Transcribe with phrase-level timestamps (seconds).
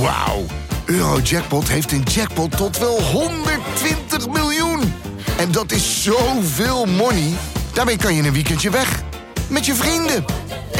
[0.00, 0.44] Wauw.
[0.84, 4.92] Eurojackpot heeft een jackpot tot wel 120 miljoen.
[5.38, 7.32] En dat is zoveel money.
[7.72, 9.02] Daarmee kan je een weekendje weg.
[9.48, 10.24] Met je vrienden.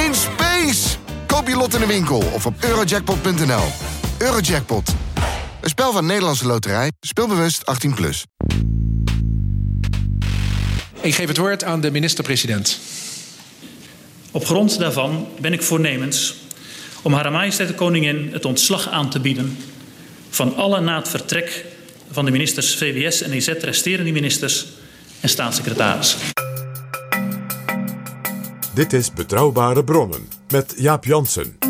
[0.06, 0.96] In space.
[1.26, 3.64] Koop je lot in de winkel of op eurojackpot.nl.
[4.18, 4.94] Eurojackpot.
[5.60, 6.92] Een spel van Nederlandse Loterij.
[7.00, 7.94] Speelbewust 18+.
[7.94, 8.24] Plus.
[11.00, 12.78] Ik geef het woord aan de minister-president.
[14.30, 16.34] Op grond daarvan ben ik voornemens
[17.02, 19.56] om Hare Majesteit de Koningin het ontslag aan te bieden
[20.30, 21.64] van alle na het vertrek
[22.10, 24.66] van de ministers VWS en EZ resterende ministers
[25.20, 26.20] en staatssecretarissen.
[28.74, 31.67] Dit is Betrouwbare Bronnen met Jaap Jansen.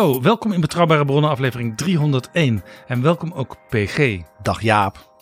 [0.00, 4.20] Hallo, welkom in Betrouwbare Bronnen aflevering 301 en welkom ook PG.
[4.42, 5.12] Dag Jaap.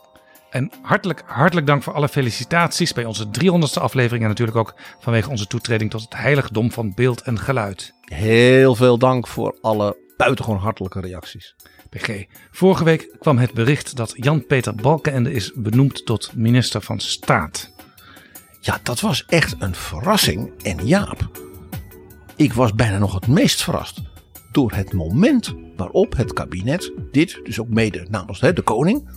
[0.50, 5.30] En hartelijk, hartelijk dank voor alle felicitaties bij onze 300ste aflevering en natuurlijk ook vanwege
[5.30, 7.94] onze toetreding tot het heiligdom van beeld en geluid.
[8.00, 11.55] Heel veel dank voor alle buitengewoon hartelijke reacties.
[11.91, 17.72] PG, vorige week kwam het bericht dat Jan-Peter Balkenende is benoemd tot minister van Staat.
[18.60, 20.62] Ja, dat was echt een verrassing.
[20.62, 21.31] En Jaap,
[22.36, 24.00] ik was bijna nog het meest verrast
[24.52, 29.08] door het moment waarop het kabinet dit, dus ook mede namens de koning,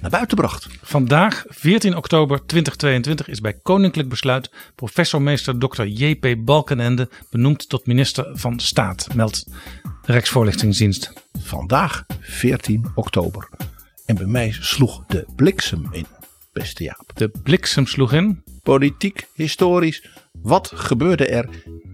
[0.00, 0.68] naar buiten bracht.
[0.82, 5.82] Vandaag, 14 oktober 2022, is bij koninklijk besluit professormeester Dr.
[5.82, 6.44] J.P.
[6.44, 9.44] Balkenende benoemd tot minister van Staat, meldt
[9.82, 11.12] de Rijksvoorlichtingsdienst.
[11.38, 13.48] Vandaag, 14 oktober.
[14.06, 16.06] En bij mij sloeg de bliksem in,
[16.52, 17.10] beste Jaap.
[17.14, 18.42] De bliksem sloeg in.
[18.62, 21.48] Politiek, historisch, wat gebeurde er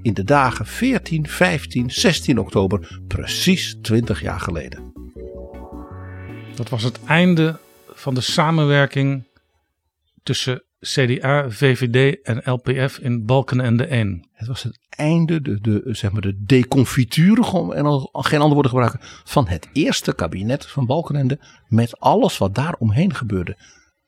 [0.04, 4.92] in de dagen 14, 15, 16 oktober, precies 20 jaar geleden?
[6.54, 7.58] Dat was het einde
[7.92, 9.24] van de samenwerking
[10.22, 14.28] tussen CDA, VVD en LPF in Balkenende 1.
[14.32, 18.70] Het was het einde, de, de, zeg maar de deconfiture, en al geen ander woorden
[18.70, 23.56] gebruiken, van het eerste kabinet van Balkenende met alles wat daar omheen gebeurde.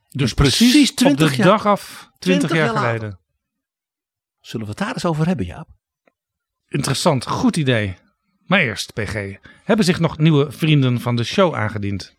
[0.08, 3.18] Dus precies, precies 20 op de jaar, dag af 20, 20 jaar, jaar geleden.
[4.40, 5.75] Zullen we het daar eens over hebben, Jaap?
[6.68, 7.96] Interessant, goed idee.
[8.46, 12.16] Maar eerst, PG, hebben zich nog nieuwe vrienden van de show aangediend?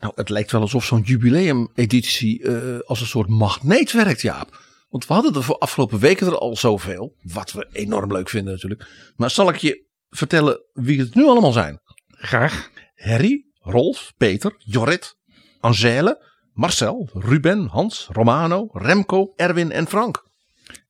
[0.00, 4.60] Nou, het lijkt wel alsof zo'n jubileumeditie uh, als een soort magneet werkt, Jaap.
[4.88, 7.16] Want we hadden er voor afgelopen weken er al zoveel.
[7.22, 9.12] Wat we enorm leuk vinden natuurlijk.
[9.16, 11.80] Maar zal ik je vertellen wie het nu allemaal zijn?
[12.06, 12.70] Graag.
[12.94, 15.16] Harry, Rolf, Peter, Jorrit,
[15.60, 20.30] Angèle, Marcel, Ruben, Hans, Romano, Remco, Erwin en Frank.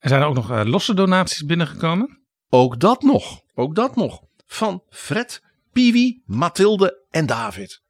[0.03, 2.21] Er zijn er ook nog uh, losse donaties binnengekomen?
[2.49, 3.41] Ook dat nog.
[3.55, 4.21] Ook dat nog.
[4.47, 5.43] Van Fred,
[5.73, 7.83] Piwi, Mathilde en David.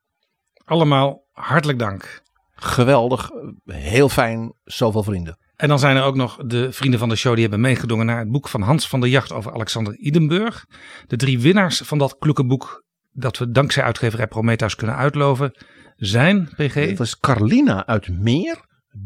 [0.64, 2.22] Allemaal hartelijk dank.
[2.54, 3.30] Geweldig.
[3.64, 4.54] Heel fijn.
[4.64, 5.38] Zoveel vrienden.
[5.56, 8.18] En dan zijn er ook nog de vrienden van de show die hebben meegedongen naar
[8.18, 10.66] het boek van Hans van der Jacht over Alexander Idenburg.
[11.06, 15.64] De drie winnaars van dat kloeke boek dat we dankzij uitgeverij Prometheus kunnen uitloven
[15.96, 16.74] zijn, PG?
[16.74, 18.56] Het was Carlina uit Meer,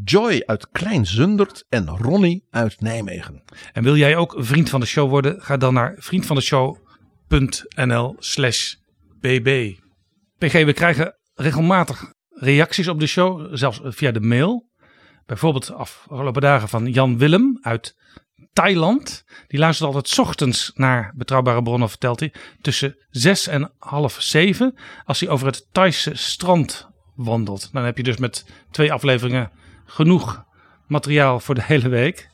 [0.04, 3.42] Joy uit Klein Zundert en Ronnie uit Nijmegen.
[3.72, 5.42] En wil jij ook vriend van de show worden?
[5.42, 8.74] Ga dan naar vriendvandeshow.nl slash
[9.20, 9.74] bb.
[10.38, 14.70] PG, we krijgen regelmatig reacties op de show, zelfs via de mail.
[15.26, 17.97] Bijvoorbeeld afgelopen dagen van Jan Willem uit
[18.53, 19.24] Thailand.
[19.47, 22.32] Die luistert altijd ochtends naar betrouwbare bronnen, vertelt hij.
[22.60, 24.74] Tussen zes en half zeven.
[25.04, 27.72] Als hij over het Thaise strand wandelt.
[27.72, 29.50] Dan heb je dus met twee afleveringen
[29.86, 30.44] genoeg
[30.86, 32.28] materiaal voor de hele week.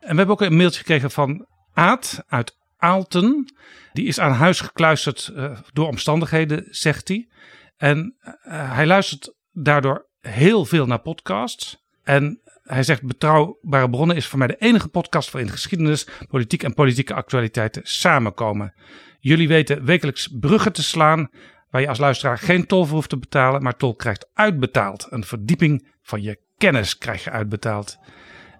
[0.00, 3.54] En we hebben ook een mailtje gekregen van Aad uit Aalten.
[3.92, 7.28] Die is aan huis gekluisterd uh, door omstandigheden, zegt hij.
[7.76, 8.32] En uh,
[8.74, 11.86] hij luistert daardoor heel veel naar podcasts.
[12.02, 16.74] En hij zegt betrouwbare bronnen is voor mij de enige podcast waarin geschiedenis, politiek en
[16.74, 18.74] politieke actualiteiten samenkomen.
[19.20, 21.30] Jullie weten wekelijks bruggen te slaan
[21.70, 25.06] waar je als luisteraar geen tol voor hoeft te betalen, maar tol krijgt uitbetaald.
[25.10, 27.98] Een verdieping van je kennis krijg je uitbetaald.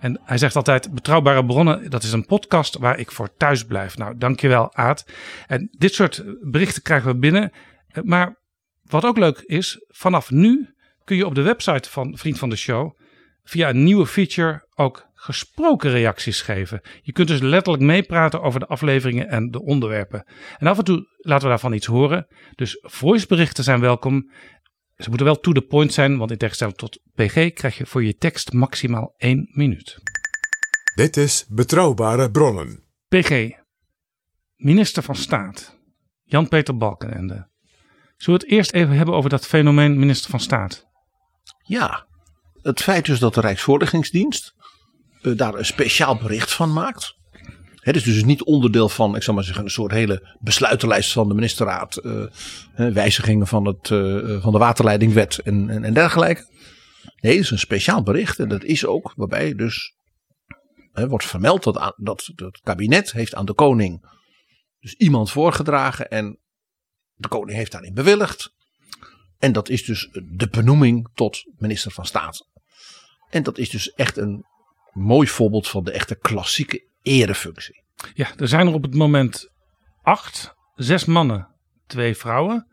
[0.00, 3.96] En hij zegt altijd: Betrouwbare bronnen, dat is een podcast waar ik voor thuis blijf.
[3.96, 5.04] Nou, dankjewel, Aad.
[5.46, 7.52] En dit soort berichten krijgen we binnen.
[8.02, 8.36] Maar
[8.82, 10.74] wat ook leuk is, vanaf nu
[11.04, 12.96] kun je op de website van Vriend van de Show
[13.42, 16.80] via een nieuwe feature ook gesproken reacties geven.
[17.02, 20.24] Je kunt dus letterlijk meepraten over de afleveringen en de onderwerpen.
[20.58, 22.26] En af en toe laten we daarvan iets horen.
[22.54, 24.30] Dus voiceberichten zijn welkom.
[24.98, 28.04] Ze moeten wel to the point zijn, want in tegenstelling tot PG krijg je voor
[28.04, 29.98] je tekst maximaal één minuut.
[30.94, 32.84] Dit is Betrouwbare Bronnen.
[33.08, 33.50] PG,
[34.56, 35.78] minister van Staat,
[36.24, 37.48] Jan-Peter Balkenende.
[38.16, 40.86] Zullen we het eerst even hebben over dat fenomeen minister van Staat?
[41.62, 42.06] Ja,
[42.62, 44.54] het feit dus dat de Rijksvoorlichtingsdienst
[45.22, 47.17] uh, daar een speciaal bericht van maakt.
[47.80, 51.28] Het is dus niet onderdeel van, ik zal maar zeggen, een soort hele besluitenlijst van
[51.28, 52.00] de ministerraad.
[52.04, 52.24] Uh,
[52.74, 56.46] wijzigingen van, het, uh, van de waterleidingwet en, en, en dergelijke.
[57.20, 59.96] Nee, het is een speciaal bericht en dat is ook waarbij dus
[60.92, 64.06] wordt vermeld dat, dat het kabinet heeft aan de koning
[64.80, 66.38] dus iemand voorgedragen en
[67.14, 68.54] de koning heeft daarin bewilligd.
[69.38, 72.48] En dat is dus de benoeming tot minister van Staat.
[73.30, 74.44] En dat is dus echt een
[74.92, 77.82] mooi voorbeeld van de echte klassieke erefunctie.
[78.14, 79.52] Ja, er zijn er op het moment
[80.02, 81.48] acht, zes mannen,
[81.86, 82.66] twee vrouwen.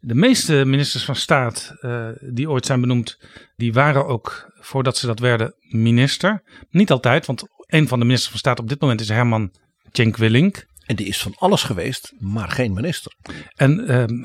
[0.00, 3.18] De meeste ministers van staat uh, die ooit zijn benoemd,
[3.56, 6.42] die waren ook voordat ze dat werden minister.
[6.70, 9.54] Niet altijd, want een van de ministers van staat op dit moment is Herman
[9.92, 10.66] Cenk Willink.
[10.84, 13.16] En die is van alles geweest, maar geen minister.
[13.54, 14.24] En uh,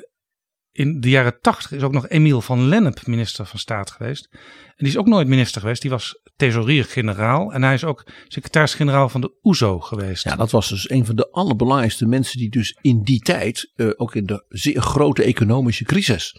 [0.72, 4.28] in de jaren tachtig is ook nog Emiel van Lennep minister van Staat geweest.
[4.32, 5.82] En die is ook nooit minister geweest.
[5.82, 7.54] Die was thesaurier-generaal.
[7.54, 10.24] En hij is ook secretaris-generaal van de OESO geweest.
[10.24, 13.92] Ja, dat was dus een van de allerbelangrijkste mensen die dus in die tijd, uh,
[13.96, 16.36] ook in de zeer grote economische crisis,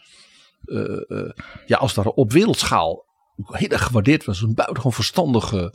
[0.65, 1.31] uh, uh,
[1.67, 3.09] ja, als daar op wereldschaal
[3.47, 4.43] heel erg gewaardeerd was.
[4.43, 5.75] Een buitengewoon verstandige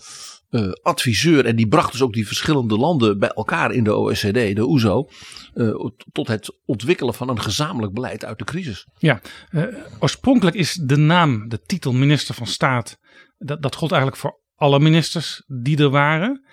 [0.50, 1.46] uh, adviseur.
[1.46, 5.10] En die bracht dus ook die verschillende landen bij elkaar in de OECD, de OESO.
[5.54, 8.88] Uh, tot het ontwikkelen van een gezamenlijk beleid uit de crisis.
[8.98, 9.22] Ja,
[9.52, 9.64] uh,
[10.00, 12.98] oorspronkelijk is de naam, de titel minister van Staat.
[13.38, 16.46] Dat, dat gold eigenlijk voor alle ministers die er waren.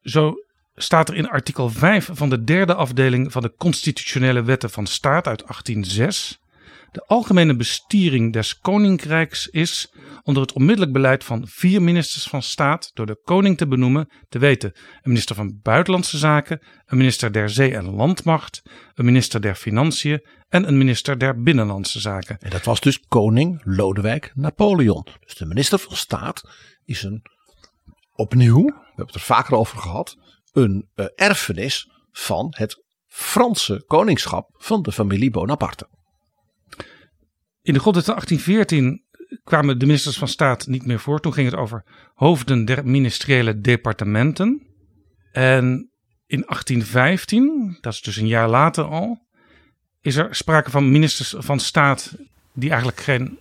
[0.00, 0.34] Zo
[0.74, 5.26] staat er in artikel 5 van de derde afdeling van de constitutionele wetten van staat
[5.26, 6.41] uit 1806.
[6.90, 12.90] De algemene bestiering des koninkrijks is onder het onmiddellijk beleid van vier ministers van staat
[12.94, 17.50] door de koning te benoemen, te weten een minister van Buitenlandse Zaken, een minister der
[17.50, 18.62] Zee- en Landmacht,
[18.94, 22.38] een minister der Financiën en een minister der Binnenlandse Zaken.
[22.38, 25.06] En dat was dus koning Lodewijk Napoleon.
[25.20, 26.42] Dus de minister van staat
[26.84, 27.22] is een,
[28.12, 30.16] opnieuw, we hebben het er vaker over gehad,
[30.52, 35.88] een uh, erfenis van het Franse koningschap van de familie Bonaparte.
[37.62, 39.02] In de grondwet van 1814
[39.44, 41.20] kwamen de ministers van staat niet meer voor.
[41.20, 44.66] Toen ging het over hoofden der ministeriële departementen.
[45.32, 45.64] En
[46.26, 49.26] in 1815, dat is dus een jaar later al,
[50.00, 52.16] is er sprake van ministers van staat
[52.52, 53.38] die eigenlijk geen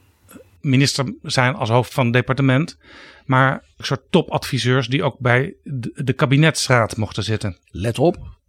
[0.61, 2.77] minister zijn als hoofd van departement,
[3.25, 7.57] maar een soort topadviseurs die ook bij de, de kabinetsraad mochten zitten.
[7.65, 8.39] Let op,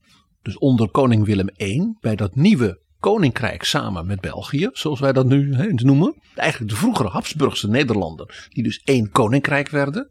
[0.43, 5.27] dus onder koning Willem I, bij dat nieuwe koninkrijk samen met België, zoals wij dat
[5.27, 6.23] nu noemen.
[6.35, 10.11] Eigenlijk de vroegere Habsburgse Nederlanden, die dus één koninkrijk werden.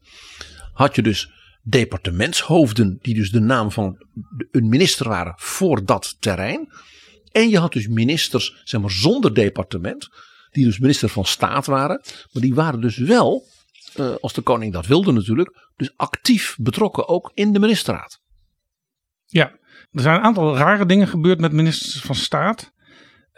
[0.74, 1.32] Had je dus
[1.64, 4.06] departementshoofden, die dus de naam van
[4.52, 6.74] een minister waren voor dat terrein.
[7.32, 10.10] En je had dus ministers, zeg maar zonder departement,
[10.50, 12.02] die dus minister van staat waren.
[12.32, 13.48] Maar die waren dus wel,
[13.96, 18.20] uh, als de koning dat wilde natuurlijk, dus actief betrokken ook in de ministerraad.
[19.26, 19.60] Ja,
[19.92, 22.71] er zijn een aantal rare dingen gebeurd met ministers van staat.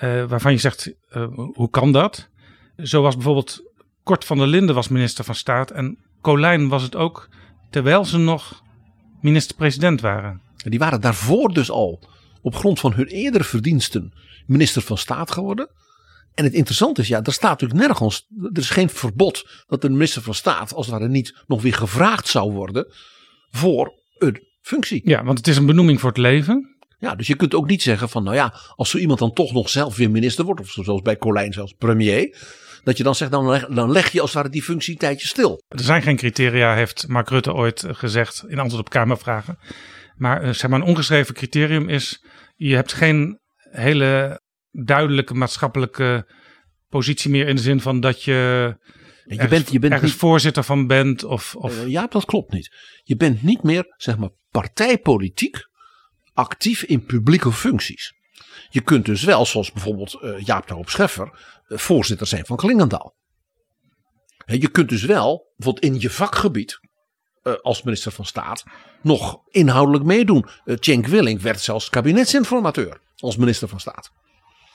[0.04, 2.30] Uh, waarvan je zegt, uh, hoe kan dat?
[2.78, 3.62] Zo was bijvoorbeeld
[4.04, 7.30] Kort van der Linden was minister van Staat en Colijn was het ook
[7.70, 8.62] terwijl ze nog
[9.22, 10.42] minister-president waren.
[10.56, 12.00] Die waren daarvoor dus al
[12.42, 14.14] op grond van hun eerdere verdiensten
[14.46, 15.70] minister van Staat geworden.
[16.34, 19.90] En het interessante is, ja, er staat natuurlijk nergens, er is geen verbod dat de
[19.90, 22.88] minister van Staat als het ware niet nog weer gevraagd zou worden
[23.50, 25.02] voor een functie.
[25.10, 26.73] Ja, want het is een benoeming voor het leven.
[27.04, 29.54] Ja, dus je kunt ook niet zeggen van, nou ja, als zo iemand dan toch
[29.54, 32.38] nog zelf weer minister wordt, of zoals bij Colijn zelfs premier,
[32.84, 35.00] dat je dan zegt, dan leg, dan leg je als het ware die functie een
[35.00, 35.64] tijdje stil.
[35.68, 39.58] Er zijn geen criteria, heeft Mark Rutte ooit gezegd in antwoord op Kamervragen.
[40.16, 43.40] Maar eh, zeg maar een ongeschreven criterium is, je hebt geen
[43.72, 44.42] hele
[44.72, 46.32] duidelijke maatschappelijke
[46.88, 48.32] positie meer in de zin van dat je,
[49.24, 51.24] je ergens, bent, je bent ergens niet, voorzitter van bent.
[51.24, 51.84] Of, of...
[51.84, 52.76] Uh, ja, dat klopt niet.
[53.04, 55.72] Je bent niet meer, zeg maar, partijpolitiek
[56.34, 58.14] actief in publieke functies.
[58.70, 62.58] Je kunt dus wel, zoals bijvoorbeeld uh, Jaap de Hoop Scheffer, uh, voorzitter zijn van
[62.58, 63.16] Klingendaal.
[64.46, 66.80] He, je kunt dus wel, bijvoorbeeld in je vakgebied,
[67.44, 68.64] uh, als minister van Staat,
[69.02, 70.46] nog inhoudelijk meedoen.
[70.66, 74.12] Cenk Willink werd zelfs kabinetsinformateur als minister van Staat.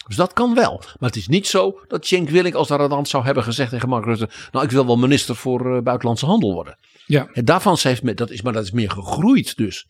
[0.06, 0.76] Dus dat kan wel.
[0.98, 3.88] Maar het is niet zo dat Cenk Willink als daar dan zou hebben gezegd tegen
[3.88, 4.28] Mark Rutte.
[4.52, 6.78] Nou, ik wil wel minister voor buitenlandse handel worden.
[7.06, 7.28] Ja.
[7.32, 9.86] En daarvan heeft dat is, maar dat is meer gegroeid dus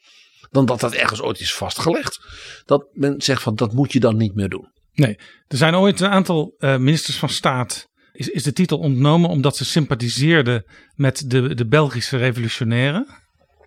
[0.51, 2.21] dan dat dat ergens ooit is vastgelegd.
[2.65, 4.73] Dat men zegt van dat moet je dan niet meer doen.
[4.93, 7.89] Nee, er zijn ooit een aantal uh, ministers van staat.
[8.13, 10.65] Is, is de titel ontnomen omdat ze sympathiseerden
[10.95, 13.07] met de, de Belgische revolutionairen?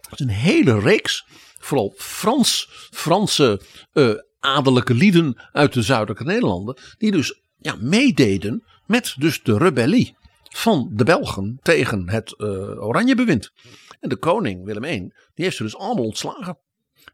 [0.01, 1.25] Dat is een hele reeks.
[1.59, 3.61] vooral Frans, Franse
[3.93, 6.77] uh, adellijke lieden uit de zuidelijke Nederlanden.
[6.97, 12.47] Die dus ja, meededen met dus de rebellie van de Belgen tegen het uh,
[12.83, 13.51] Oranjebewind.
[13.99, 14.99] En de koning Willem I,
[15.33, 16.59] die heeft ze dus allemaal ontslagen.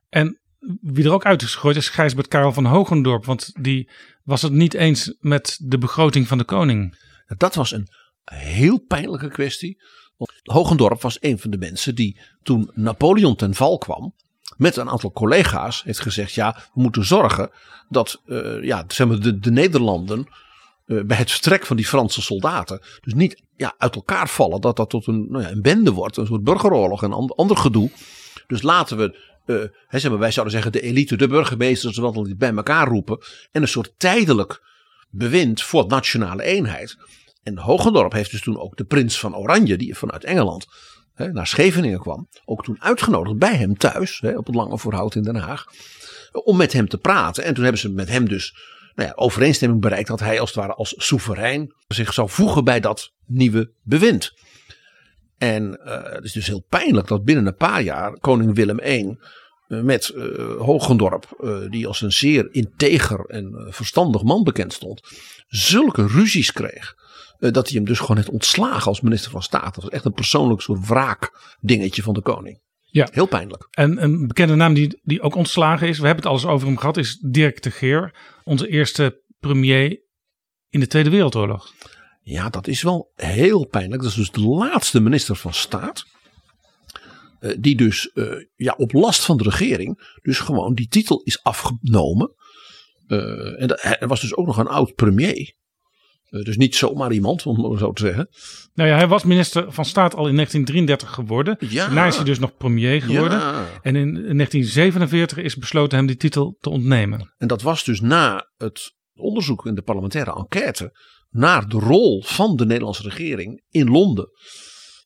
[0.09, 0.39] En
[0.81, 3.25] wie er ook uit is gegooid is Gijsbert Karel van Hogendorp.
[3.25, 3.89] Want die
[4.23, 6.97] was het niet eens met de begroting van de koning.
[7.37, 7.87] Dat was een
[8.23, 9.81] heel pijnlijke kwestie.
[10.43, 14.13] Hogendorp was een van de mensen die toen Napoleon ten val kwam.
[14.57, 17.49] Met een aantal collega's heeft gezegd: ja, we moeten zorgen
[17.89, 20.27] dat uh, ja, zeg maar de, de Nederlanden
[20.85, 22.81] uh, bij het vertrek van die Franse soldaten.
[23.01, 24.61] Dus niet ja, uit elkaar vallen.
[24.61, 26.17] Dat dat tot een, nou ja, een bende wordt.
[26.17, 27.91] Een soort burgeroorlog en ander gedoe.
[28.47, 32.88] Dus laten we uh, wij zouden zeggen de elite, de burgemeesters, wat dan bij elkaar
[32.88, 33.18] roepen.
[33.51, 34.62] En een soort tijdelijk
[35.10, 36.98] bewind voor nationale eenheid.
[37.44, 40.68] En Hogendorp heeft dus toen ook de prins van Oranje, die vanuit Engeland
[41.13, 45.16] hè, naar Scheveningen kwam, ook toen uitgenodigd bij hem thuis, hè, op het Lange Voorhout
[45.16, 45.66] in Den Haag,
[46.32, 47.44] om met hem te praten.
[47.44, 48.56] En toen hebben ze met hem dus
[48.96, 52.80] nou ja, overeenstemming bereikt dat hij als het ware als soeverein zich zou voegen bij
[52.80, 54.34] dat nieuwe bewind.
[55.38, 59.17] En uh, het is dus heel pijnlijk dat binnen een paar jaar koning Willem I
[59.67, 61.25] uh, met uh, Hogendorp,
[61.70, 65.01] die als een zeer integer en verstandig man bekend stond,
[65.48, 66.96] zulke ruzies kreeg.
[67.39, 69.75] dat hij hem dus gewoon heeft ontslagen als minister van Staat.
[69.75, 72.60] Dat was echt een persoonlijk soort wraakdingetje van de koning.
[72.82, 73.08] Ja.
[73.12, 73.67] Heel pijnlijk.
[73.72, 76.77] En een bekende naam die, die ook ontslagen is, we hebben het alles over hem
[76.77, 78.15] gehad, is Dirk de Geer.
[78.44, 80.00] Onze eerste premier
[80.70, 81.74] in de Tweede Wereldoorlog.
[82.29, 84.01] Ja, dat is wel heel pijnlijk.
[84.01, 86.05] Dat is dus de laatste minister van Staat.
[87.39, 91.43] Uh, die dus uh, ja, op last van de regering dus gewoon die titel is
[91.43, 92.34] afgenomen.
[93.07, 95.55] Uh, en hij was dus ook nog een oud premier.
[96.29, 98.29] dus niet zomaar iemand, om het zo te zeggen.
[98.74, 101.55] Nou ja, hij was minister van Staat al in 1933 geworden.
[101.60, 101.86] Ja.
[101.86, 103.39] Daarna is hij dus nog premier geworden.
[103.39, 103.79] Ja.
[103.81, 107.34] En in 1947 is besloten hem die titel te ontnemen.
[107.38, 110.91] En dat was dus na het onderzoek in de parlementaire enquête
[111.29, 114.29] naar de rol van de Nederlandse regering in Londen.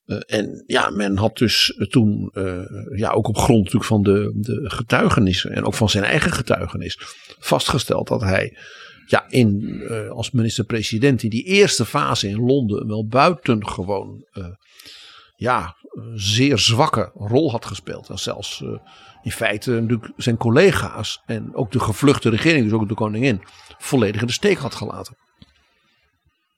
[0.05, 2.61] Uh, en ja, men had dus toen, uh,
[2.95, 6.97] ja, ook op grond natuurlijk van de, de getuigenissen en ook van zijn eigen getuigenis,
[7.39, 8.57] vastgesteld dat hij
[9.05, 14.25] ja, in, als minister-president in die eerste fase in Londen wel buitengewoon
[15.35, 15.75] ja,
[16.13, 18.09] zeer zwakke rol had gespeeld.
[18.09, 18.63] En zelfs
[19.23, 23.41] in feite natuurlijk zijn collega's en ook de gevluchte regering, dus ook de koningin,
[23.77, 25.17] volledig in de steek had gelaten.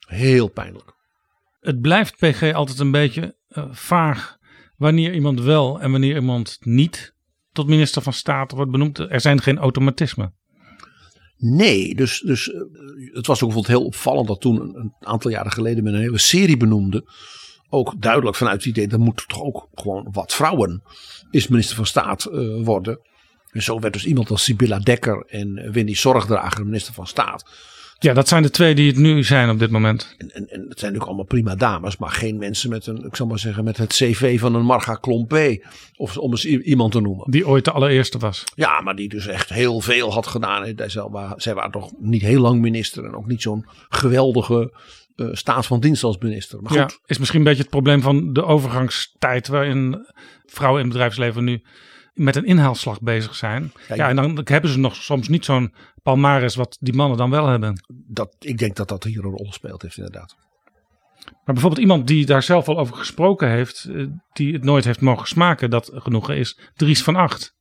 [0.06, 0.94] Heel pijnlijk.
[1.60, 4.38] Het blijft PG altijd een beetje uh, vaag
[4.78, 7.16] wanneer iemand wel en wanneer iemand niet
[7.52, 9.00] tot minister van Staat wordt benoemd.
[9.00, 10.36] Er zijn geen automatismen.
[11.38, 12.62] Nee, dus, dus uh,
[13.14, 16.02] het was ook bijvoorbeeld heel opvallend dat toen een, een aantal jaren geleden men een
[16.02, 17.12] hele serie benoemde.
[17.70, 20.84] Ook duidelijk vanuit het idee, dat moet toch ook gewoon wat vrouwen
[21.32, 23.00] is minister van Staat uh, worden.
[23.52, 27.46] En zo werd dus iemand als Sibylla Dekker en Winnie Zorgdrager minister van Staat.
[28.04, 30.16] Ja, dat zijn de twee die het nu zijn op dit moment.
[30.18, 33.16] En, en, en het zijn natuurlijk allemaal prima dames, maar geen mensen met een, ik
[33.16, 35.60] zal maar zeggen, met het cv van een Marga Klompé.
[35.96, 37.32] Of om eens iemand te noemen.
[37.32, 38.44] Die ooit de allereerste was.
[38.56, 40.74] Ja, maar die dus echt heel veel had gedaan.
[41.36, 44.74] Zij waren toch niet heel lang minister en ook niet zo'n geweldige
[45.16, 46.62] uh, staat van dienst als minister.
[46.62, 46.92] Maar goed.
[46.92, 50.06] Ja, is misschien een beetje het probleem van de overgangstijd waarin
[50.46, 51.62] vrouwen in het bedrijfsleven nu
[52.14, 53.72] met een inhaalslag bezig zijn.
[53.88, 57.30] Ja, ja, en dan hebben ze nog soms niet zo'n palmares wat die mannen dan
[57.30, 57.84] wel hebben.
[58.08, 60.36] Dat, ik denk dat dat hier een rol speelt heeft inderdaad.
[61.24, 63.90] Maar bijvoorbeeld iemand die daar zelf al over gesproken heeft,
[64.34, 67.56] die het nooit heeft mogen smaken, dat genoegen is Dries van Acht.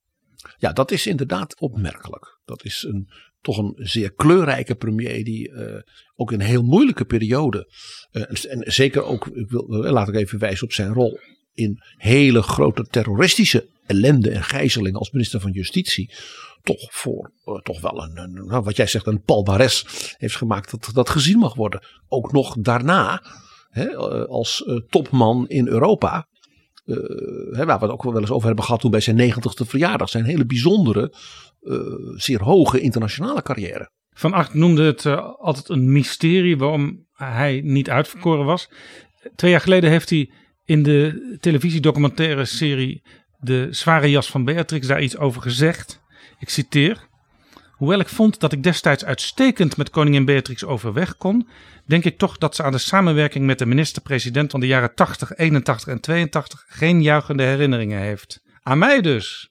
[0.56, 2.40] Ja, dat is inderdaad opmerkelijk.
[2.44, 5.80] Dat is een, toch een zeer kleurrijke premier die uh,
[6.14, 7.72] ook in een heel moeilijke periode,
[8.12, 11.18] uh, en zeker ook, ik wil, laat ik even wijzen op zijn rol
[11.52, 16.14] in hele grote terroristische ellende en gijzeling als minister van Justitie
[16.62, 19.84] toch voor uh, toch wel een, nou, wat jij zegt, een palmares
[20.18, 21.84] heeft gemaakt dat dat gezien mag worden.
[22.08, 23.22] Ook nog daarna,
[23.68, 23.96] hè,
[24.26, 26.26] als uh, topman in Europa,
[27.50, 30.24] waar we het ook wel eens over hebben gehad toen bij zijn negentigste verjaardag, zijn
[30.24, 31.14] hele bijzondere,
[32.16, 33.90] zeer hoge internationale carrière.
[34.10, 35.06] Van Acht noemde het
[35.38, 38.70] altijd een mysterie waarom hij niet uitverkoren was.
[39.34, 40.30] Twee jaar geleden heeft hij
[40.64, 43.02] in de televisiedocumentaire serie
[43.44, 46.00] De Zware Jas van Beatrix daar iets over gezegd.
[46.38, 47.08] Ik citeer.
[47.72, 51.48] Hoewel ik vond dat ik destijds uitstekend met koningin Beatrix overweg kon,
[51.86, 55.36] denk ik toch dat ze aan de samenwerking met de minister-president van de jaren 80,
[55.36, 58.42] 81 en 82 geen juichende herinneringen heeft.
[58.62, 59.50] Aan mij dus.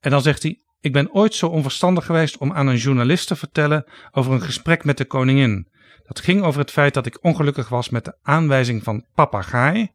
[0.00, 3.36] En dan zegt hij: Ik ben ooit zo onverstandig geweest om aan een journalist te
[3.36, 5.68] vertellen over een gesprek met de koningin.
[6.06, 9.90] Dat ging over het feit dat ik ongelukkig was met de aanwijzing van papagaai.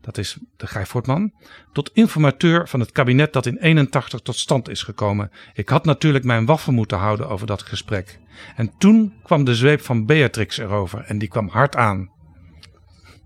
[0.00, 1.32] Dat is de Guy Fortman,
[1.72, 5.30] tot informateur van het kabinet dat in 81 tot stand is gekomen.
[5.54, 8.18] Ik had natuurlijk mijn waffen moeten houden over dat gesprek.
[8.56, 12.10] En toen kwam de zweep van Beatrix erover en die kwam hard aan.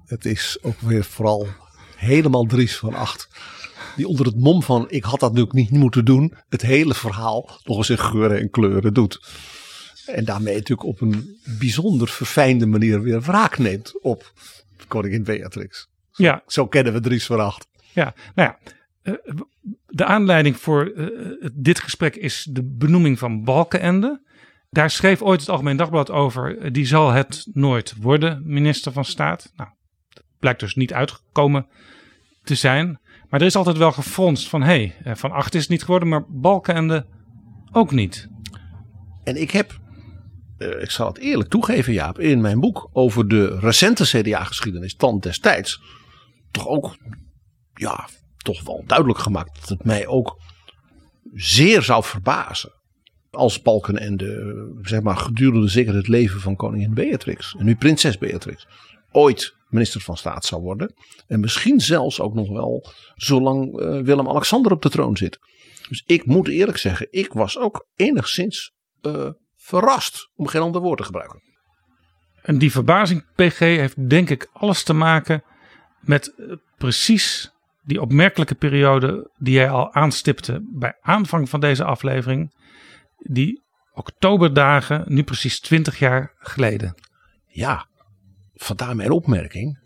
[0.07, 1.47] Het is ook weer vooral
[1.97, 3.29] helemaal Dries van Acht.
[3.97, 6.35] Die onder het mom van ik had dat natuurlijk niet moeten doen.
[6.49, 9.21] Het hele verhaal nog eens in geuren en kleuren doet.
[10.07, 14.33] En daarmee natuurlijk op een bijzonder verfijnde manier weer wraak neemt op
[14.88, 15.88] koningin Beatrix.
[16.12, 17.69] Ja, Zo kennen we Dries van Acht.
[17.92, 18.59] Ja, nou ja.
[19.02, 19.14] eh,
[19.87, 21.07] De aanleiding voor eh,
[21.54, 24.31] dit gesprek is de benoeming van Balkenende.
[24.71, 26.59] Daar schreef ooit het Algemeen Dagblad over.
[26.59, 29.52] eh, Die zal het nooit worden, minister van Staat.
[29.57, 29.71] Nou,
[30.09, 31.66] dat blijkt dus niet uitgekomen
[32.42, 33.00] te zijn.
[33.28, 34.62] Maar er is altijd wel gefronst van...
[34.62, 37.07] hé, hey, Van Acht is het niet geworden, maar Balkenende
[37.73, 38.28] ook niet.
[39.25, 39.78] En ik heb,
[40.59, 45.83] ik zal het eerlijk toegeven Jaap, in mijn boek over de recente CDA-geschiedenis, tand destijds,
[46.52, 46.97] toch ook,
[47.75, 50.40] ja, toch wel duidelijk gemaakt dat het mij ook
[51.32, 52.73] zeer zou verbazen.
[53.30, 58.66] Als Balkenende, zeg maar, gedurende zeker het leven van koningin Beatrix, en nu prinses Beatrix,
[59.11, 60.94] ooit minister van Staat zou worden.
[61.26, 65.38] En misschien zelfs ook nog wel zolang eh, Willem-Alexander op de troon zit.
[65.88, 70.99] Dus ik moet eerlijk zeggen, ik was ook enigszins eh, verrast, om geen ander woord
[70.99, 71.42] te gebruiken.
[72.42, 75.42] En die verbazing, PG, heeft denk ik alles te maken
[76.02, 82.54] met eh, precies die opmerkelijke periode die jij al aanstipte bij aanvang van deze aflevering.
[83.18, 83.62] Die
[83.94, 86.94] oktoberdagen, nu precies 20 jaar geleden.
[87.47, 87.87] Ja,
[88.54, 89.80] vandaar mijn opmerking.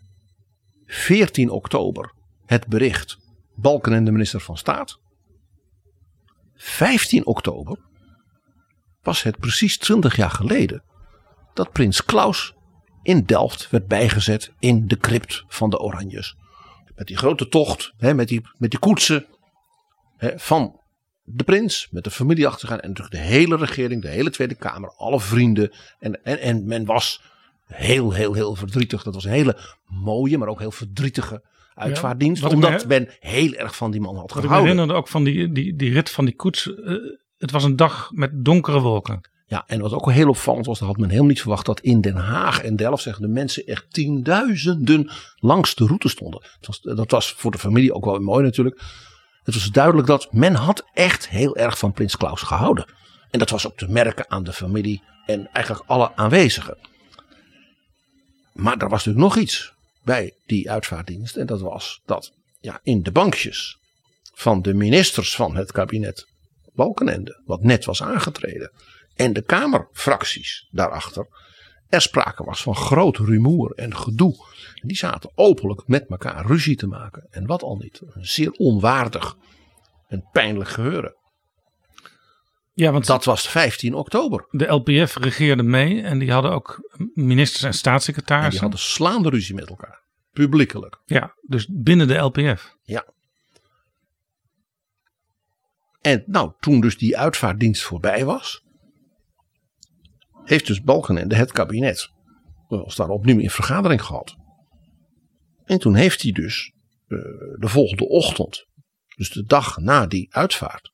[0.87, 2.13] 14 oktober,
[2.47, 3.19] het bericht
[3.55, 4.99] Balken en de minister van Staat.
[6.55, 7.79] 15 oktober
[9.03, 10.83] was het precies 20 jaar geleden
[11.55, 12.56] dat prins Klaus
[13.07, 16.37] in Delft werd bijgezet in de crypt van de Oranjes.
[16.95, 19.27] Met die grote tocht, hè, met, die, met die koetsen
[20.17, 20.81] hè, van
[21.25, 24.93] de prins, met de familie achtergaan en natuurlijk de hele regering, de hele Tweede Kamer,
[24.97, 25.73] alle vrienden.
[25.99, 27.23] En, en, en men was
[27.67, 29.03] heel, heel, heel verdrietig.
[29.03, 31.43] Dat was een hele mooie, maar ook heel verdrietige
[32.41, 34.71] me omdat men heel erg van die man had Wat ik me gehouden.
[34.71, 36.75] herinnerde ook van die, die, die rit van die koets.
[36.75, 36.95] eh,
[37.39, 39.21] het was een dag met donkere wolken.
[39.49, 42.01] Ja, en wat ook heel opvallend was, dat had men helemaal niet verwacht dat in
[42.01, 46.43] Den Haag en Delft de mensen echt tienduizenden langs de route stonden.
[46.43, 48.83] Het was, dat was voor de familie ook wel mooi natuurlijk.
[49.43, 52.87] Het was duidelijk dat men had echt heel erg van Prins Klaus gehouden.
[53.31, 56.79] En dat was ook te merken aan de familie en eigenlijk alle aanwezigen.
[58.53, 61.37] Maar er was natuurlijk nog iets bij die uitvaartdienst.
[61.37, 63.79] En dat was dat ja, in de bankjes
[64.35, 66.27] van de ministers van het kabinet
[66.75, 68.73] Balkenende, wat net was aangetreden,
[69.17, 71.27] en de Kamerfracties daarachter,
[71.89, 74.35] er sprake was van groot rumoer en gedoe.
[74.75, 77.27] En die zaten openlijk met elkaar ruzie te maken.
[77.31, 78.03] En wat al niet.
[78.07, 79.37] Een zeer onwaardig
[80.09, 81.15] en pijnlijk geheuren.
[82.73, 84.47] Ja, want Dat was 15 oktober.
[84.51, 86.79] de LPF regeerde mee en die hadden ook
[87.15, 88.51] ministers en En staatssecretarissen.
[88.51, 90.05] die hadden slaande ruzie met elkaar.
[90.33, 91.01] Publiekelijk.
[91.05, 92.77] Ja, dus binnen de LPF.
[92.83, 93.07] Ja.
[96.01, 98.65] En nou, toen dus die uitvaartdienst voorbij was,
[100.49, 102.15] heeft dus Balkenende het kabinet
[102.69, 104.37] was daar opnieuw in vergadering gehad.
[105.65, 106.73] En toen heeft hij dus
[107.07, 107.19] eh,
[107.59, 108.67] de volgende ochtend,
[109.17, 110.91] dus de dag na die uitvaart,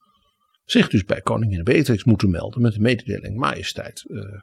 [0.64, 4.04] zich dus bij koningin Beatrix moeten melden met de mededeling majesteit.
[4.10, 4.40] eh,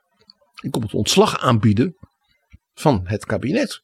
[0.62, 1.98] ik kom het ontslag aanbieden
[2.74, 3.84] van het kabinet.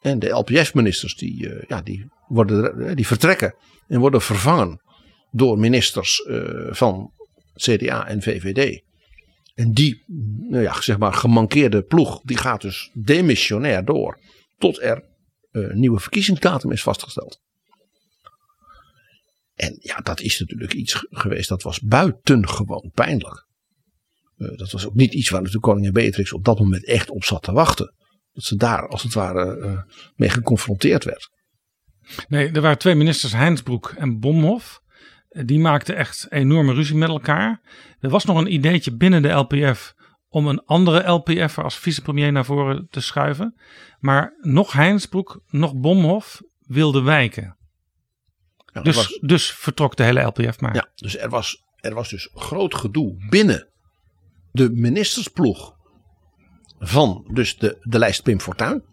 [0.00, 3.54] En de LPF-ministers die, eh, ja, die, worden, die vertrekken
[3.86, 4.82] en worden vervangen
[5.30, 6.28] door ministers
[6.70, 7.12] van
[7.54, 8.82] CDA en VVD.
[9.54, 10.04] En die,
[10.48, 14.20] nou ja, zeg maar, gemankeerde ploeg, die gaat dus demissionair door.
[14.58, 14.96] Tot er
[15.50, 17.40] eh, een nieuwe verkiezingsdatum is vastgesteld.
[19.54, 23.46] En ja, dat is natuurlijk iets ge- geweest dat was buitengewoon pijnlijk.
[24.36, 27.24] Eh, dat was ook niet iets waar natuurlijk koningin Beatrix op dat moment echt op
[27.24, 27.94] zat te wachten.
[28.32, 29.82] Dat ze daar als het ware eh,
[30.14, 31.30] mee geconfronteerd werd.
[32.28, 34.80] Nee, er waren twee ministers, Heinsbroek en Bomhoff.
[35.44, 37.60] Die maakten echt enorme ruzie met elkaar.
[38.00, 39.94] Er was nog een ideetje binnen de LPF
[40.28, 43.60] om een andere LPF'er als vicepremier naar voren te schuiven.
[43.98, 47.56] Maar nog Heinsbroek, nog Bomhoff wilden wijken.
[48.72, 50.74] Ja, Dus, was- dus vertrok de hele LPF maar.
[50.74, 53.68] Ja, dus er was, er was dus groot gedoe binnen
[54.52, 55.72] de ministersploeg
[56.78, 58.84] van dus de, de lijst Pim Fortuyn.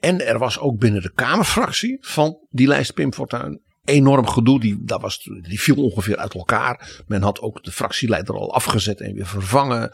[0.00, 4.60] En er was ook binnen de Kamerfractie van die lijst Pim Fortuyn enorm gedoe.
[4.60, 7.02] Die, dat was, die viel ongeveer uit elkaar.
[7.06, 9.92] Men had ook de fractieleider al afgezet en weer vervangen.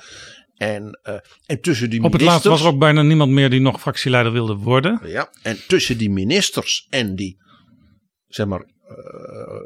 [0.57, 1.15] En, eh,
[1.47, 4.33] en tussen die Op het laatst was er ook bijna niemand meer die nog fractieleider
[4.33, 5.01] wilde worden.
[5.05, 7.37] Ja, en tussen die ministers en die,
[8.27, 8.65] zeg maar,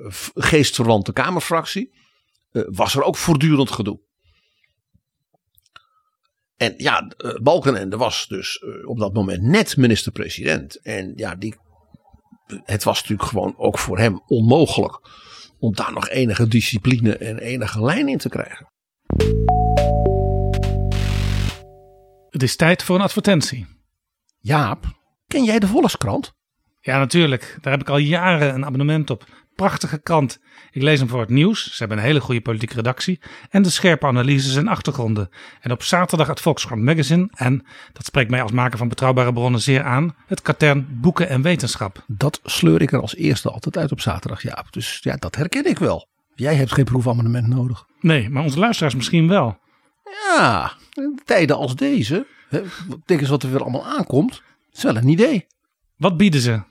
[0.08, 1.96] v- geestverwante Kamerfractie.
[2.50, 4.00] eh, was er ook voortdurend gedoe.
[6.56, 7.10] En ja,
[7.42, 10.80] Balkenende was dus op dat moment net minister-president.
[10.82, 11.54] En ja, die,
[12.64, 15.00] het was natuurlijk gewoon ook voor hem onmogelijk
[15.58, 18.66] om daar nog enige discipline en enige lijn in te krijgen.
[22.30, 23.66] Het is tijd voor een advertentie.
[24.38, 24.84] Jaap,
[25.26, 26.32] ken jij de Volkskrant?
[26.80, 27.58] Ja, natuurlijk.
[27.60, 29.24] Daar heb ik al jaren een abonnement op.
[29.58, 30.40] Prachtige krant.
[30.70, 31.64] Ik lees hem voor het nieuws.
[31.64, 33.20] Ze hebben een hele goede politieke redactie.
[33.50, 35.28] En de scherpe analyses en achtergronden.
[35.60, 37.28] En op zaterdag het Volkskrant Magazine.
[37.34, 41.42] En, dat spreekt mij als maker van betrouwbare bronnen zeer aan, het katern Boeken en
[41.42, 42.04] Wetenschap.
[42.06, 44.72] Dat sleur ik er als eerste altijd uit op zaterdag, Jaap.
[44.72, 46.08] Dus ja, dat herken ik wel.
[46.34, 47.84] Jij hebt geen proefabonnement nodig.
[48.00, 49.58] Nee, maar onze luisteraars misschien wel.
[50.04, 52.26] Ja, in tijden als deze.
[52.48, 52.62] hè,
[53.04, 54.42] Denk eens wat er weer allemaal aankomt.
[54.68, 55.46] Het is wel een idee.
[55.96, 56.62] Wat bieden ze?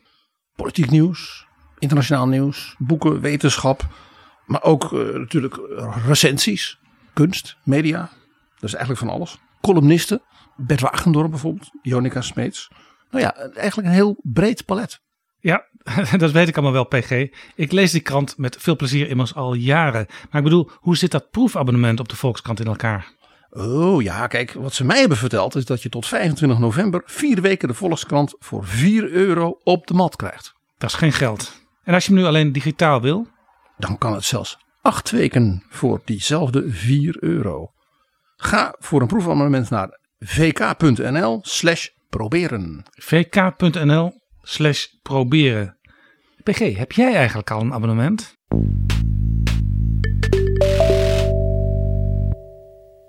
[0.55, 1.46] Politiek nieuws,
[1.79, 3.87] internationaal nieuws, boeken, wetenschap.
[4.45, 5.59] Maar ook eh, natuurlijk
[6.05, 6.79] recensies,
[7.13, 7.99] kunst, media.
[8.53, 9.37] Dat is eigenlijk van alles.
[9.61, 10.21] Columnisten,
[10.55, 12.71] Bert Wagendorp bijvoorbeeld, Jonica Smeets.
[13.11, 15.01] Nou ja, eigenlijk een heel breed palet.
[15.39, 15.65] Ja,
[16.17, 17.27] dat weet ik allemaal wel, PG.
[17.55, 20.05] Ik lees die krant met veel plezier immers al jaren.
[20.07, 23.15] Maar ik bedoel, hoe zit dat proefabonnement op de Volkskrant in elkaar?
[23.49, 27.41] Oh ja, kijk, wat ze mij hebben verteld is dat je tot 25 november vier
[27.41, 30.53] weken de Volkskrant voor 4 euro op de mat krijgt.
[30.77, 31.66] Dat is geen geld.
[31.87, 33.27] En als je hem nu alleen digitaal wil,
[33.77, 37.71] Dan kan het zelfs acht weken voor diezelfde 4 euro.
[38.35, 42.85] Ga voor een proefabonnement naar vk.nl slash proberen.
[42.91, 45.77] vk.nl slash proberen.
[46.43, 48.33] PG, heb jij eigenlijk al een abonnement?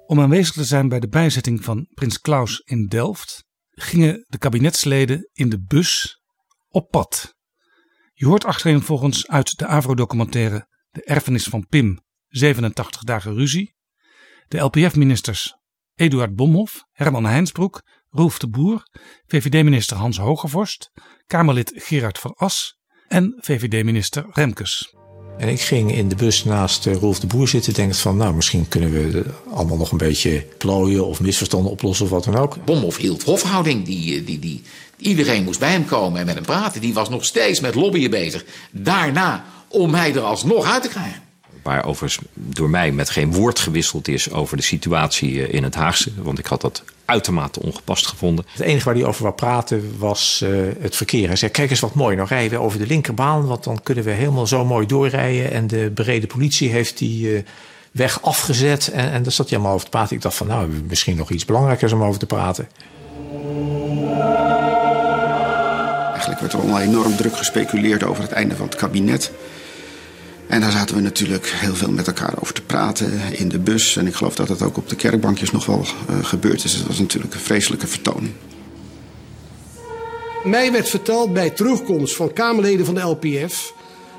[0.07, 5.31] Om aanwezig te zijn bij de bijzetting van Prins Klaus in Delft, gingen de kabinetsleden
[5.33, 6.21] in de bus
[6.69, 7.38] op pad.
[8.19, 13.75] Je hoort achterin volgens uit de Avro-documentaire De Erfenis van Pim, 87 dagen ruzie.
[14.49, 15.57] De LPF-ministers
[15.95, 18.83] Eduard Bomhoff, Herman Heinsbroek, Roelf de Boer,
[19.27, 20.91] VVD-minister Hans Hogevorst,
[21.27, 22.79] Kamerlid Gerard van As
[23.09, 24.95] en VVD-minister Remkes.
[25.37, 28.35] En ik ging in de bus naast eh, Rolf de Boer zitten, denkend van, nou,
[28.35, 32.37] misschien kunnen we eh, allemaal nog een beetje plooien of misverstanden oplossen of wat dan
[32.37, 32.65] ook.
[32.65, 33.85] Bomhoff hield hofhouding.
[33.85, 34.63] Die, die, die,
[34.99, 36.81] iedereen moest bij hem komen en met hem praten.
[36.81, 38.45] Die was nog steeds met lobbyen bezig.
[38.71, 41.23] Daarna om mij er alsnog uit te krijgen.
[41.63, 45.75] Waar overigens door mij met geen woord gewisseld is over de situatie eh, in het
[45.75, 46.11] Haagse.
[46.17, 48.45] Want ik had dat uitermate ongepast gevonden.
[48.51, 51.27] Het enige waar hij over wou praten was uh, het verkeer.
[51.27, 53.47] Hij zei, kijk eens wat mooi, nou rijden we over de linkerbaan...
[53.47, 55.51] want dan kunnen we helemaal zo mooi doorrijden...
[55.51, 57.41] en de brede politie heeft die uh,
[57.93, 58.89] weg afgezet.
[58.89, 60.17] En, en daar zat hij allemaal over te praten.
[60.17, 62.69] Ik dacht van, nou, misschien nog iets belangrijkers om over te praten.
[66.11, 69.33] Eigenlijk werd er al enorm druk gespeculeerd over het einde van het kabinet...
[70.49, 73.97] En daar zaten we natuurlijk heel veel met elkaar over te praten in de bus.
[73.97, 76.73] En ik geloof dat het ook op de kerkbankjes nog wel uh, gebeurd is.
[76.73, 78.33] Het was natuurlijk een vreselijke vertoning.
[80.45, 83.73] Mij werd verteld bij terugkomst van Kamerleden van de LPF...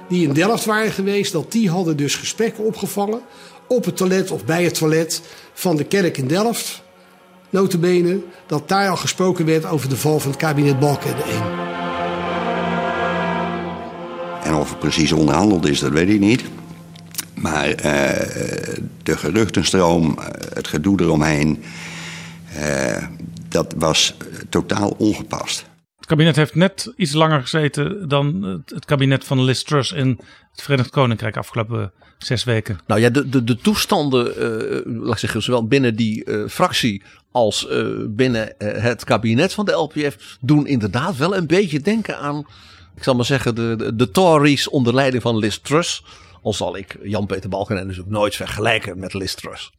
[0.10, 3.22] die in Delft waren geweest, dat die hadden dus gesprekken opgevangen...
[3.68, 5.22] op het toilet of bij het toilet
[5.54, 6.82] van de kerk in Delft.
[7.50, 11.42] Notabene dat daar al gesproken werd over de val van het kabinet Balkenende 1.
[14.44, 16.44] En of er precies onderhandeld is, dat weet ik niet.
[17.36, 17.76] Maar uh,
[19.04, 20.18] de geruchtenstroom,
[20.54, 21.64] het gedoe eromheen,
[22.56, 23.04] uh,
[23.48, 24.16] dat was
[24.50, 25.66] totaal ongepast.
[25.98, 30.08] Het kabinet heeft net iets langer gezeten dan het, het kabinet van Liz Truss in
[30.52, 32.80] het Verenigd Koninkrijk afgelopen zes weken.
[32.88, 37.68] Nou ja, de, de, de toestanden, uh, laat ik zeggen, zowel binnen die fractie als
[38.10, 42.46] binnen het kabinet van de LPF doen inderdaad wel een beetje denken aan
[43.00, 46.04] ik zal maar zeggen, de, de, de Tories onder leiding van Liz Truss.
[46.42, 49.72] Al zal ik Jan-Peter Balkenende dus ook nooit vergelijken met Liz Truss.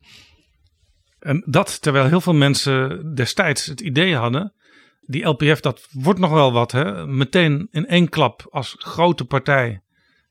[1.19, 4.55] En dat terwijl heel veel mensen destijds het idee hadden.
[5.01, 6.73] Die LPF, dat wordt nog wel wat.
[6.73, 7.07] Hè?
[7.07, 9.83] Meteen in één klap als grote partij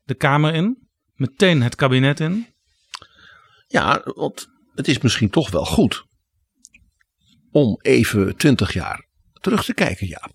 [0.04, 0.88] de Kamer in.
[1.14, 2.46] Meteen het kabinet in.
[3.66, 6.04] Ja, want het is misschien toch wel goed.
[7.52, 9.06] Om even twintig jaar
[9.40, 10.32] terug te kijken, Jaap.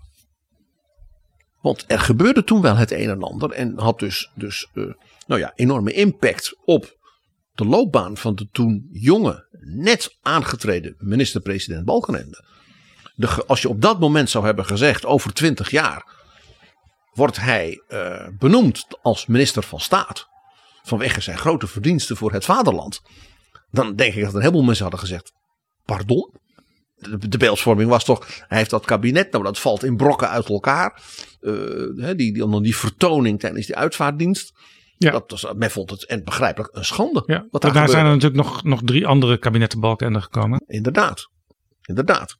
[1.62, 4.94] Want er gebeurde toen wel het een en ander en had dus, dus uh,
[5.28, 6.98] nou ja, enorme impact op
[7.54, 12.46] de loopbaan van de toen jonge, net aangetreden minister-president Balkenende.
[13.16, 16.14] De, als je op dat moment zou hebben gezegd, over twintig jaar
[17.14, 20.28] wordt hij uh, benoemd als minister van Staat.
[20.84, 23.02] Vanwege zijn grote verdiensten voor het vaderland.
[23.72, 25.32] Dan denk ik dat een heleboel mensen hadden gezegd,
[25.86, 26.34] pardon?
[26.96, 30.50] De, de beeldsvorming was toch, hij heeft dat kabinet, nou dat valt in brokken uit
[30.50, 31.02] elkaar.
[31.96, 34.54] Hè, die, die, die vertoning tijdens die uitvaartdienst.
[34.98, 35.12] Ja.
[35.12, 37.24] Dat was, men vond het, en begrijpelijk, een schande.
[37.26, 40.64] Ja, wat daar zijn er natuurlijk nog, nog drie andere kabinetten Balkenende gekomen.
[40.68, 41.30] Inderdaad.
[41.82, 42.38] Inderdaad.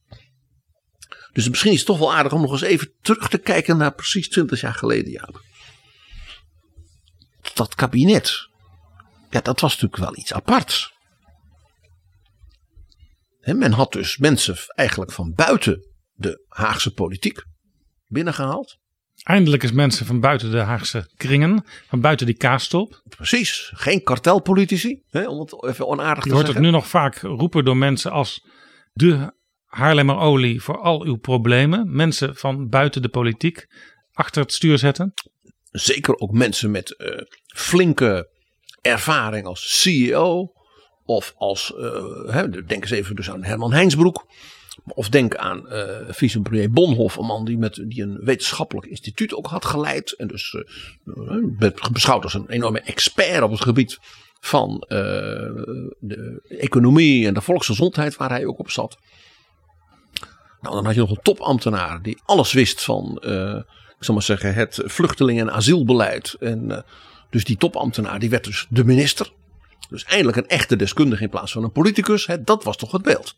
[1.32, 3.94] Dus misschien is het toch wel aardig om nog eens even terug te kijken naar
[3.94, 5.42] precies 20 jaar geleden, Jaap.
[7.54, 8.50] Dat kabinet.
[9.30, 10.94] Ja, dat was natuurlijk wel iets aparts.
[13.46, 17.44] Hè, men had dus mensen eigenlijk van buiten de Haagse politiek
[18.08, 18.78] binnengehaald.
[19.24, 23.02] Eindelijk is mensen van buiten de Haagse kringen, van buiten die kaastop.
[23.08, 26.62] Precies, geen kartelpolitici, om het even onaardig Je te hoort het zeggen.
[26.62, 28.48] nu nog vaak roepen door mensen als
[28.94, 29.34] de
[29.66, 31.96] Haarlemmer olie voor al uw problemen.
[31.96, 33.66] Mensen van buiten de politiek
[34.12, 35.14] achter het stuur zetten.
[35.72, 37.22] zeker ook mensen met eh,
[37.56, 38.30] flinke
[38.82, 40.55] ervaring als CEO.
[41.06, 44.26] Of als, eh, hè, denk eens even dus aan Herman Heinsbroek.
[44.88, 49.48] Of denk aan eh vicepremier Bonhoff, een man die, met, die een wetenschappelijk instituut ook
[49.48, 50.12] had geleid.
[50.12, 50.56] En dus
[51.58, 54.00] werd beschouwd als een enorme expert op het gebied
[54.40, 54.86] van
[56.00, 58.98] de economie en de volksgezondheid, waar hij ook op zat.
[60.62, 63.16] Nou, dan had je nog een topambtenaar die alles wist van,
[63.98, 66.36] ik zal maar zeggen, het vluchtelingen- en asielbeleid.
[66.40, 66.86] En
[67.30, 69.32] dus die topambtenaar, die werd dus de minister.
[69.90, 72.26] Dus eindelijk een echte deskundige in plaats van een politicus.
[72.26, 73.36] Hè, dat was toch het beeld.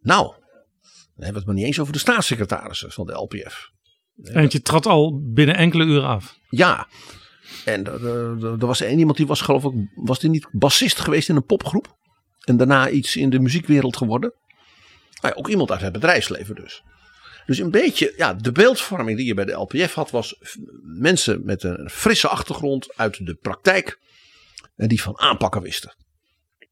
[0.00, 3.70] Nou, dan hebben we het maar niet eens over de staatssecretarissen van de LPF.
[4.22, 6.38] Eentje trad al binnen enkele uren af.
[6.48, 6.88] Ja,
[7.64, 11.36] en er, was één iemand die was geloof ik, was die niet bassist geweest in
[11.36, 11.96] een popgroep?
[12.40, 14.32] En daarna iets in de muziekwereld geworden?
[15.20, 16.82] Nou ja, ook iemand uit het bedrijfsleven dus.
[17.46, 20.36] Dus een beetje, ja, de beeldvorming die je bij de LPF had was
[20.82, 24.00] mensen met een frisse achtergrond uit de praktijk.
[24.88, 25.94] Die van aanpakken wisten.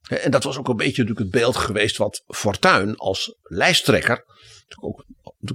[0.09, 4.25] En dat was ook een beetje natuurlijk het beeld geweest wat Fortuyn als lijsttrekker
[4.81, 5.05] ook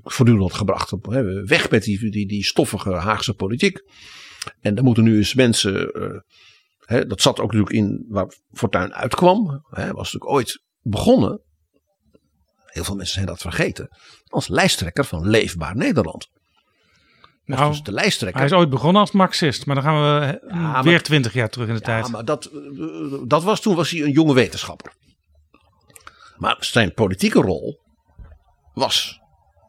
[0.04, 0.94] voortdurend had gebracht.
[1.46, 3.82] Weg met die, die, die stoffige Haagse politiek.
[4.62, 5.92] En daar moeten nu eens mensen.
[5.92, 6.20] eh,
[6.80, 9.66] hè, dat zat ook natuurlijk in waar Fortuyn uitkwam.
[9.70, 11.42] Hè, was natuurlijk ooit begonnen.
[12.66, 13.98] Heel veel mensen zijn dat vergeten.
[14.26, 16.30] Als lijsttrekker van Leefbaar Nederland.
[17.46, 18.40] Was Nou, dus de lijsttrekker.
[18.42, 21.50] Hij is ooit begonnen als Marxist, maar dan gaan we eh, Ja, weer twintig jaar
[21.50, 22.12] terug in de Ja, tijd.
[22.12, 22.52] maar dat, eh,
[23.28, 24.92] dat was toen was hij een jonge wetenschapper.
[26.38, 27.80] Maar zijn politieke rol
[28.74, 29.20] was,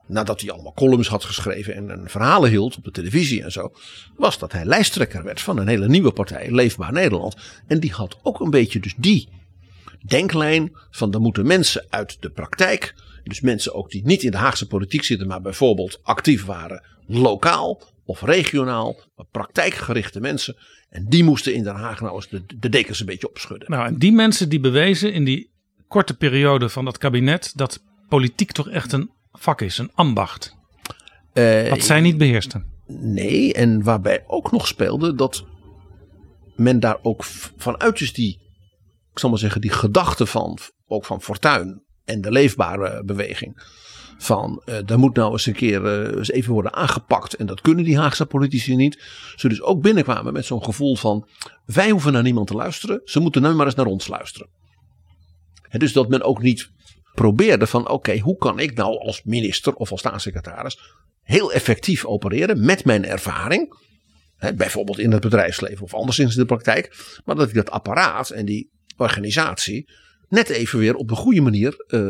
[0.06, 3.72] nadat hij allemaal columns had geschreven en, en verhalen hield op de televisie en zo,
[4.16, 7.36] was dat hij lijsttrekker werd van een hele nieuwe partij, Leefbaar Nederland.
[7.66, 9.28] En die had ook een beetje dus die
[10.06, 12.94] denklijn van er moeten mensen uit de praktijk,
[13.28, 17.82] dus mensen ook die niet in de Haagse politiek zitten, maar bijvoorbeeld actief waren lokaal
[18.04, 20.56] of regionaal, maar praktijkgerichte mensen.
[20.88, 23.70] En die moesten in Den Haag nou eens de, de dekens een beetje opschudden.
[23.70, 25.50] Nou, en die mensen die bewezen in die
[25.88, 30.56] korte periode van dat kabinet dat politiek toch echt een vak is, een ambacht.
[31.32, 32.74] Eh, Wat zij niet beheersten.
[32.86, 35.44] Nee, en waarbij ook nog speelde dat
[36.56, 37.24] men daar ook
[37.56, 38.38] vanuit die,
[39.12, 43.74] ik zal maar zeggen, die gedachte van, ook van Fortuyn en de leefbare beweging.
[44.18, 47.34] Van, eh daar moet nou eens een keer eh, eens even worden aangepakt.
[47.34, 49.02] En dat kunnen die Haagse politici niet.
[49.36, 51.28] Ze dus ook binnenkwamen met zo'n gevoel van,
[51.64, 53.00] wij hoeven naar niemand te luisteren.
[53.04, 54.48] Ze moeten nu maar eens naar ons luisteren.
[55.68, 56.70] En dus dat men ook niet
[57.14, 60.78] probeerde van, oké, hoe kan ik nou als minister of als staatssecretaris
[61.22, 63.84] heel effectief opereren met mijn ervaring.
[64.36, 66.96] Hè, bijvoorbeeld in het bedrijfsleven of anderszins in de praktijk.
[67.24, 69.90] Maar dat ik dat apparaat en die organisatie
[70.28, 72.00] net even weer op een goede manier eh,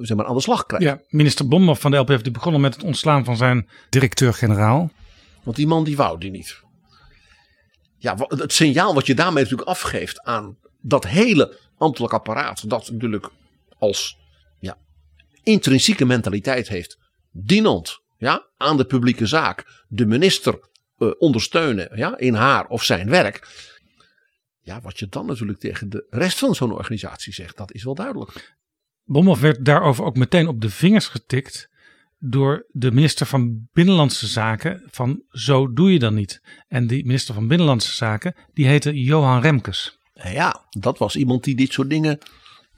[0.00, 0.82] zeg maar aan de slag krijg.
[0.82, 4.90] Ja, minister Bomhoff van de LPF die begonnen met het ontslaan van zijn directeur-generaal.
[5.42, 6.60] Want die man die wou die niet.
[7.98, 12.68] Ja, het signaal wat je daarmee natuurlijk afgeeft aan dat hele ambtelijk apparaat.
[12.68, 13.30] Dat natuurlijk
[13.78, 14.18] als
[14.58, 14.76] ja,
[15.42, 16.98] intrinsieke mentaliteit heeft.
[17.30, 19.84] Dienend ja, aan de publieke zaak.
[19.88, 23.68] De minister eh, ondersteunen ja, in haar of zijn werk.
[24.70, 27.94] Ja, wat je dan natuurlijk tegen de rest van zo'n organisatie zegt, dat is wel
[27.94, 28.56] duidelijk.
[29.04, 31.68] Bomhoff werd daarover ook meteen op de vingers getikt
[32.18, 36.42] door de minister van Binnenlandse Zaken van zo doe je dan niet.
[36.68, 39.98] En die minister van Binnenlandse Zaken die heette Johan Remkes.
[40.14, 42.18] Nou ja, dat was iemand die dit soort dingen,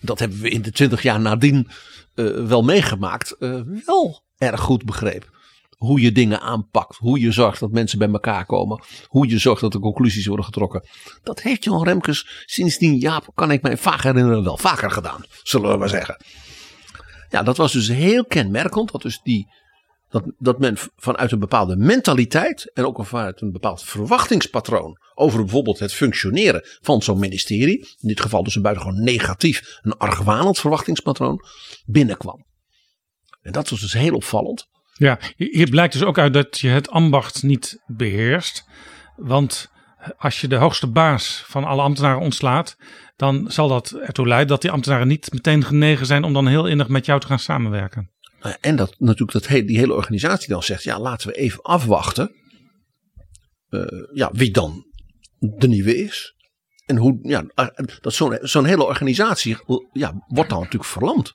[0.01, 1.69] dat hebben we in de twintig jaar nadien
[2.15, 5.31] eh, wel meegemaakt, eh, wel erg goed begreep.
[5.83, 9.61] Hoe je dingen aanpakt, hoe je zorgt dat mensen bij elkaar komen, hoe je zorgt
[9.61, 10.87] dat er conclusies worden getrokken.
[11.23, 15.71] Dat heeft Johan Remkes sindsdien, ja, kan ik mij vaak herinneren, wel vaker gedaan, zullen
[15.71, 16.25] we maar zeggen.
[17.31, 19.47] Ja, dat was dus heel kenmerkend, dat dus die
[20.09, 25.79] Dat, dat men vanuit een bepaalde mentaliteit en ook vanuit een bepaald verwachtingspatroon over bijvoorbeeld
[25.79, 31.45] het functioneren van zo'n ministerie, in dit geval dus een buitengewoon negatief, een argwanend verwachtingspatroon,
[31.87, 32.47] binnenkwam.
[33.43, 34.71] En dat was dus heel opvallend.
[34.93, 38.65] Ja, hier blijkt dus ook uit dat je het ambacht niet beheerst.
[39.17, 39.71] Want
[40.17, 42.77] als je de hoogste baas van alle ambtenaren ontslaat,
[43.17, 46.67] dan zal dat ertoe leiden dat die ambtenaren niet meteen genegen zijn om dan heel
[46.67, 48.11] innig met jou te gaan samenwerken.
[48.41, 52.35] Nou En dat natuurlijk dat die hele organisatie dan zegt, ja laten we even afwachten
[53.69, 54.87] eh, ja, wie dan
[55.39, 56.35] de nieuwe is.
[56.87, 57.45] En hoe, ja,
[58.01, 59.57] dat zo'n zo'n hele organisatie
[59.93, 61.33] ja, wordt dan natuurlijk verlamd.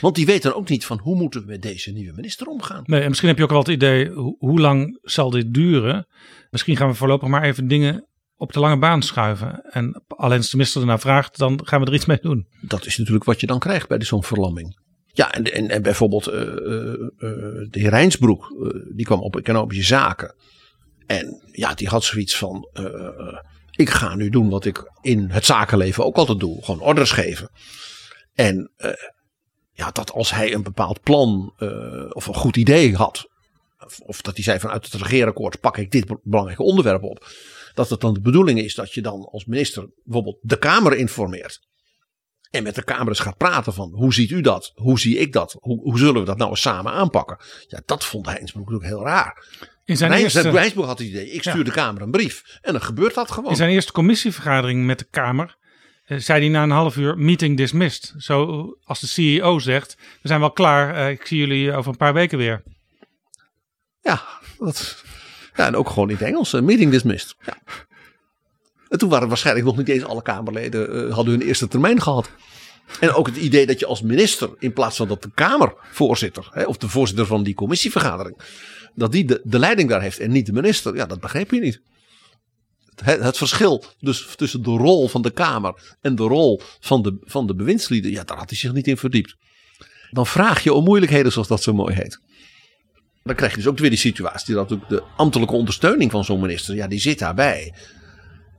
[0.00, 2.82] Want die weten ook niet van hoe moeten we met deze nieuwe minister omgaan.
[2.86, 6.06] Nee, en misschien heb je ook wel het idee, hoe, hoe lang zal dit duren?
[6.50, 9.62] Misschien gaan we voorlopig maar even dingen op de lange baan schuiven.
[9.70, 12.46] En alleen als de minister ernaar vraagt, dan gaan we er iets mee doen.
[12.60, 14.78] Dat is natuurlijk wat je dan krijgt bij zo'n verlamming.
[15.12, 18.54] Ja, en, en, en bijvoorbeeld eh, eh, eh, de heer Rijnsbroek,
[18.94, 20.34] die kwam op economische zaken.
[21.06, 22.68] En ja, die had zoiets van,
[23.70, 26.64] ik ga nu doen wat ik in het zakenleven ook altijd doe.
[26.64, 27.50] Gewoon orders geven.
[28.34, 28.70] En
[29.80, 31.68] ja, dat als hij een bepaald plan eh,
[32.08, 33.28] of een goed idee had.
[33.84, 37.26] Of, of dat hij zei vanuit het regeerakkoord pak ik dit belangrijke onderwerp op.
[37.74, 41.68] Dat het dan de bedoeling is dat je dan als minister bijvoorbeeld de Kamer informeert.
[42.50, 44.72] En met de Kamer eens gaat praten van hoe ziet u dat?
[44.74, 45.56] Hoe zie ik dat?
[45.58, 47.38] Hoe, hoe zullen we dat nou eens samen aanpakken?
[47.66, 49.46] Ja, dat vond Heinsbroek natuurlijk heel raar.
[49.84, 51.62] In zijn Heins- eerste- Heinsbroek had het idee, ik stuur Ja.
[51.64, 52.58] de Kamer een brief.
[52.62, 53.50] En dan gebeurt dat gewoon.
[53.50, 55.56] In zijn eerste commissievergadering met de Kamer
[56.16, 58.14] zei hij na een half uur meeting dismissed.
[58.18, 61.96] Zo als de CEO zegt, we zijn wel klaar, eh, ik zie jullie over een
[61.96, 62.62] paar weken weer.
[64.02, 64.22] Ja,
[64.58, 65.04] dat,
[65.56, 66.52] ja, en ook gewoon in het Engels.
[66.52, 67.34] eh, meeting dismissed.
[67.46, 67.56] Ja.
[68.88, 72.30] En toen waren waarschijnlijk nog niet eens alle Kamerleden eh, hadden hun eerste termijn gehad.
[73.00, 76.64] En ook het idee dat je als minister, in plaats van dat de Kamervoorzitter, hè,
[76.64, 78.36] of de voorzitter van die commissievergadering,
[78.94, 81.60] dat die de, de leiding daar heeft en niet de minister, ja, dat begreep je
[81.60, 81.80] niet.
[83.04, 87.46] Het, verschil dus tussen de rol van de Kamer en de rol van de, van
[87.46, 89.36] de bewindslieden, ja, daar had hij zich niet in verdiept.
[90.10, 92.20] Dan vraag je om moeilijkheden, zoals dat zo mooi heet.
[93.22, 96.40] Dan krijg je dus ook weer die situatie dat natuurlijk de ambtelijke ondersteuning van zo'n
[96.40, 97.74] minister, ja, die zit daarbij.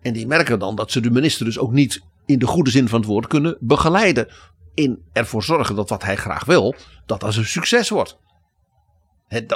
[0.02, 2.88] En die merken dan dat ze de minister dus ook niet in de goede zin
[2.88, 4.28] van het woord kunnen begeleiden.
[4.74, 6.76] In ervoor zorgen dat wat hij graag wil,
[7.06, 8.18] dat dat een succes wordt.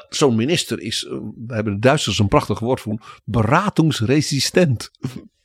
[0.09, 1.11] Zo'n minister is, eh,
[1.47, 4.91] we hebben de Duitsers een prachtig woord voor, beratingsresistent.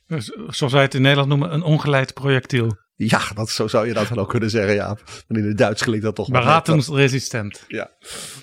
[0.07, 2.77] Dus, zoals wij het in Nederland noemen, een ongeleid projectiel.
[2.95, 4.97] Ja, dat, zo zou je dat dan ook kunnen zeggen, ja.
[5.27, 7.65] Maar in het Duits klinkt dat toch wel eh, Beratingsresistent.
[7.67, 7.91] Ja,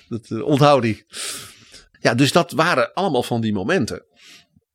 [0.09, 1.05] dat uh, onthoud die.
[2.01, 4.05] Ja, dus dat waren allemaal van die momenten.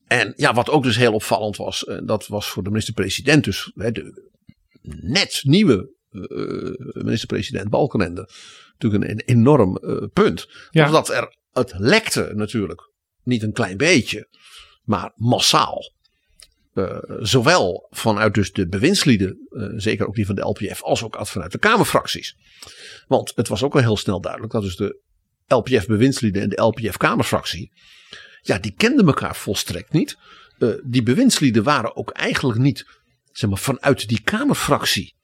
[0.08, 3.71] En ja, wat ook dus heel opvallend was, uh, dat was voor de minister-president dus
[3.76, 4.32] hè, de
[5.02, 8.30] net nieuwe uh, minister-president Balkenende
[8.77, 10.47] natuurlijk een, een enorm uh, punt.
[10.69, 10.86] Ja.
[10.86, 12.91] Omdat er, het lekte natuurlijk,
[13.23, 14.27] niet een klein beetje,
[14.83, 15.91] maar massaal.
[16.73, 21.27] Uh, zowel vanuit dus de bewindslieden, uh, zeker ook die van de LPF, als ook
[21.27, 22.36] vanuit de Kamerfracties.
[23.07, 25.01] Want het was ook al heel snel duidelijk dat dus de
[25.47, 27.71] LPF-bewindslieden en de LPF-Kamerfractie,
[28.41, 30.17] ja, die kenden elkaar volstrekt niet.
[30.59, 32.86] Uh, die bewindslieden waren ook eigenlijk niet,
[33.31, 35.15] zeg maar, vanuit die Kamerfractie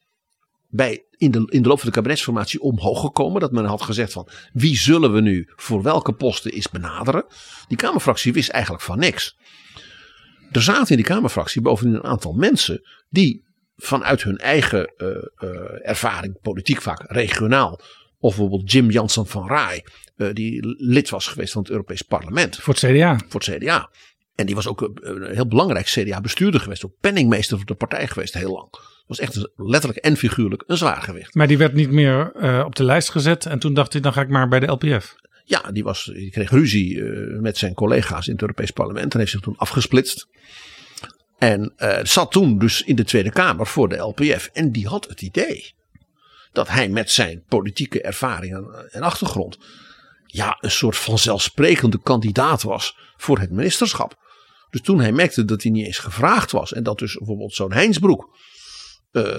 [0.70, 3.42] bij, in, de, in de loop van de kabinetsformatie omhoog gekomen.
[3.42, 7.26] Dat men had gezegd van wie zullen we nu voor welke posten is benaderen.
[7.68, 9.38] Die Kamerfractie wist eigenlijk van niks.
[10.52, 15.88] Er zaten in die Kamerfractie bovendien een aantal mensen die vanuit hun eigen uh, uh,
[15.88, 17.80] ervaring, politiek vaak regionaal,
[18.20, 19.84] of bijvoorbeeld Jim Jansen van Raai,
[20.16, 22.56] uh, die lid was geweest van het Europees Parlement.
[22.56, 23.20] Voor het CDA.
[23.28, 23.90] Voor het CDA.
[24.36, 28.34] En die was ook een heel belangrijk CDA-bestuurder geweest, ook penningmeester van de partij geweest
[28.34, 28.70] heel lang.
[29.10, 31.34] Was echt letterlijk en figuurlijk een zwaargewicht.
[31.34, 34.14] Maar die werd niet meer uh, op de lijst gezet en toen dacht hij dan
[34.14, 35.16] ga ik maar bij de LPF.
[35.46, 39.20] Ja, die, was, die kreeg ruzie uh, met zijn collega's in het Europees Parlement en
[39.20, 40.28] heeft zich toen afgesplitst.
[41.38, 44.50] En uh, zat toen dus in de Tweede Kamer voor de LPF.
[44.54, 45.74] En die had het idee
[46.52, 49.58] dat hij met zijn politieke ervaring en, en achtergrond.
[50.26, 54.18] ja, een soort vanzelfsprekende kandidaat was voor het ministerschap.
[54.70, 56.74] Dus toen hij merkte dat hij niet eens gevraagd was.
[56.74, 58.38] en dat dus bijvoorbeeld zo'n Heinsbroek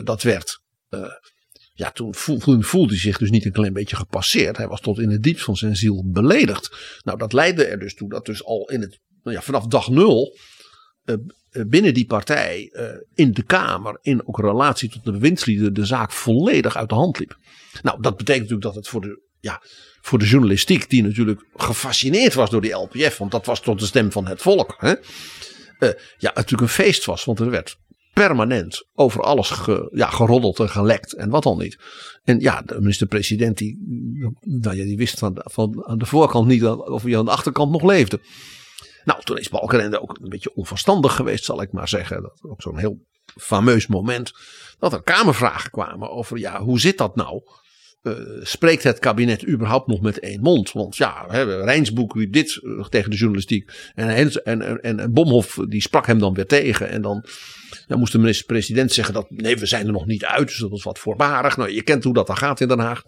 [0.05, 0.61] dat werd.
[0.91, 1.07] Uh,
[1.73, 4.57] ja, toen voelde, hij zich dus niet een klein beetje gepasseerd.
[4.57, 6.77] Hij was tot in het diepst van zijn ziel beledigd.
[7.03, 9.89] Nou, dat leidde er dus toe dat dus al in het, nou ja, vanaf dag
[9.89, 10.37] nul
[11.05, 11.17] uh,
[11.67, 12.73] binnen die partij,
[13.15, 17.19] in de Kamer, in ook relatie tot de bewindslieden, de zaak volledig uit de hand
[17.19, 17.37] liep.
[17.83, 19.63] Nou, dat betekent natuurlijk dat het voor de, ja,
[20.01, 23.87] voor de journalistiek, die natuurlijk gefascineerd was door die LPF, want dat was tot de
[23.87, 24.95] stem van het volk, hè,
[26.17, 27.25] ja, natuurlijk een feest was.
[27.25, 27.77] Want er werd
[28.13, 29.61] permanent over alles
[29.93, 31.79] ja, geroddeld en gelekt en wat dan niet.
[32.25, 33.79] En ja, de minister-president die,
[34.41, 37.71] nou ja, die wist van, van aan de voorkant niet of hij aan de achterkant
[37.71, 38.21] nog leefde.
[39.05, 42.23] Nou, toen is Balkenende ook een beetje onverstandig geweest, zal ik maar zeggen.
[42.23, 43.07] Dat ook zo'n heel
[43.37, 44.33] fameus moment
[44.79, 47.43] dat er kamervragen kwamen over ja, hoe zit dat nou?
[48.03, 50.73] Uh, spreekt het kabinet überhaupt nog met één mond?
[50.73, 51.27] Want ja,
[51.65, 53.91] Rijnsboek riep dit uh, tegen de journalistiek.
[53.95, 56.89] En, en, en, en Bomhoff die sprak hem dan weer tegen.
[56.89, 57.25] En dan,
[57.87, 60.49] dan moest de minister-president zeggen dat nee, we zijn er nog niet uit.
[60.49, 61.57] Dus dat was wat voorbarig.
[61.57, 63.03] Nou, je kent hoe dat dan gaat in Den Haag.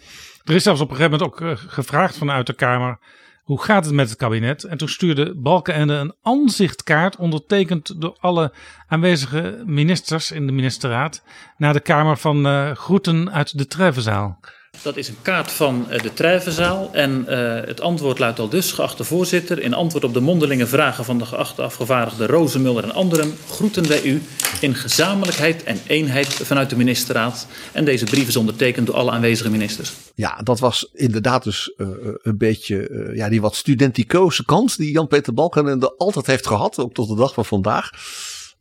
[0.45, 2.99] Er is zelfs op een gegeven moment ook uh, gevraagd vanuit de Kamer.
[3.43, 4.65] Hoe gaat het met het kabinet?
[4.65, 8.55] En toen stuurde Balkenende een aanzichtkaart, ondertekend door alle
[8.87, 11.23] aanwezige ministers in de ministerraad,
[11.57, 14.41] naar de Kamer van Groeten uit de Treffenzaal.
[14.83, 16.91] Dat is een kaart van uh, de Trijvenzaal.
[16.93, 19.61] En uh, het antwoord luidt al dus, geachte voorzitter.
[19.61, 23.35] In antwoord op de mondelinge vragen van de geachte afgevaardigde Rozenmuller en anderen.
[23.51, 24.23] groeten wij u
[24.61, 27.47] in gezamenlijkheid en eenheid vanuit de ministerraad.
[27.73, 29.93] En deze brief is ondertekend door alle aanwezige ministers.
[30.15, 31.89] Ja, dat was inderdaad dus uh,
[32.23, 36.79] een beetje ja, die wat studenticoze kant die Jan-Peter Balkenende altijd heeft gehad.
[36.79, 37.91] Ook tot de dag van vandaag.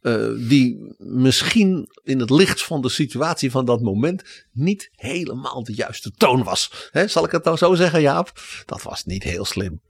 [0.02, 5.74] Uh, die misschien in het licht van de situatie van dat moment niet helemaal de
[5.74, 6.90] juiste toon was.
[7.06, 8.42] Zal ik het nou zo zeggen, Jaap?
[8.66, 9.82] Dat was niet heel slim.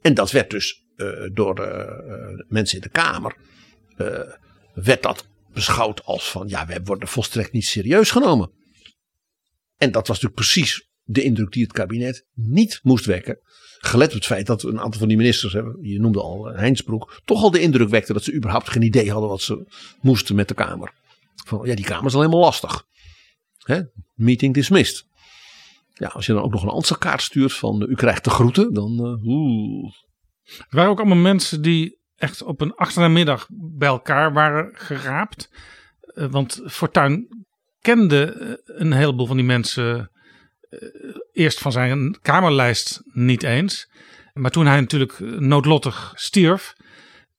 [0.00, 3.36] En dat werd dus uh, door de uh, mensen in de Kamer,
[4.74, 8.50] werd dat beschouwd als van, ja, we worden volstrekt niet serieus genomen.
[9.76, 13.38] En dat was natuurlijk precies de indruk die het kabinet niet moest wekken.
[13.78, 17.42] Gelet op het feit dat een aantal van die ministers, je noemde al Heinsbroek, toch
[17.42, 20.54] al de indruk wekte dat ze überhaupt geen idee hadden wat ze moesten met de
[20.54, 20.92] Kamer.
[21.46, 22.84] Van, ja, die Kamer is al helemaal lastig.
[23.58, 23.80] Hè?
[24.14, 25.04] Meeting dismissed.
[25.92, 28.92] Ja, als je dan ook nog een answerkaart stuurt van u krijgt de groeten, dan
[28.92, 29.92] uh, oeh.
[30.44, 35.50] Er waren ook allemaal mensen die echt op een achtermiddag bij elkaar waren geraapt.
[36.14, 37.44] Want Fortuyn
[37.80, 38.34] kende
[38.64, 40.10] een heleboel van die mensen
[41.32, 43.90] eerst van zijn kamerlijst niet eens.
[44.32, 46.74] Maar toen hij natuurlijk noodlottig stierf,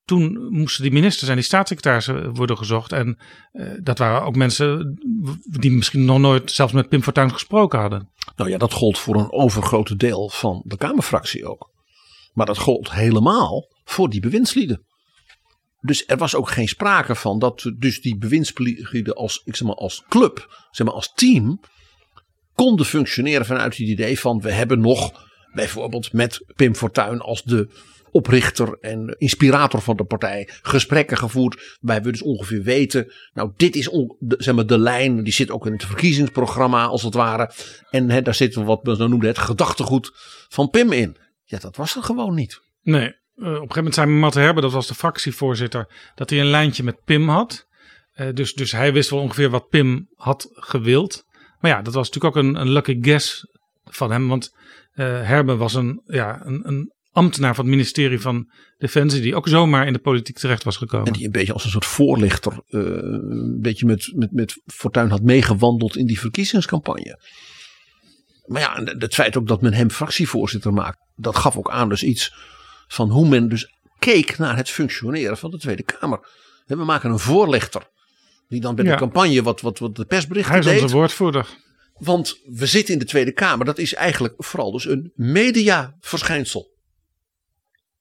[0.06, 2.92] toen moesten die ministers en die staatssecretarissen worden gezocht.
[2.92, 3.20] En
[3.54, 5.00] uh, dat waren ook mensen
[5.44, 8.10] die misschien nog nooit zelfs met Pim Fortuyn gesproken hadden.
[8.36, 11.70] Nou ja, dat gold voor een overgrote deel van de Kamerfractie ook.
[12.34, 14.86] Maar dat gold helemaal voor die bewindslieden.
[15.80, 19.78] Dus er was ook geen sprake van dat dus die bewindslieden als, ik zeg maar,
[19.78, 21.60] als club, zeg maar als team,
[22.66, 27.68] konden functioneren vanuit het idee van we hebben nog bijvoorbeeld met Pim Fortuyn als de
[28.12, 31.78] oprichter en inspirator van de partij gesprekken gevoerd.
[31.80, 33.12] Waarbij we dus ongeveer weten.
[33.34, 33.90] Nou, dit is
[34.20, 35.24] de, zeg maar, de lijn.
[35.24, 37.52] Die zit ook in het verkiezingsprogramma, als het ware.
[37.90, 40.12] En hè, daar zit wat we noemden het gedachtegoed
[40.50, 41.18] van Pim in.
[41.44, 42.62] Ja, dat was er gewoon niet.
[42.82, 43.08] Nee.
[43.08, 46.50] Uh, op een gegeven moment zei Matte Herbe, dat was de fractievoorzitter, dat hij een
[46.50, 47.68] lijntje met Pim had.
[48.16, 51.30] Uh, dus, dus hij wist wel ongeveer wat Pim had gewild.
[51.62, 53.46] Maar ja, dat was natuurlijk ook een, een lucky guess
[53.84, 54.28] van hem.
[54.28, 54.52] Want
[54.96, 59.48] uh, Herbe was een, ja, een, een ambtenaar van het ministerie van Defensie, die ook
[59.48, 61.08] zomaar in de politiek terecht was gekomen.
[61.08, 65.10] En die een beetje als een soort voorlichter, uh, een beetje met, met, met Fortuyn
[65.10, 67.20] had meegewandeld in die verkiezingscampagne.
[68.46, 72.04] Maar ja, het feit ook dat men hem fractievoorzitter maakt, dat gaf ook aan dus
[72.04, 72.34] iets
[72.88, 76.28] van hoe men dus keek naar het functioneren van de Tweede Kamer.
[76.66, 77.88] We maken een voorlichter,
[78.52, 78.92] die dan bij ja.
[78.92, 80.64] de campagne wat, wat, wat de persberichten deed.
[80.64, 81.48] Hij is onze woordvoerder.
[81.98, 86.70] Want we zitten in de Tweede Kamer, dat is eigenlijk vooral dus een mediaverschijnsel.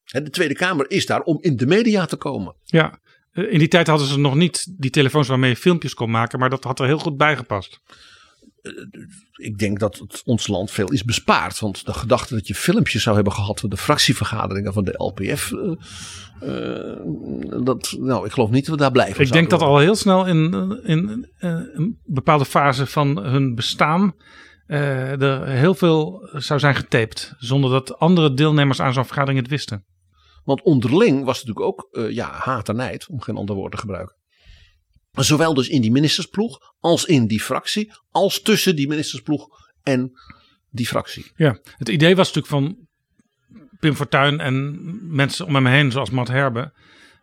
[0.05, 2.55] De Tweede Kamer is daar om in de media te komen.
[2.64, 3.01] Ja,
[3.32, 6.51] in die tijd hadden ze nog niet die telefoons waarmee je filmpjes kon maken, maar
[6.51, 7.80] dat had er heel goed bijgepast.
[9.32, 11.58] Ik denk dat het ons land veel is bespaard.
[11.58, 15.50] Want de gedachte dat je filmpjes zou hebben gehad van de fractievergaderingen van de LPF.
[15.50, 15.72] Uh,
[16.42, 19.24] uh, dat, nou, ik geloof niet dat we daar blijven.
[19.24, 20.52] Ik denk dat al heel snel in,
[20.82, 21.28] in, in
[21.72, 24.14] een bepaalde fase van hun bestaan.
[24.66, 27.34] Uh, er heel veel zou zijn getaped.
[27.38, 29.84] Zonder dat andere deelnemers aan zo'n vergadering het wisten.
[30.44, 33.78] Want onderling was het natuurlijk ook ja, haat en nijd, om geen ander woord te
[33.78, 34.18] gebruiken.
[35.12, 39.48] Zowel dus in die ministersploeg, als in die fractie, als tussen die ministersploeg
[39.82, 40.12] en
[40.70, 41.32] die fractie.
[41.36, 42.88] Ja, het idee was natuurlijk van
[43.80, 44.78] Pim Fortuyn en
[45.14, 46.72] mensen om hem heen, zoals Matt Herbe.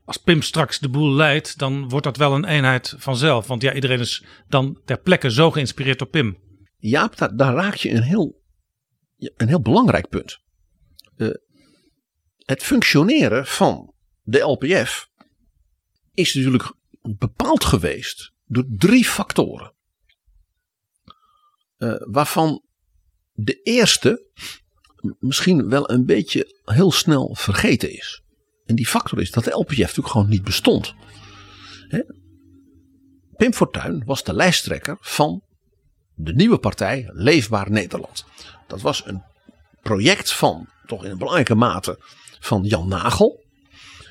[0.05, 3.47] Als Pim straks de boel leidt, dan wordt dat wel een eenheid vanzelf.
[3.47, 6.37] Want ja, iedereen is dan ter plekke zo geïnspireerd door Pim.
[6.77, 8.41] Jaap, daar, daar raak je een heel,
[9.17, 10.39] een heel belangrijk punt.
[11.17, 11.29] Uh,
[12.45, 15.09] het functioneren van de LPF
[16.13, 16.73] is natuurlijk
[17.17, 19.73] bepaald geweest door drie factoren.
[21.77, 22.63] Uh, waarvan
[23.33, 24.29] de eerste
[25.19, 28.21] misschien wel een beetje heel snel vergeten is.
[28.65, 30.93] En die factor is dat de LPF natuurlijk gewoon niet bestond.
[31.87, 32.01] Hè?
[33.35, 35.43] Pim Fortuyn was de lijsttrekker van
[36.15, 38.25] de nieuwe partij Leefbaar Nederland.
[38.67, 39.23] Dat was een
[39.81, 41.99] project van, toch in belangrijke mate,
[42.39, 43.45] van Jan Nagel.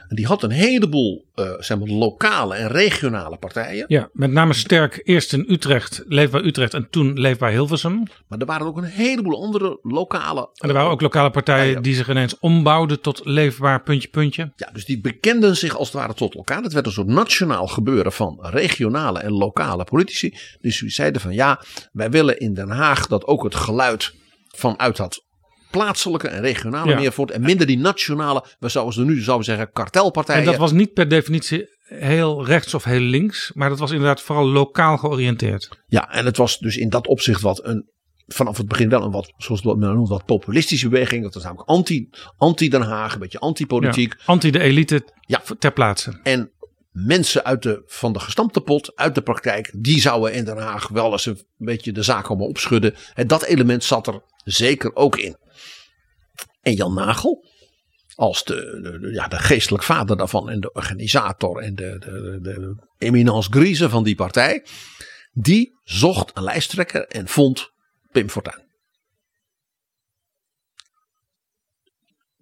[0.09, 3.85] En die had een heleboel uh, zeg maar, lokale en regionale partijen.
[3.89, 8.03] Ja, met name sterk eerst in Utrecht, Leefbaar Utrecht en toen Leefbaar Hilversum.
[8.29, 10.49] Maar er waren ook een heleboel andere lokale.
[10.55, 14.53] En er waren ook lokale partijen die zich ineens ombouwden tot Leefbaar puntje puntje.
[14.57, 16.63] Ja, dus die bekenden zich als het ware tot elkaar.
[16.63, 20.35] Het werd een soort nationaal gebeuren van regionale en lokale politici.
[20.61, 24.15] Dus die zeiden van ja, wij willen in Den Haag dat ook het geluid
[24.57, 25.25] vanuit dat
[25.71, 26.99] plaatselijke en regionale Ja.
[26.99, 27.31] meer voort.
[27.31, 30.41] En minder die nationale, we zouden ze nu zouden zeggen, kartelpartijen.
[30.41, 34.21] En dat was niet per definitie heel rechts of heel links, maar dat was inderdaad
[34.21, 35.69] vooral lokaal georiënteerd.
[35.87, 37.95] Ja, en het was dus in dat opzicht wat een
[38.27, 41.23] vanaf het begin wel een wat, zoals het men noemt, wat populistische beweging.
[41.23, 44.13] Dat was namelijk anti, anti-Den Haag, een beetje anti-politiek.
[44.19, 45.43] Ja, anti de elite Ja.
[45.59, 46.21] ter plaatse.
[46.23, 46.51] En
[46.93, 50.89] mensen uit de, van de gestampte pot, uit de praktijk, die zouden in Den Haag
[50.89, 52.95] wel eens een beetje de zaak allemaal opschudden.
[53.15, 55.37] En dat element zat er zeker ook in.
[56.67, 57.47] En Jan Nagel,
[58.15, 62.77] als de, ja, de geestelijk vader daarvan en de organisator en de, de, de, de
[62.99, 64.67] eminence grise van die partij,
[65.33, 67.73] die zocht een lijsttrekker en vond
[68.13, 68.65] Pim Fortuyn.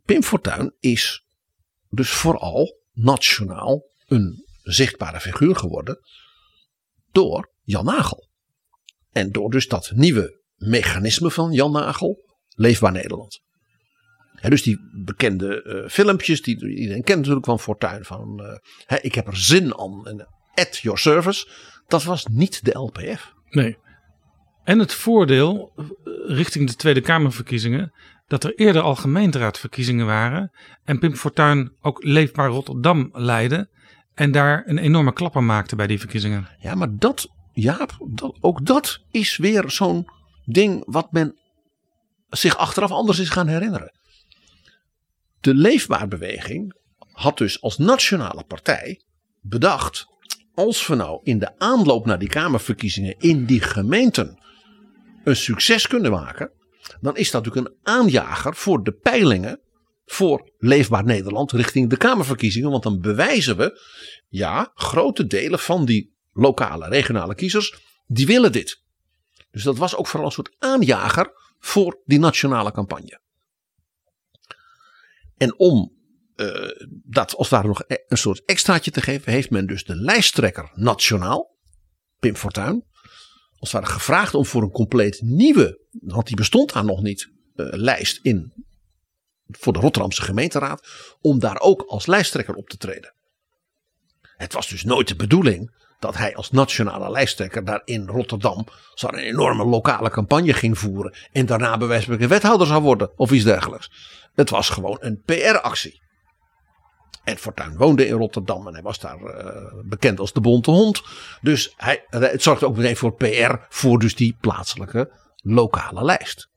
[0.05, 1.25] Pim Fortuyn is
[1.89, 5.99] dus vooral nationaal een zichtbare figuur geworden
[7.13, 8.29] door Jan Nagel.
[9.11, 13.43] En door dus dat nieuwe mechanisme van Jan Nagel, Leefbaar Nederland.
[14.51, 18.05] Dus die bekende eh, filmpjes, die iedereen kent natuurlijk van Fortuyn.
[18.05, 18.45] Van
[18.87, 21.49] eh, ik heb er zin aan en at your service.
[21.87, 23.33] Dat was niet de LPF.
[23.51, 23.77] Nee.
[24.65, 25.85] En het voordeel eh,
[26.27, 27.93] richting de Tweede Kamerverkiezingen
[28.27, 30.51] dat er eerder al gemeenteraadverkiezingen waren
[30.85, 33.69] en Pim Fortuyn ook Leefbaar Rotterdam leidde
[34.15, 36.49] en daar een enorme klapper maakte bij die verkiezingen.
[36.59, 40.09] Ja, maar dat, Jaap, dat, ook dat is weer zo'n
[40.45, 41.39] ding wat men
[42.29, 43.93] zich achteraf anders is gaan herinneren.
[45.45, 46.75] De Leefbaarbeweging
[47.13, 49.03] had dus als nationale partij
[49.41, 50.07] bedacht.
[50.55, 54.39] Als we nou in de aanloop naar die Kamerverkiezingen in die gemeenten
[55.25, 56.51] een succes kunnen maken.
[57.01, 59.61] Dan is dat natuurlijk een aanjager voor de peilingen
[60.05, 62.71] voor Leefbaar Nederland richting de Kamerverkiezingen.
[62.71, 63.81] Want dan bewijzen we,
[64.29, 67.75] ja, grote delen van die lokale, regionale kiezers,
[68.07, 68.83] die willen dit.
[69.51, 73.23] Dus dat was ook vooral een soort aanjager voor die nationale campagne.
[75.45, 75.93] En om
[76.35, 76.71] eh,
[77.05, 79.97] dat als het ware nog e- een soort extraatje te geven, heeft men dus de
[79.97, 81.57] lijsttrekker nationaal,
[82.19, 82.85] Pim Fortuyn,
[83.59, 87.31] als het ware gevraagd om voor een compleet nieuwe, want die bestond daar nog niet,
[87.55, 88.53] eh, lijst in
[89.47, 90.89] voor de Rotterdamse gemeenteraad,
[91.21, 93.15] om daar ook als lijsttrekker op te treden.
[94.21, 99.07] Het was dus nooit de bedoeling dat hij als nationale lijsttrekker daar in Rotterdam zo
[99.07, 103.45] een enorme lokale campagne ging voeren en daarna bij spreken wethouder zou worden of iets
[103.45, 103.91] dergelijks.
[104.35, 106.03] Het was gewoon een PR-actie.
[107.25, 111.03] En Fortuyn woonde in Rotterdam en hij was daar eh, bekend als de bonte hond.
[111.41, 116.49] Dus hij, het zorgde ook meteen voor PR voor dus die plaatselijke lokale lijst.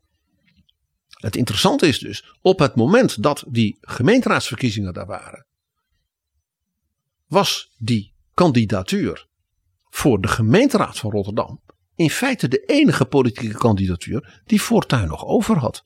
[1.08, 5.46] Het interessante is dus, op het moment dat die gemeenteraadsverkiezingen daar waren,
[7.28, 9.28] was die kandidatuur
[9.98, 11.62] voor de gemeenteraad van Rotterdam
[11.96, 15.84] in feite de enige politieke kandidatuur die Fortuyn nog over had.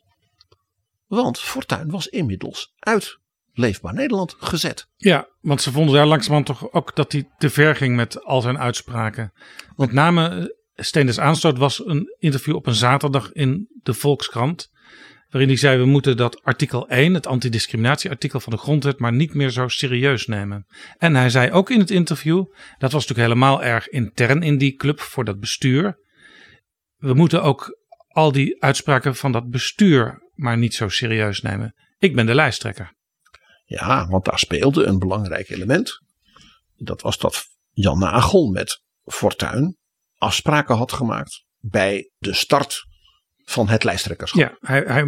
[1.08, 3.20] Want Fortuyn was inmiddels uit
[3.54, 4.88] Leefbaar Nederland gezet.
[4.98, 8.42] Ja, want ze vonden daar langzamerhand toch ook dat hij te ver ging met al
[8.42, 9.34] zijn uitspraken.
[9.76, 10.46] Met name eh,
[10.76, 14.71] Steendes Aanstoot was een interview op een zaterdag in de Volkskrant.
[15.32, 19.34] Waarin hij zei: We moeten dat artikel 1, het antidiscriminatieartikel van de grondwet, maar niet
[19.34, 20.66] meer zo serieus nemen.
[20.98, 22.46] En hij zei ook in het interview:
[22.78, 26.00] dat was natuurlijk helemaal erg intern in die club voor dat bestuur.
[26.98, 31.76] We moeten ook al die uitspraken van dat bestuur maar niet zo serieus nemen.
[31.98, 32.94] Ik ben de lijsttrekker.
[33.66, 36.00] Ja, want daar speelde een belangrijk element.
[36.76, 39.78] Dat was dat Jan Nagel met Fortuyn
[40.18, 42.90] afspraken had gemaakt bij de start
[43.46, 44.42] van het lijsttrekkerschap.
[44.42, 45.04] Ja, hij, hij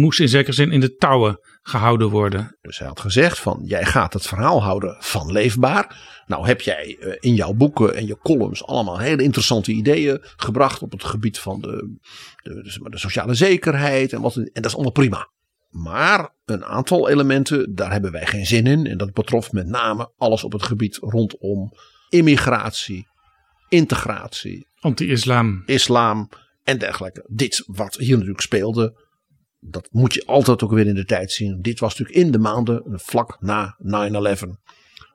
[0.00, 2.56] moest in zekere zin in de touwen gehouden worden.
[2.60, 6.10] Dus hij had gezegd van jij gaat het verhaal houden van leefbaar.
[6.26, 10.82] Nou heb jij eh, in jouw boeken en je columns allemaal hele interessante ideeën gebracht
[10.82, 11.96] op het gebied van de,
[12.42, 14.36] de, de, de sociale zekerheid en wat.
[14.36, 15.28] En dat is allemaal prima.
[15.70, 18.86] Maar een aantal elementen, daar hebben wij geen zin in.
[18.86, 21.72] En dat betrof met name alles op het gebied rondom
[22.08, 23.06] immigratie,
[23.68, 25.62] integratie, Anti-islam.
[25.66, 26.28] islam
[26.62, 27.24] en dergelijke.
[27.28, 29.00] Dit wat hier natuurlijk speelde,
[29.60, 31.62] dat moet je altijd ook weer in de tijd zien.
[31.62, 34.48] Dit was natuurlijk in de maanden vlak na 9-11.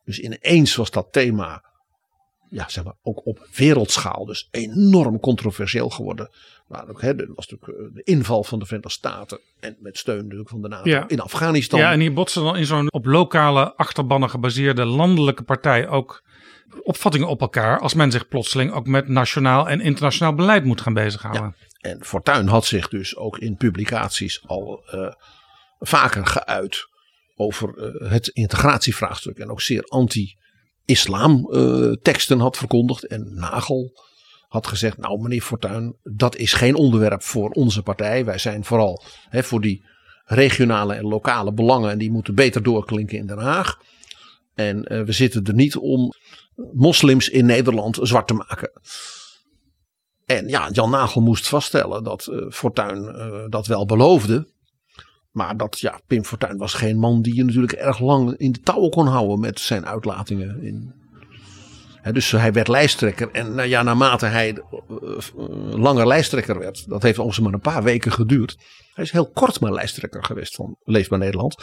[0.03, 1.67] Dus ineens was dat thema
[2.49, 6.29] ja, zeg maar, ook op wereldschaal dus enorm controversieel geworden.
[6.67, 9.97] Maar ook, hè, er was natuurlijk eh, de inval van de Verenigde Staten en met
[9.97, 11.07] steun natuurlijk van de NATO Ja.
[11.07, 11.79] in Afghanistan.
[11.79, 16.23] Ja, en hier botsen dan in zo'n op lokale achterbannen gebaseerde landelijke partij ook
[16.83, 17.79] opvattingen op elkaar.
[17.79, 21.55] Als men zich plotseling ook met nationaal en internationaal beleid moet gaan bezighouden.
[21.79, 25.11] En Fortuyn had zich dus ook in publicaties al eh,
[25.79, 26.87] vaker geuit
[27.35, 29.37] over eh, het integratievraagstuk.
[29.37, 33.07] En ook zeer anti-islam eh, teksten had verkondigd.
[33.07, 34.05] En Nagel
[34.47, 38.25] had gezegd, nou meneer Fortuyn, dat is geen onderwerp voor onze partij.
[38.25, 39.85] Wij zijn vooral hè, voor die
[40.25, 41.91] regionale en lokale belangen.
[41.91, 43.77] En die moeten beter doorklinken in Den Haag.
[44.53, 46.13] En we zitten er niet om
[46.73, 48.71] moslims in Nederland zwart te maken.
[50.25, 54.47] En ja, Jan Nagel moest vaststellen dat eh Fortuyn eh, dat wel beloofde.
[55.31, 58.59] Maar dat ja, Pim Fortuyn was geen man die je natuurlijk erg lang in de
[58.59, 60.63] touwen kon houden met zijn uitlatingen.
[60.63, 60.93] In.
[62.11, 63.31] Dus hij werd lijsttrekker.
[63.31, 65.17] En nou ja, naarmate hij eh,
[65.69, 68.57] langer lijsttrekker werd, dat heeft ongeveer maar een paar weken geduurd.
[68.93, 71.55] Hij is heel kort maar lijsttrekker geweest van Leefbaar Nederland.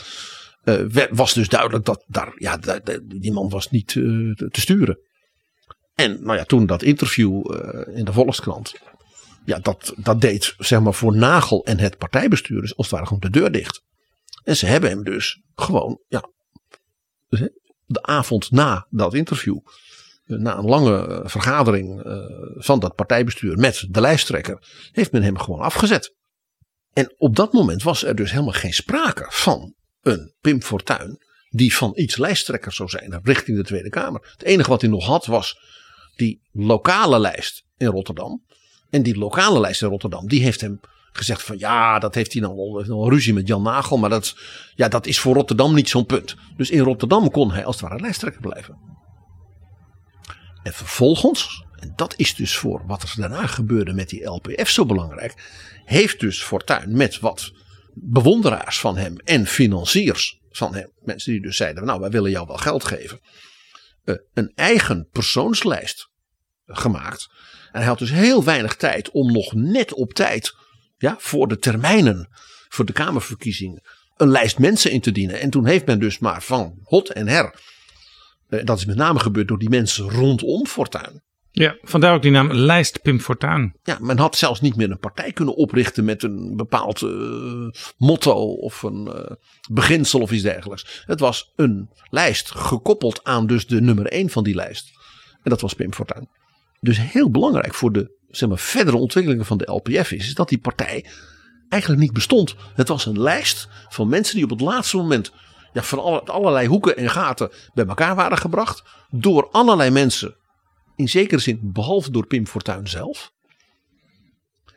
[0.64, 2.56] Werd- was dus duidelijk dat daar, ja,
[3.04, 4.02] die man was niet eh,
[4.32, 4.98] te, sturen.
[5.94, 8.74] En nou ja, toen dat interview eh, in de Volkskrant.
[9.44, 13.06] Ja, dat, dat deed zeg maar voor Nagel en het partijbestuur dus als het ware
[13.06, 13.82] gewoon de deur dicht.
[14.42, 16.30] En ze hebben hem dus gewoon, ja,
[17.28, 17.48] dus,
[17.86, 19.58] de avond na dat interview.
[20.24, 22.00] Na een lange vergadering
[22.54, 24.58] van dat partijbestuur met de lijsttrekker.
[24.92, 26.14] Heeft men hem gewoon afgezet.
[26.92, 31.18] En op dat moment was er dus helemaal geen sprake van een Pim Fortuyn.
[31.48, 34.28] Die van iets lijsttrekker zou zijn richting de Tweede Kamer.
[34.32, 35.58] Het enige wat hij nog had was
[36.16, 38.44] die lokale lijst in Rotterdam.
[38.90, 40.80] En die lokale lijst in Rotterdam, die heeft hem
[41.12, 43.96] gezegd van ja, dat heeft hij dan al, heeft al ruzie met Jan Nagel.
[43.96, 44.36] Maar dat,
[44.74, 46.36] ja, dat is voor Rotterdam niet zo'n punt.
[46.56, 48.78] Dus in Rotterdam kon hij als het ware lijsttrekker blijven.
[50.62, 54.86] En vervolgens, en dat is dus voor wat er daarna gebeurde met die LPF zo
[54.86, 55.34] belangrijk.
[55.84, 57.52] Heeft dus Fortuyn met wat
[57.94, 60.92] bewonderaars van hem en financiers van hem.
[60.98, 63.20] Mensen die dus zeiden, nou wij willen jou wel geld geven.
[64.04, 66.10] eh, een eigen persoonslijst
[66.66, 67.28] gemaakt.
[67.72, 70.54] En hij had dus heel weinig tijd om nog net op tijd
[70.96, 72.28] ja, voor de termijnen,
[72.68, 73.82] voor de Kamerverkiezingen,
[74.16, 75.40] een lijst mensen in te dienen.
[75.40, 77.60] En toen heeft men dus maar van hot en her,
[78.48, 81.22] eh, dat is met name gebeurd door die mensen rondom Fortuyn.
[81.56, 83.74] Ja, vandaar ook die naam Lijst Pim Fortuyn.
[83.82, 88.52] Ja, men had zelfs niet meer een partij kunnen oprichten met een bepaald eh, motto
[88.52, 89.36] of een eh,
[89.70, 91.02] beginsel of iets dergelijks.
[91.06, 94.92] Het was een lijst gekoppeld aan dus de nummer één van die lijst.
[95.42, 96.28] En dat was Pim Fortuyn.
[96.80, 100.48] Dus heel belangrijk voor de zeg maar, verdere ontwikkelingen van de LPF is, is dat
[100.48, 101.06] die partij
[101.68, 102.54] eigenlijk niet bestond.
[102.74, 105.32] Het was een lijst van mensen die op het laatste moment
[105.72, 108.82] ja, van alle, allerlei hoeken en gaten bij elkaar waren gebracht.
[109.10, 110.36] Door allerlei mensen
[110.96, 113.32] in zekere zin, behalve door Pim Fortuyn zelf.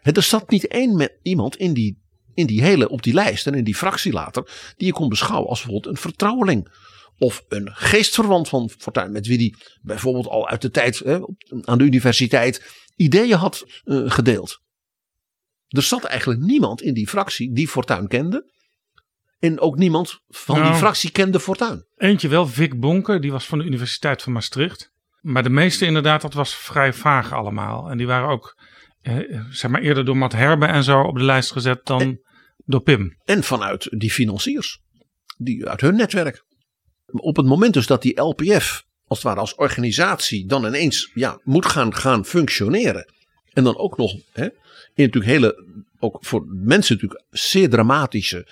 [0.01, 2.01] Er zat niet één iemand in die,
[2.33, 5.49] in die hele, op die lijst en in die fractie later, die je kon beschouwen
[5.49, 6.85] als bijvoorbeeld een vertrouweling.
[7.19, 11.19] Of een geestverwant van Fortuyn, met wie die bijvoorbeeld al uit de tijd hè,
[11.61, 14.61] aan de universiteit ideeën had eh, gedeeld.
[15.67, 18.51] Er zat eigenlijk niemand in die fractie die Fortuyn kende.
[19.39, 20.75] En ook niemand van die Nou.
[20.75, 21.85] fractie kende Fortuyn.
[21.95, 24.93] Eentje wel, Vic Bonker, die was van de Universiteit van Maastricht.
[25.27, 27.89] Maar de meeste inderdaad, dat was vrij vaag allemaal.
[27.89, 28.57] En die waren ook
[29.01, 29.15] eh,
[29.49, 32.19] zeg maar eerder door Matt Herbe en zo op de lijst gezet dan
[32.65, 33.17] door Pim.
[33.25, 34.79] En vanuit die financiers.
[35.37, 36.43] Die uit hun netwerk.
[37.05, 41.39] Op het moment dus dat die LPF als het ware als organisatie dan ineens ja,
[41.43, 43.13] moet gaan, gaan functioneren.
[43.53, 44.45] En dan ook nog hè,
[44.93, 45.65] in natuurlijk hele,
[45.99, 48.47] ook voor mensen natuurlijk zeer dramatische,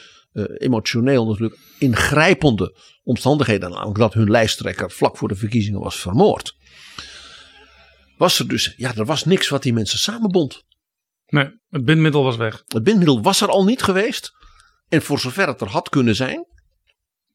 [0.58, 3.70] emotioneel natuurlijk ingrijpende omstandigheden.
[3.70, 6.58] Namelijk dat hun lijsttrekker vlak voor de verkiezingen was vermoord.
[8.18, 10.64] Was er dus, ja, er was niks wat die mensen samenbond.
[11.28, 12.64] Nee, het bindmiddel was weg.
[12.68, 14.32] Het bindmiddel was er al niet geweest.
[14.90, 16.46] En voor zover het er had kunnen zijn,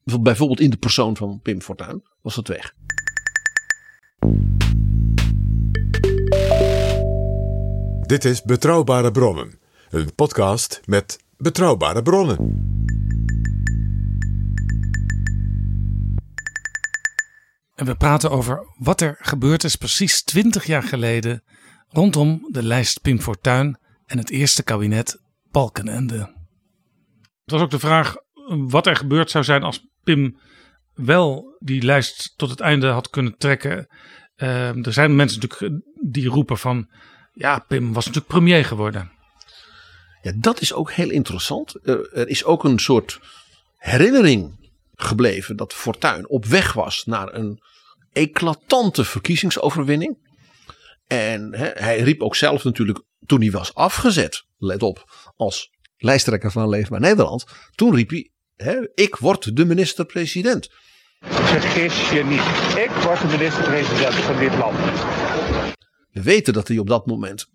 [0.03, 2.73] bijvoorbeeld in de persoon van Pim Fortuyn, was het weg.
[8.07, 12.80] Dit is Betrouwbare Bronnen, een podcast met betrouwbare bronnen.
[17.81, 21.43] En we praten over wat er gebeurd is precies 20 jaar geleden
[21.87, 25.21] rondom de lijst Pim Fortuyn en het eerste kabinet
[25.51, 26.17] Balkenende.
[27.43, 28.15] Het was ook de vraag
[28.47, 30.39] wat er gebeurd zou zijn als Pim
[30.93, 33.87] wel die lijst tot het einde had kunnen trekken.
[34.35, 36.89] Eh, er zijn mensen natuurlijk die roepen van
[37.33, 39.11] ja, Pim was natuurlijk premier geworden.
[40.21, 41.79] Ja, dat is ook heel interessant.
[41.83, 43.19] Er, er is ook een soort
[43.77, 47.69] herinnering gebleven dat Fortuyn op weg was naar een
[48.13, 50.29] eclatante verkiezingsoverwinning.
[51.07, 56.69] En hij riep ook zelf natuurlijk toen hij was afgezet, let op, als lijsttrekker van
[56.69, 57.45] Leefbaar Nederland.
[57.75, 58.29] Toen riep hij,
[58.93, 60.69] ik word de minister-president.
[61.19, 62.77] Vergis je niet.
[62.83, 64.77] Ik word de minister-president van dit land.
[66.11, 67.45] We weten dat hij op dat moment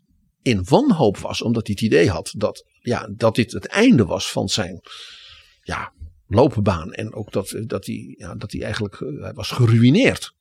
[0.43, 4.31] in wanhoop was, omdat hij het idee had dat, ja, dat dit het einde was
[4.31, 4.81] van zijn
[5.63, 5.93] ja,
[6.27, 6.93] loopbaan.
[6.93, 10.35] En ook dat, dat, hij, ja, dat hij eigenlijk eh, hij was geruineerd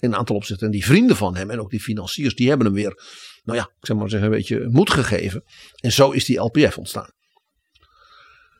[0.00, 0.66] in een aantal opzichten.
[0.66, 3.02] En die vrienden van hem en ook die financiers, die hebben hem weer,
[3.44, 5.44] nou ja, ik zeg maar zeggen, een beetje moed gegeven.
[5.76, 7.12] En zo is die LPF ontstaan.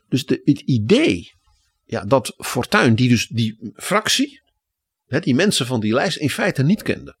[0.07, 1.31] Dus de, het idee
[1.85, 4.41] ja, dat Fortuyn, die dus die fractie,
[5.05, 7.17] hè, die mensen van die lijst in feite niet kende.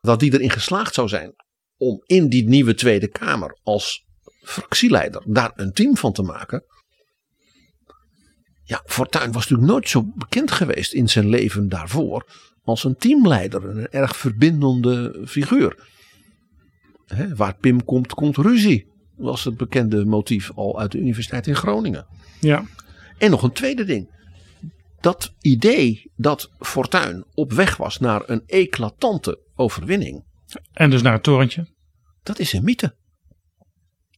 [0.00, 1.34] Dat die erin geslaagd zou zijn
[1.76, 4.04] om in die nieuwe Tweede Kamer als
[4.40, 6.64] fractieleider daar een team van te maken.
[8.62, 12.30] Ja, Fortuyn was natuurlijk nooit zo bekend geweest in zijn leven daarvoor
[12.66, 13.64] als een teamleider.
[13.64, 15.88] Een erg verbindende figuur.
[17.36, 18.86] Waar Pim komt, komt ruzie.
[19.16, 22.06] Was het bekende motief al uit de Universiteit in Groningen.
[22.40, 22.64] Ja.
[23.18, 24.14] En nog een tweede ding.
[25.00, 30.24] Dat idee dat Fortuyn op weg was naar een eclatante overwinning.
[30.72, 31.66] En dus naar het torentje.
[32.22, 32.96] Dat is een mythe.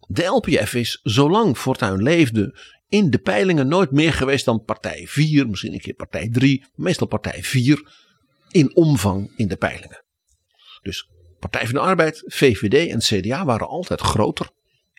[0.06, 5.48] De LPF is, zolang Fortuyn leefde, in de peilingen nooit meer geweest dan partij 4,
[5.48, 8.06] misschien een keer partij 3, meestal partij 4
[8.48, 10.04] in omvang in de peilingen.
[10.82, 14.50] Dus Partij van de Arbeid, VVD en CDA waren altijd groter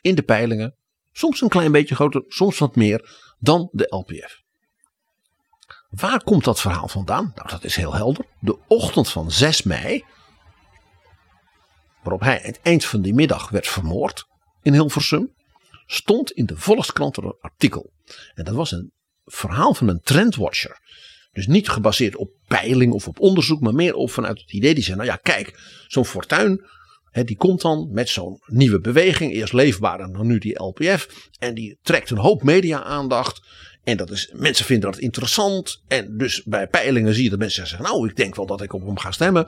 [0.01, 0.75] in de peilingen.
[1.11, 4.41] Soms een klein beetje groter, soms wat meer dan de LPF.
[5.89, 7.31] Waar komt dat verhaal vandaan?
[7.35, 8.25] Nou, dat is heel helder.
[8.39, 10.05] De ochtend van 6 mei,
[12.03, 14.25] waarop hij het eind van die middag werd vermoord
[14.61, 15.33] in Hilversum,
[15.85, 17.93] stond in de Volkskrant een artikel.
[18.33, 18.91] En dat was een
[19.25, 20.79] verhaal van een trendwatcher.
[21.31, 24.83] Dus niet gebaseerd op peiling of op onderzoek, maar meer op vanuit het idee die
[24.83, 26.65] zei: Nou ja, kijk, zo'n fortuin,
[27.11, 29.33] die komt dan met zo'n nieuwe beweging.
[29.33, 31.29] Eerst leefbaar en dan nu die LPF.
[31.39, 33.47] En die trekt een hoop media-aandacht.
[33.83, 35.83] En dat is, mensen vinden dat interessant.
[35.87, 38.73] En dus bij peilingen zie je dat mensen zeggen: Nou, ik denk wel dat ik
[38.73, 39.47] op hem ga stemmen.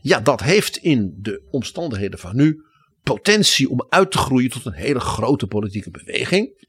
[0.00, 2.62] Ja, dat heeft in de omstandigheden van nu
[3.02, 6.66] potentie om uit te groeien tot een hele grote politieke beweging.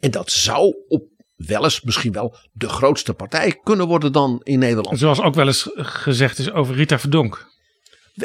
[0.00, 1.08] En dat zou op
[1.46, 4.98] wel eens misschien wel de grootste partij kunnen worden dan in Nederland.
[4.98, 7.46] Zoals ook wel eens gezegd is over Rita Verdonk.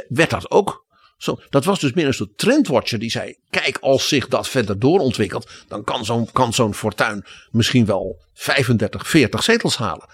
[0.07, 0.86] Werd dat ook?
[1.18, 4.80] Zo, dat was dus meer een soort trendwatcher die zei: kijk, als zich dat verder
[4.80, 10.09] doorontwikkelt, dan kan zo'n kan zo'n fortuin misschien wel 35, 40 zetels halen.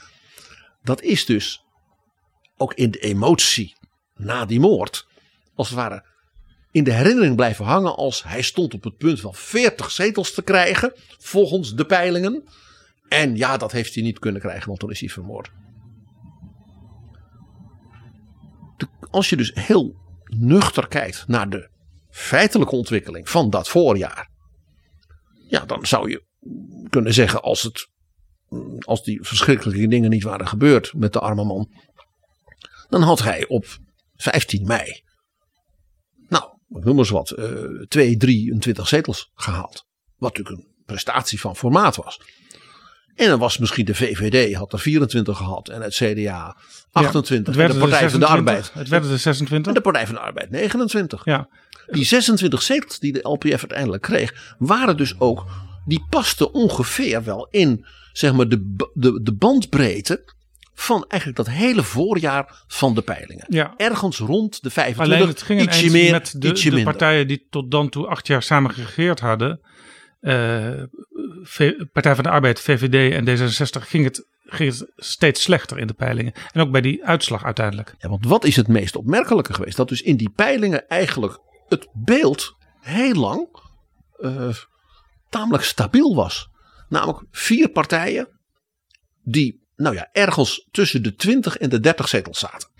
[0.83, 1.63] Dat is dus
[2.57, 3.75] ook in de emotie
[4.15, 5.07] na die moord,
[5.55, 6.11] als het ware
[6.73, 10.41] in de herinnering blijven hangen als hij stond op het punt van 40 zetels te
[10.41, 12.43] krijgen, volgens de peilingen.
[13.13, 15.51] En ja, dat heeft hij niet kunnen krijgen, want toen is hij vermoord.
[19.09, 21.69] als je dus heel nuchter kijkt naar de
[22.09, 24.29] feitelijke ontwikkeling van dat voorjaar.
[25.47, 26.23] Ja, dan zou je
[26.89, 27.91] kunnen zeggen als het
[28.79, 31.71] als die verschrikkelijke dingen niet waren gebeurd met de arme man.
[32.89, 33.65] Dan had hij op
[34.15, 35.03] 15 mei,
[36.27, 39.85] nou, ik noem eens wat, uh, 2, 23 zetels gehaald.
[40.17, 42.19] Wat natuurlijk een prestatie van formaat was.
[43.15, 46.57] En dan was misschien de VVD had er 24 gehad en het CDA
[46.91, 48.71] 28 ja, en de Partij de van de Arbeid.
[48.73, 49.67] Het werden er 26.
[49.67, 51.25] En de Partij van de Arbeid 29.
[51.25, 51.47] Ja.
[51.87, 55.45] Die 26 zetels die de LPF uiteindelijk kreeg, waren dus ook,
[55.85, 60.23] die pasten ongeveer wel in zeg maar de, de, de bandbreedte
[60.73, 63.45] van eigenlijk dat hele voorjaar van de peilingen.
[63.49, 63.73] Ja.
[63.77, 67.71] Ergens rond de 25, Alleen het ging ietsje meer, met de, de partijen die tot
[67.71, 69.59] dan toe acht jaar samen geregeerd hadden.
[70.19, 70.83] eh,
[71.93, 74.27] Partij van de Arbeid, VVD en D66 ging het,
[74.95, 76.33] steeds slechter in de peilingen.
[76.51, 77.95] En ook bij die uitslag uiteindelijk.
[77.97, 79.77] Ja, want wat is het meest opmerkelijke geweest?
[79.77, 83.47] Dat dus in die peilingen eigenlijk het beeld heel lang
[84.19, 84.55] eh,
[85.29, 86.49] tamelijk stabiel was.
[86.89, 88.27] Namelijk vier partijen
[89.23, 92.71] die nou ja, ergens tussen de 20 en de 30 zetels zaten.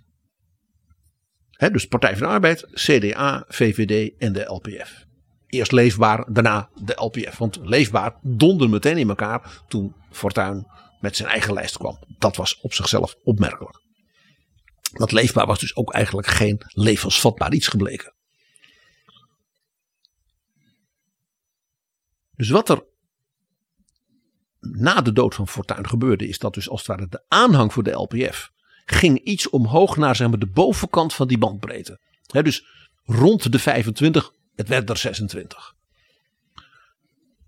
[1.72, 5.05] Dus Partij van de Arbeid, CDA, VVD en de LPF.
[5.54, 7.38] Eerst leefbaar, daarna de LPF.
[7.38, 10.68] Want leefbaar donderde meteen in elkaar toen Fortuyn
[10.99, 11.99] met zijn eigen lijst kwam.
[12.18, 13.82] Dat was op zichzelf opmerkelijk.
[14.91, 18.14] Dat leefbaar was dus ook eigenlijk geen levensvatbaar iets gebleken.
[22.36, 22.86] Dus wat er
[24.60, 27.84] na de dood van Fortuyn gebeurde, is dat dus als het ware de aanhang voor
[27.84, 28.49] de LPF
[28.86, 31.99] ging iets omhoog naar zeg maar, de bovenkant van die bandbreedte.
[32.41, 32.66] Dus
[33.04, 35.74] rond de 25, het werd er 26.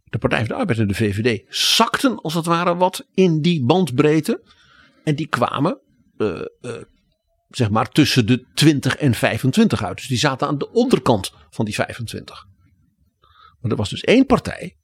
[0.03, 3.65] De Partij van de Arbeid en de VVD zakten als het ware wat in die
[3.65, 4.43] bandbreedte.
[5.03, 5.79] En die kwamen
[6.17, 6.81] eh, eh,
[7.49, 9.97] zeg maar tussen de 20 en 25 uit.
[9.97, 12.45] Dus die zaten aan de onderkant van die 25.
[13.59, 14.77] Maar er was dus één partij,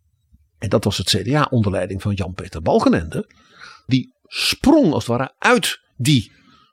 [0.58, 3.30] en dat was het CDA onder leiding van Jan-Peter Balkenende,
[3.86, 6.32] die sprong als het ware uit die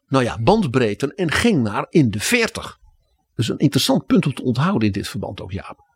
[0.08, 2.78] nou ja, bandbreedte en ging naar in de 40.
[3.38, 5.86] Dus een interessant punt om te onthouden in dit verband ook, Jaap.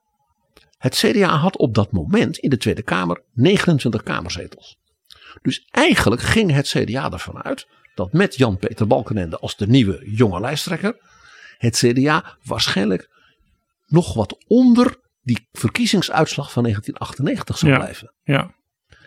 [0.79, 4.79] Het CDA had op dat moment in de Tweede Kamer 29 kamerzetels.
[5.43, 10.41] Dus eigenlijk ging het CDA ervan uit dat met Jan-Peter Balkenende als de nieuwe jonge
[10.41, 10.97] lijsttrekker
[11.59, 13.11] het CDA waarschijnlijk
[13.87, 17.79] nog wat onder die verkiezingsuitslag van 1998 zou Ja.
[17.79, 18.13] blijven.
[18.25, 18.55] Ja.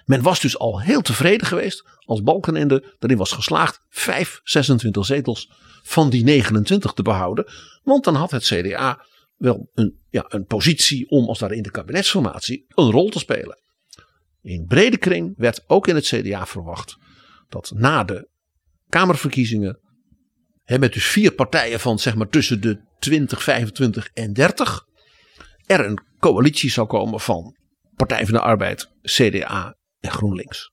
[0.05, 5.51] Men was dus al heel tevreden geweest als Balkenende erin was geslaagd 5, 26 zetels
[5.83, 7.45] van die 29 te behouden.
[7.83, 11.71] Want dan had het CDA wel een, ja, een positie om als daar in de
[11.71, 13.59] kabinetsformatie een rol te spelen.
[14.41, 16.97] In brede kring werd ook in het CDA verwacht
[17.49, 18.29] dat na de
[18.89, 19.79] Kamerverkiezingen,
[20.63, 24.85] hè, met dus vier partijen van zeg maar tussen de 20, 25 en 30,
[25.65, 27.55] er een coalitie zou komen van
[27.95, 29.75] Partij van de Arbeid, CDA
[30.05, 30.71] en GroenLinks.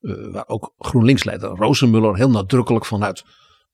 [0.00, 3.24] Eh, waar ook GroenLinks-leider Rozenmuller heel nadrukkelijk vanuit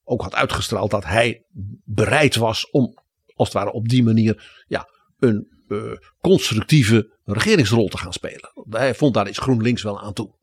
[0.04, 1.44] ook had uitgestraald dat hij
[1.84, 2.98] bereid was om
[3.34, 4.88] als het ware op die manier ja,
[5.18, 8.52] een eh, constructieve regeringsrol te gaan spelen.
[8.70, 10.34] Hij vond daar iets GroenLinks wel aan toe.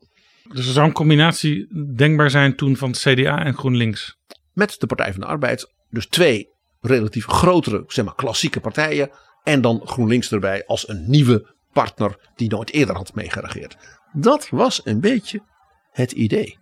[0.52, 4.18] Dus er zou een combinatie denkbaar zijn toen van het CDA en GroenLinks.
[4.52, 5.72] Met de Partij van de Arbeid.
[5.90, 6.48] Dus twee
[6.80, 9.10] relatief grotere, zeg maar klassieke partijen.
[9.42, 13.76] En dan GroenLinks erbij als een nieuwe partner die nooit eerder had meegeregeerd.
[14.16, 15.42] Dat was een beetje
[15.90, 16.58] het idee.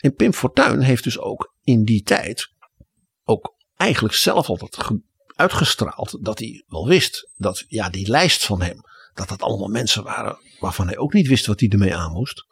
[0.00, 2.48] En Pim Fortuyn heeft dus ook in die tijd
[3.22, 8.62] ook eigenlijk zelf altijd ge- uitgestraald dat hij wel wist dat ja, die lijst van
[8.62, 8.80] hem,
[9.14, 12.44] dat dat allemaal mensen waren waarvan hij ook niet wist wat hij ermee aan moest.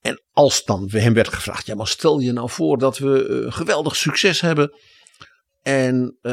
[0.00, 3.52] En als dan hem werd gevraagd, ja maar stel je nou voor dat we eh,
[3.52, 4.78] geweldig succes hebben
[5.62, 6.32] en eh,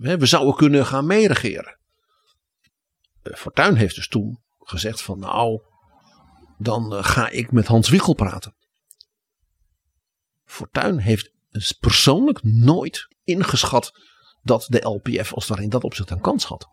[0.00, 1.80] we zouden kunnen gaan meeregeren.
[3.22, 5.60] Eh, Fortuyn heeft dus toen gezegd van nou,
[6.58, 8.54] dan eh, ga ik met Hans Wiegel praten.
[10.44, 13.92] Fortuyn heeft dus persoonlijk nooit ingeschat
[14.42, 16.68] dat de LPF als het ware in dat opzicht een kans had.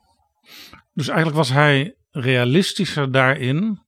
[0.94, 3.82] Dus eigenlijk was hij realistischer daarin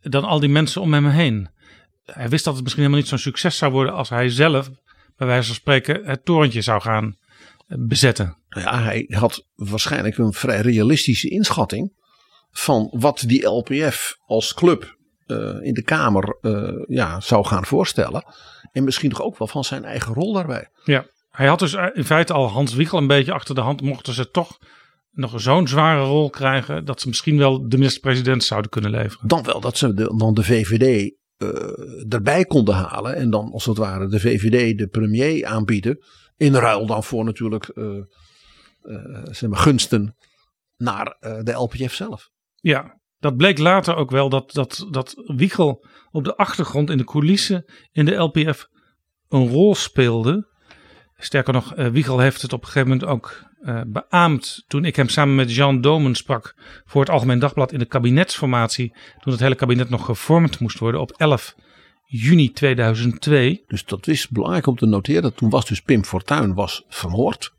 [0.00, 1.50] dan al die mensen om hem heen.
[2.04, 4.70] Hij wist dat het misschien helemaal niet zo'n succes zou worden als hij zelf,
[5.16, 7.16] bij wijze van spreken, het torentje zou gaan
[7.68, 8.36] bezetten.
[8.48, 11.92] Nou ja, hij had waarschijnlijk een vrij realistische inschatting
[12.50, 14.96] van wat die LPF als club
[15.26, 18.24] eh, in de Kamer eh, ja, zou gaan voorstellen.
[18.72, 20.68] En misschien toch ook wel van zijn eigen rol daarbij.
[20.84, 23.82] Ja, hij had dus in feite al Hans Wiegel een beetje achter de hand.
[23.82, 24.58] Mochten ze toch
[25.10, 29.28] nog zo'n zware rol krijgen dat ze misschien wel de minister-president zouden kunnen leveren.
[29.28, 31.48] Dan wel dat ze de, dan de VVD eh,
[32.08, 33.14] erbij konden halen.
[33.14, 35.98] En dan als het ware de VVD de premier aanbieden.
[36.38, 37.70] In ruil dan voor natuurlijk
[39.48, 40.16] maar gunsten
[40.76, 42.30] naar eh, de LPF zelf.
[42.54, 47.04] Ja, dat bleek later ook wel dat, dat, dat Wiegel op de achtergrond in de
[47.04, 48.68] coulissen in de LPF
[49.28, 50.48] een rol speelde.
[51.16, 55.08] Sterker nog, Wiegel heeft het op een gegeven moment ook eh, beaamd toen ik hem
[55.08, 58.96] samen met Jean Domen sprak voor het Algemeen Dagblad in de kabinetsformatie.
[59.18, 61.54] Toen het hele kabinet nog gevormd moest worden op 11
[62.10, 63.64] juni 2002.
[63.66, 65.34] Dus dat is belangrijk om te noteren.
[65.34, 67.56] Toen was dus Pim Fortuyn was vermoord.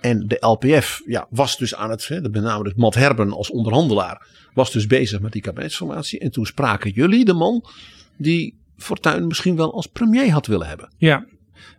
[0.00, 3.50] En de LPF ja, was dus aan het, hè, met name dus Matt Herben als
[3.50, 6.18] onderhandelaar, was dus bezig met die kabinetsformatie.
[6.18, 7.64] En toen spraken jullie de man
[8.16, 10.94] die Fortuyn misschien wel als premier had willen hebben.
[10.98, 11.26] Ja,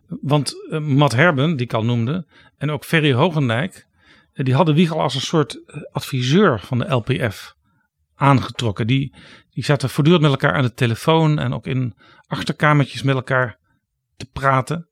[0.08, 2.26] want uh, Matt Herben, die ik al noemde,
[2.58, 3.88] en ook Ferry Hogendijk,
[4.34, 7.56] uh, die hadden Wiegel als een soort uh, adviseur van de LPF
[8.18, 8.88] aangetrokken.
[8.88, 9.16] Die,
[9.50, 11.96] die zaten voortdurend met elkaar aan de telefoon en ook in
[12.28, 13.60] achterkamertjes met elkaar
[14.18, 14.90] te praten.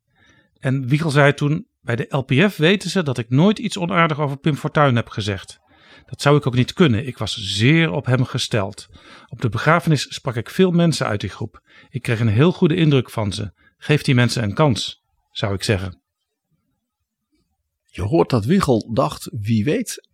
[0.60, 4.38] En Wiegel zei toen, bij de LPF weten ze dat ik nooit iets onaardig over
[4.38, 5.60] Pim Fortuyn heb gezegd.
[6.06, 7.08] Dat zou ik ook niet kunnen.
[7.08, 8.88] Ik was zeer op hem gesteld.
[9.28, 11.62] Op de begrafenis sprak ik veel mensen uit die groep.
[11.90, 13.54] Ik kreeg een heel goede indruk van ze.
[13.78, 16.02] Geef die mensen een kans, zou ik zeggen.
[17.84, 20.10] Je hoort dat Wiegel dacht, wie weet,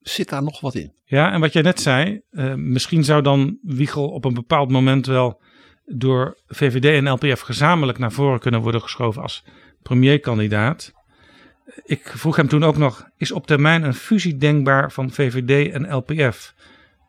[0.00, 0.92] zit daar nog wat in.
[1.04, 5.06] Ja, en wat jij net zei, uh, misschien zou dan Wiegel op een bepaald moment
[5.06, 5.40] wel
[5.84, 9.44] door VVD en LPF gezamenlijk naar voren kunnen worden geschoven als
[9.82, 10.92] premierkandidaat.
[11.84, 15.94] Ik vroeg hem toen ook nog, is op termijn een fusie denkbaar van VVD en
[15.94, 16.54] LPF?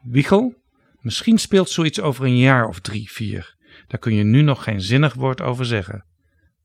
[0.01, 0.55] Wiegel,
[0.99, 3.55] misschien speelt zoiets over een jaar of drie, vier.
[3.87, 6.05] Daar kun je nu nog geen zinnig woord over zeggen.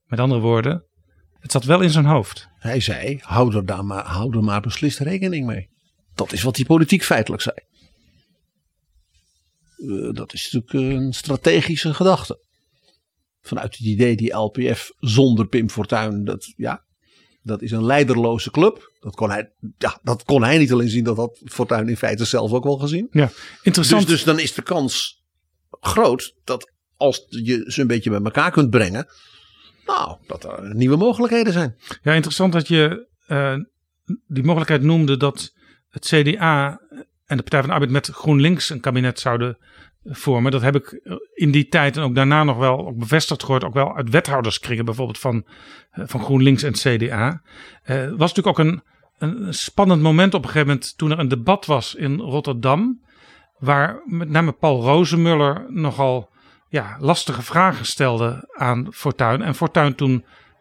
[0.07, 0.85] Met andere woorden,
[1.41, 2.49] het zat wel in zijn hoofd.
[2.59, 5.69] Hij zei, hou er, daar maar, hou er maar beslist rekening mee.
[6.17, 7.57] Dat is wat die politiek feitelijk zei.
[9.77, 12.45] eh, dat is natuurlijk een strategische gedachte.
[13.41, 16.85] Vanuit het idee die LPF zonder Pim Fortuyn, dat, ja,
[17.43, 18.93] dat is een leiderloze club.
[19.01, 22.25] Dat kon hij, ja, dat kon hij niet alleen zien, dat had Fortuyn in feite
[22.25, 23.09] zelf ook wel gezien.
[23.11, 23.31] Ja,
[23.63, 24.03] interessant.
[24.03, 25.23] Dus, dus dan is de kans
[25.81, 29.07] groot dat als je ze een beetje bij elkaar kunt brengen,
[29.85, 31.77] nou, dat er nieuwe mogelijkheden zijn.
[32.03, 33.57] Ja, interessant dat je uh,
[34.27, 35.53] die mogelijkheid noemde dat
[35.97, 36.81] het CDA
[37.27, 39.59] en de Partij van de Arbeid met GroenLinks een kabinet zouden
[40.05, 40.53] vormen.
[40.53, 41.01] Dat heb ik
[41.35, 43.65] in die tijd en ook daarna nog wel bevestigd gehoord.
[43.65, 45.47] Ook wel uit wethouderskringen bijvoorbeeld van,
[45.91, 47.43] eh, van GroenLinks en CDA.
[47.87, 48.83] Uh, was natuurlijk ook een,
[49.19, 53.05] een spannend moment op een gegeven moment toen er een debat was in Rotterdam.
[53.59, 56.31] Waar met name Paul Rozemuller nogal
[56.69, 59.43] ja, lastige vragen stelde aan Fortuyn.
[59.43, 60.15] En Fortuyn toen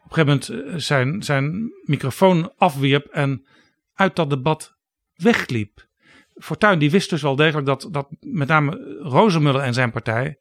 [0.04, 3.46] op een gegeven moment zijn, zijn microfoon afwierp en
[3.94, 4.75] uit dat debat
[5.16, 5.88] wegliep.
[6.36, 10.38] Fortuyn die wist dus wel degelijk dat, dat met name Rozemuller en zijn partij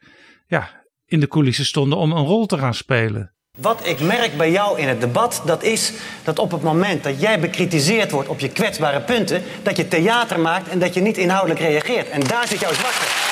[0.47, 3.35] ja, in de coulissen stonden om een rol te gaan spelen.
[3.59, 5.93] Wat ik merk bij jou in het debat, dat is
[6.25, 10.41] dat op het moment dat jij bekritiseerd wordt op je kwetsbare punten, dat je theater
[10.41, 12.09] maakt en dat je niet inhoudelijk reageert.
[12.09, 13.24] En daar zit jouw zwakte.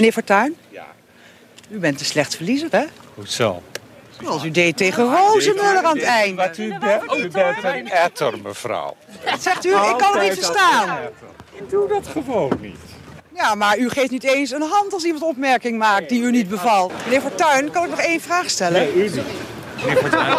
[0.00, 0.56] Meneer Fortuyn?
[0.68, 0.86] Ja.
[1.70, 2.84] U bent een slecht verliezer, hè?
[3.14, 3.62] Hoezo?
[4.20, 6.42] Zoals u deed tegen Rozenmuller aan het einde.
[6.42, 8.96] Wat u, bent, u bent een etter, mevrouw.
[9.24, 9.68] Wat zegt u?
[9.68, 10.98] Ik kan het niet verstaan.
[11.52, 12.78] Ik doe dat gewoon niet.
[13.34, 16.48] Ja, maar u geeft niet eens een hand als iemand opmerking maakt die u niet
[16.48, 16.92] bevalt.
[17.04, 18.80] Meneer Fortuyn, kan ik nog één vraag stellen?
[18.80, 19.22] Nee, u niet.
[19.84, 20.36] Meneer Fortuyn.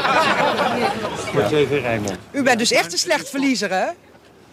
[1.33, 2.17] Moet even Rijmond.
[2.31, 3.87] U bent dus echt een slecht verliezer, hè?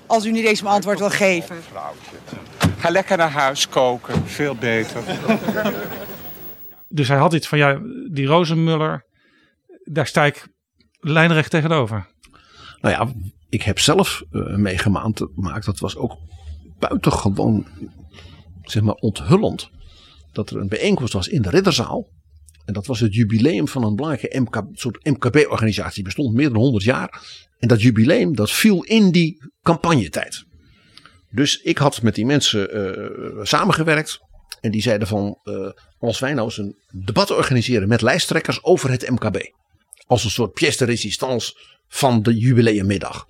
[0.06, 1.62] Als u niet eens mijn antwoord wil geven.
[2.78, 5.02] Ga lekker naar huis koken, veel beter.
[6.88, 7.80] Dus hij had iets van, ja,
[8.12, 9.06] die Rozenmuller,
[9.84, 10.48] daar sta ik
[11.00, 12.06] lijnrecht tegenover.
[12.80, 13.12] Nou ja,
[13.48, 16.16] ik heb zelf uh, meegemaakt, dat was ook
[16.78, 17.66] buitengewoon,
[18.62, 19.70] zeg maar, onthullend.
[20.32, 22.08] Dat er een bijeenkomst was in de Ridderzaal.
[22.64, 25.94] En dat was het jubileum van een belangrijke MK, soort MKB-organisatie.
[25.94, 27.22] Die bestond meer dan 100 jaar.
[27.58, 30.44] En dat jubileum, dat viel in die campagnetijd.
[31.30, 34.18] Dus ik had met die mensen uh, samengewerkt.
[34.60, 38.90] En die zeiden van, uh, als wij nou eens een debat organiseren met lijsttrekkers over
[38.90, 39.38] het MKB.
[40.06, 41.52] Als een soort pièce de résistance
[41.86, 43.26] van de jubileummiddag.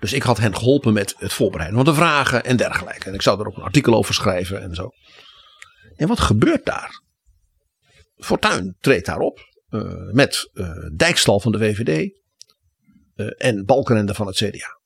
[0.00, 3.08] Dus ik had hen geholpen met het voorbereiden van de vragen en dergelijke.
[3.08, 4.90] En ik zou er ook een artikel over schrijven en zo.
[5.96, 7.02] En wat gebeurt daar?
[8.16, 9.38] Fortuin treedt daarop
[9.70, 12.22] uh, met uh, Dijkstal van de VVD
[13.36, 14.82] en Balkenende van het CDA.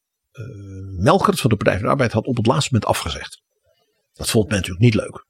[0.96, 3.42] Melkert van de Partij van de Arbeid had op het laatste moment afgezegd.
[4.12, 5.26] Dat vond men natuurlijk niet leuk.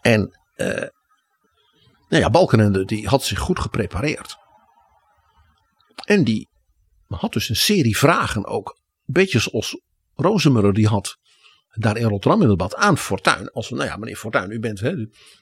[0.00, 0.38] En
[2.08, 4.36] nou ja, Balkenende die had zich goed geprepareerd.
[6.04, 6.48] En die
[7.06, 8.68] had dus een serie vragen ook.
[9.06, 9.80] Een beetje zoals
[10.14, 11.16] Rozemuller die had
[11.72, 13.50] daar in Rotterdam in het debat aan Fortuin.
[13.50, 14.94] Als nou ja, meneer Fortuin, u bent hè,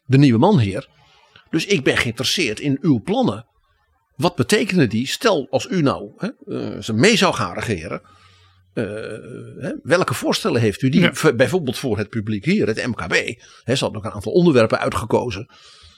[0.05, 0.89] de nieuwe manheer.
[1.51, 3.47] Dus ik ben geïnteresseerd in uw plannen.
[4.21, 5.07] Wat betekenen die?
[5.07, 8.03] Stel als u nou hè, uh, ze mee zou gaan regeren.
[8.75, 8.85] Uh,
[9.59, 11.33] hè, welke voorstellen heeft u die ja.
[11.33, 13.15] bijvoorbeeld voor het publiek hier, het MKB.
[13.63, 15.51] Hè, ze hadden ook een aantal onderwerpen uitgekozen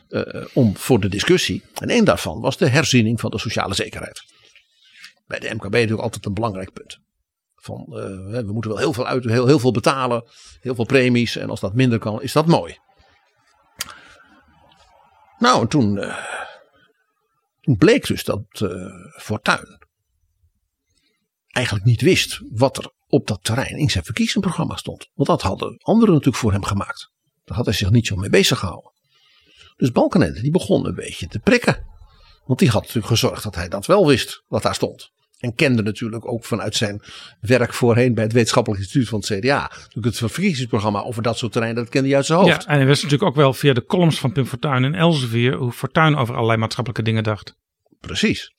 [0.09, 1.63] uh, om voor de discussie.
[1.75, 4.23] En één daarvan was de herziening van de sociale zekerheid.
[5.27, 6.99] Bij de MKB natuurlijk altijd een belangrijk punt.
[7.55, 10.25] Van, we moeten wel heel veel, uit, heel, heel veel betalen,
[10.61, 11.37] heel veel premies.
[11.37, 12.79] En als dat minder kan, is dat mooi.
[15.39, 16.13] Nou, en toen,
[17.63, 18.71] toen bleek dus dat uh,
[19.21, 19.81] Fortuyn
[21.47, 25.09] eigenlijk niet wist wat er op dat terrein in zijn verkiezingsprogramma stond.
[25.15, 27.11] Want dat hadden anderen natuurlijk voor hem gemaakt.
[27.45, 28.93] Daar had hij zich niet zo mee bezig gehouden.
[29.77, 31.87] Dus Balkenende die begon een beetje te prikken.
[32.45, 35.12] Want die had natuurlijk gezorgd dat hij dat wel wist wat daar stond.
[35.43, 37.03] En kende natuurlijk ook vanuit zijn
[37.41, 39.71] werk voorheen bij het Wetenschappelijk Instituut van het CDA.
[40.01, 42.63] Het verkiezingsprogramma over dat soort terreinen, dat kende hij uit zijn hoofd.
[42.63, 45.55] Ja, en hij wist natuurlijk ook wel via de columns van Pim Fortuyn en Elsevier
[45.55, 47.57] hoe Fortuyn over allerlei maatschappelijke dingen dacht.
[48.01, 48.55] Precies.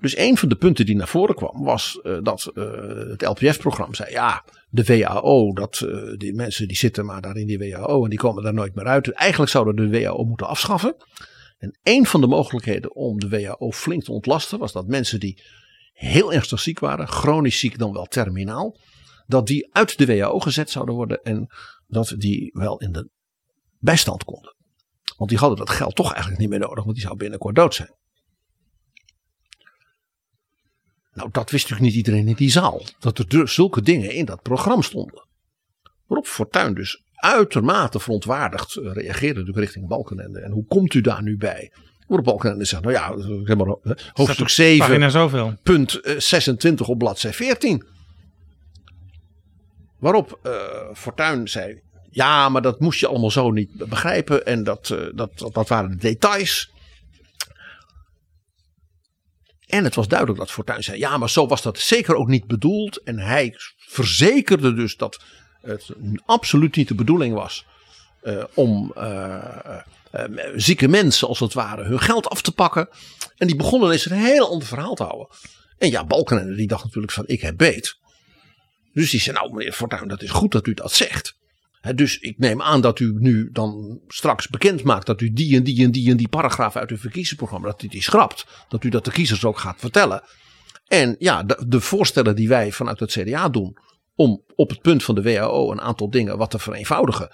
[0.00, 2.64] Dus een van de punten die naar voren kwam was uh, dat uh,
[3.10, 7.46] het LPF-programma zei: ja, de WHO, dat, uh, die mensen die zitten maar daar in
[7.46, 9.10] die WHO en die komen daar nooit meer uit.
[9.12, 10.96] Eigenlijk zouden de WHO moeten afschaffen.
[11.60, 15.42] En een van de mogelijkheden om de WHO flink te ontlasten was dat mensen die
[15.92, 18.78] heel ernstig ziek waren, chronisch ziek dan wel terminaal,
[19.26, 21.46] dat die uit de WHO gezet zouden worden en
[21.86, 23.10] dat die wel in de
[23.78, 24.54] bijstand konden.
[25.16, 27.74] Want die hadden dat geld toch eigenlijk niet meer nodig, want die zou binnenkort dood
[27.74, 27.94] zijn.
[31.12, 32.82] Nou, dat wist natuurlijk niet iedereen in die zaal.
[32.98, 35.28] Dat er dus zulke dingen in dat programma stonden.
[36.06, 40.40] Waarop Fortuyn dus uitermate verontwaardigd eh, reageerde natuurlijk richting Balkenende.
[40.40, 41.72] En hoe komt u daar nu bij?
[42.06, 43.14] Waarop Balkenende zegt, nou ja,
[43.44, 45.54] zeg maar, eh, hoofdstuk 7, pagina zoveel.
[45.62, 47.86] punt eh, 26 op bladzij 14.
[49.98, 50.52] Waarop eh
[50.94, 54.46] Fortuyn zei, ja, maar dat moest je allemaal zo niet begrijpen.
[54.46, 56.72] En dat, eh, dat, dat, dat waren de details.
[59.66, 62.46] En het was duidelijk dat Fortuyn zei: ja, maar zo was dat zeker ook niet
[62.46, 63.02] bedoeld.
[63.02, 65.22] En hij verzekerde dus dat
[65.62, 65.90] het
[66.26, 67.66] absoluut niet de bedoeling was
[68.22, 69.78] eh, om eh,
[70.10, 72.88] eh, zieke mensen, als het ware, hun geld af te pakken.
[73.36, 75.28] En die begonnen eens een heel ander verhaal te houden.
[75.78, 77.98] En ja, Balkenende die dacht natuurlijk van: ik heb beet.
[78.92, 81.38] Dus die zei: Nou, meneer Fortuyn, dat is goed dat u dat zegt.
[81.94, 85.62] Dus ik neem aan dat u nu dan straks bekend maakt dat u die en
[85.62, 88.46] die en die en die paragraaf uit uw verkiezingsprogramma, dat u die schrapt.
[88.68, 90.22] Dat u dat de kiezers ook gaat vertellen.
[90.86, 93.76] En ja, de voorstellen die wij vanuit het CDA doen
[94.20, 97.30] om op het punt van de WHO een aantal dingen wat te vereenvoudigen.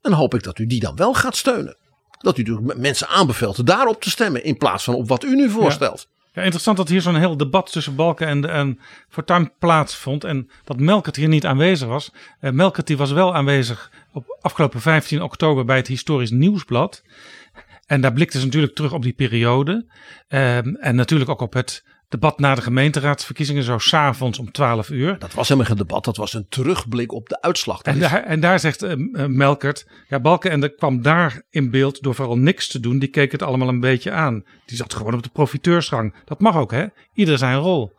[0.00, 1.76] Dan hoop ik dat u die dan wel gaat steunen.
[2.18, 5.50] Dat u dus mensen aanbeveelt daarop te stemmen in plaats van op wat u nu
[5.50, 6.08] voorstelt.
[6.32, 10.24] Ja, interessant dat hier zo'n heel debat tussen Balken en, en Fortuyn plaatsvond.
[10.24, 12.12] En dat Melkert hier niet aanwezig was.
[12.40, 17.02] Uh, Melkert die was wel aanwezig op afgelopen 15 oktober bij het Historisch Nieuwsblad.
[17.86, 19.86] En daar blikte ze natuurlijk terug op die periode.
[20.28, 20.56] Uh,
[20.86, 21.84] en natuurlijk ook op het
[22.14, 25.18] debat na de gemeenteraadsverkiezingen, zo s'avonds om 12 uur.
[25.18, 27.82] Dat was helemaal geen debat, dat was een terugblik op de uitslag.
[27.82, 32.14] En daar, en daar zegt uh, uh, Melkert, ja, Balkenende kwam daar in beeld door
[32.14, 32.98] vooral niks te doen.
[32.98, 34.44] Die keek het allemaal een beetje aan.
[34.66, 36.14] Die zat gewoon op de profiteursgang.
[36.24, 36.86] Dat mag ook, hè?
[37.14, 37.96] Ieder zijn rol.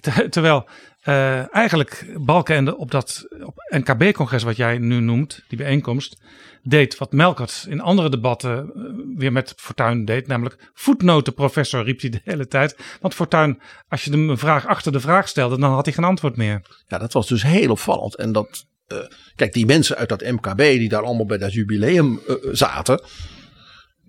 [0.00, 0.68] Ter, terwijl
[1.08, 3.26] uh, eigenlijk Balkenende op dat
[3.68, 6.22] NKB-congres wat jij nu noemt, die bijeenkomst,
[6.62, 8.72] deed wat Melkert in andere debatten
[9.16, 10.26] weer met Fortuyn deed.
[10.26, 12.76] Namelijk voetnotenprofessor riep hij de hele tijd.
[13.00, 16.04] Want Fortuyn, als je hem een vraag achter de vraag stelde, dan had hij geen
[16.04, 16.62] antwoord meer.
[16.86, 18.16] Ja, dat was dus heel opvallend.
[18.16, 18.98] En dat, uh,
[19.34, 22.20] kijk, die mensen uit dat MKB die daar allemaal bij dat jubileum
[22.52, 23.04] zaten.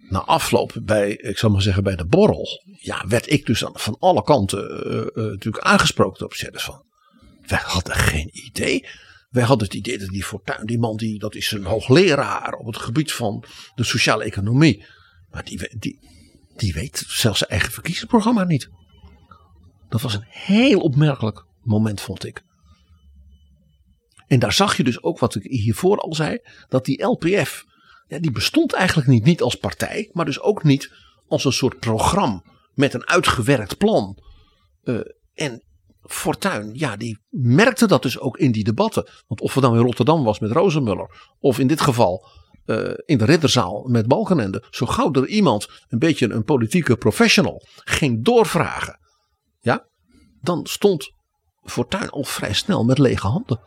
[0.10, 2.48] Na afloop bij, ik zal maar zeggen, bij de borrel.
[2.80, 4.60] Ja, werd ik dus van alle kanten
[5.14, 6.87] natuurlijk aangesproken op zetten van.
[7.48, 8.88] Wij hadden geen idee.
[9.30, 12.66] Wij hadden het idee dat die Fortuyn, die man, die, dat is een hoogleraar op
[12.66, 13.43] het gebied van
[13.76, 14.86] de sociale economie.
[15.30, 16.00] Maar die, die,
[16.56, 18.70] die weet zelfs zijn eigen verkiezingsprogramma niet.
[19.89, 22.43] Dat was een heel opmerkelijk moment, vond ik.
[24.28, 26.39] En daar zag je dus ook wat ik hiervoor al zei,
[26.70, 27.66] dat die LPF,
[28.08, 30.91] ja, die bestond eigenlijk niet, niet als partij, maar dus ook niet
[31.28, 32.43] als een soort programma
[32.74, 34.24] met een uitgewerkt plan.
[34.84, 35.00] Uh,
[35.34, 35.64] en
[36.08, 39.10] Fortuyn, ja, die merkte dat dus ook in die debatten.
[39.28, 42.28] Want of het dan in Rotterdam was met Rozenmuller, of in dit geval
[42.66, 44.64] uh, in de Ridderzaal met Balkenende.
[44.70, 48.99] Zo gauw er iemand, een beetje een politieke professional, ging doorvragen.
[49.60, 49.88] Ja,
[50.41, 51.12] dan stond
[51.64, 53.60] Fortuyn al vrij snel met lege handen.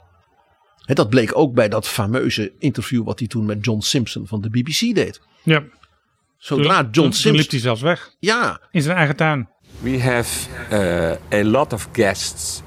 [0.76, 4.40] He, dat bleek ook bij dat fameuze interview wat hij toen met John Simpson van
[4.40, 5.20] de BBC deed.
[5.42, 5.64] Ja.
[6.36, 7.34] Zodra John Simpson.
[7.34, 8.14] Liep hij zelfs weg.
[8.18, 8.60] Ja.
[8.70, 9.48] In zijn eigen tuin.
[9.82, 10.28] We have
[10.72, 12.62] uh, a lot of guests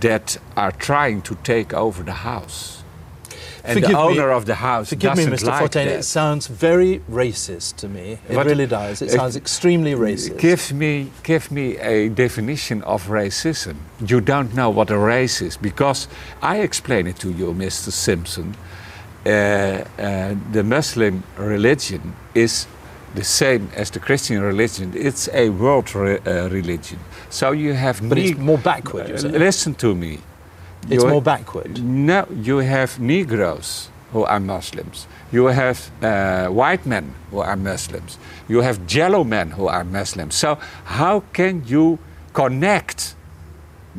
[0.00, 2.82] that are trying to take over the house.
[3.66, 5.46] And forgive the owner me, of the house Forgive me, Mr.
[5.46, 5.86] like that.
[5.86, 8.18] it sounds very racist to me.
[8.28, 9.00] It What- really does.
[9.00, 10.38] It Uh, sounds extremely racist.
[10.38, 13.76] Give me, give me a definition of racism.
[14.06, 16.08] You don't know what a race is because
[16.42, 17.90] I explain it to you, Mr.
[17.90, 18.54] Simpson.
[19.26, 22.66] Uh, uh, the Muslim religion is
[23.14, 24.92] the same as the Christian religion.
[24.94, 26.98] It's a world re- uh, religion.
[27.30, 30.18] So you have But it's more backward, Uh, listen to me.
[30.90, 31.82] It's You- more backward.
[31.82, 35.06] No, you have Negroes who are Muslims.
[35.32, 38.18] You have uh, white men who are Muslims.
[38.48, 40.34] You have yellow men who are Muslims.
[40.34, 41.98] So how can you
[42.32, 43.14] connect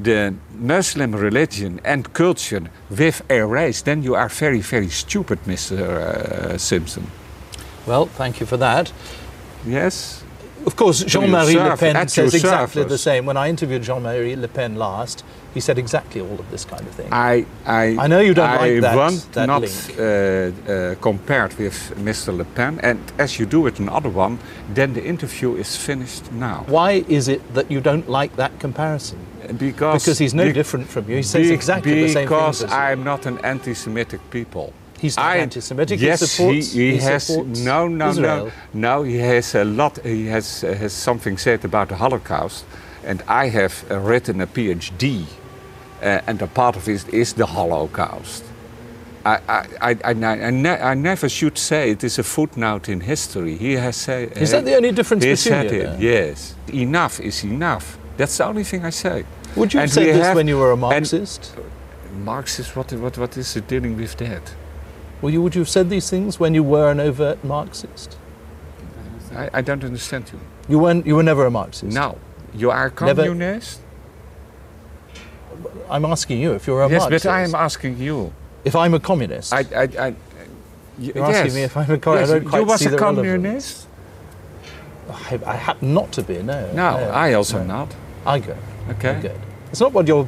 [0.04, 3.82] the Muslim religion and culture with a race?
[3.84, 5.78] Then you are very, very stupid, Mr.
[5.80, 7.04] Uh, Simpson.
[7.86, 8.92] Well, thank you for that.
[9.66, 10.24] Yes.
[10.66, 13.28] Of course, Jean-Marie Le Pen says exactly the same.
[13.28, 16.94] When I interviewed Jean-Marie Le Pen last, he said exactly all of this kind of
[16.96, 17.08] thing.
[17.12, 20.96] I, I, I know you don't I like that- I want that not uh, uh,
[21.02, 22.36] compared with Mr.
[22.36, 24.40] Le Pen, and as you do with another one,
[24.74, 26.66] then the interview is finished now.
[26.68, 29.20] Why is it that you don't like that comparison?
[29.60, 31.18] Because Because he's no different from you.
[31.18, 32.84] He says exactly the same Because things as you.
[32.84, 34.74] I'm not an anti-Semitic people.
[35.02, 37.24] He's not anti-Semitic, he Yes, supports- he, he has.
[37.28, 38.46] supports no, no, Israel.
[38.74, 39.04] no, no.
[39.04, 40.00] He has a lot.
[40.04, 42.66] He has uh, has something said about the Holocaust,
[43.06, 45.26] and I have uh, written a PhD
[46.02, 48.44] Uh, and a part of it is the Holocaust.
[49.26, 53.58] I, I, I, I, ne- I, never should say it is a footnote in history.
[53.58, 54.38] He has said.
[54.38, 55.82] Is that the only difference he between said you?
[55.82, 56.00] it.
[56.00, 57.98] Yes, enough is enough.
[58.18, 59.24] That's the only thing I say.
[59.56, 61.56] Would you have And said this have- when you were a and- Marxist?
[62.26, 64.44] Marxist, what, what, what is it dealing with that?
[65.22, 68.18] Well, you, would you have said these things when you were an overt Marxist?
[69.34, 70.40] I, I don't understand you.
[70.70, 71.06] You weren't.
[71.06, 71.94] You were never a Marxist.
[71.96, 72.18] No,
[72.54, 73.82] you are a Never- communist.
[75.90, 77.26] I'm asking you if you're a yes, Marxist.
[77.26, 78.34] but I am asking you.
[78.64, 79.54] If I'm a communist.
[79.54, 80.16] I, I, I,
[80.98, 81.54] You're asking yes.
[81.54, 82.32] me if I'm a communist.
[82.32, 83.88] Yes, I don't quite you was a communist.
[85.10, 86.42] I, I happen not to be.
[86.42, 86.72] No.
[86.74, 87.96] No, I also not.
[88.26, 88.58] I go.
[88.90, 89.10] Okay.
[89.12, 89.40] I good.
[89.72, 90.28] It's not what your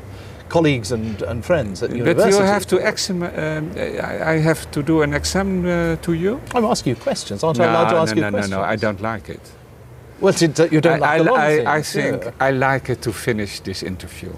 [0.49, 2.37] colleagues and, and friends at But university.
[2.37, 3.23] you have to exam.
[3.23, 6.39] Um, I I have to do an exam uh, to you.
[6.55, 7.43] I'm asking you questions.
[7.43, 8.51] Aren't I allowed to ask no, you no, questions?
[8.51, 8.63] no, no.
[8.65, 8.73] No.
[8.73, 9.41] I don't like it.
[10.21, 11.77] Well, did- you don't I, like of I.
[11.79, 12.47] I think yeah.
[12.47, 14.33] I like it to finish this interview.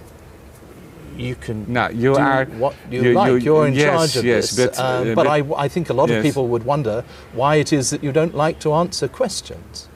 [1.18, 3.44] you can No, you do are what you, you- like.
[3.44, 4.68] you- are in yes, charge of yes, this.
[4.78, 7.04] but, um, uh, but but- I, I think a lot of people would wonder
[7.34, 9.89] why it is that you don't like to answer questions.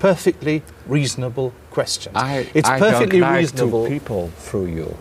[0.00, 2.16] Perfectly reasonable questions.
[2.16, 3.84] I, it's I perfectly don't like reasonable.
[3.84, 4.96] to people through you,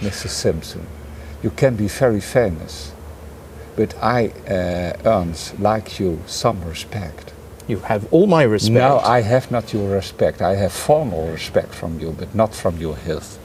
[0.00, 0.28] Mr.
[0.28, 0.86] Simpson.
[1.42, 2.92] You can be very famous,
[3.76, 7.32] but I uh, earns like you some respect.
[7.66, 8.74] You have all my respect.
[8.74, 10.40] No, I have not your respect.
[10.40, 13.38] I have formal respect from you, but not from your health.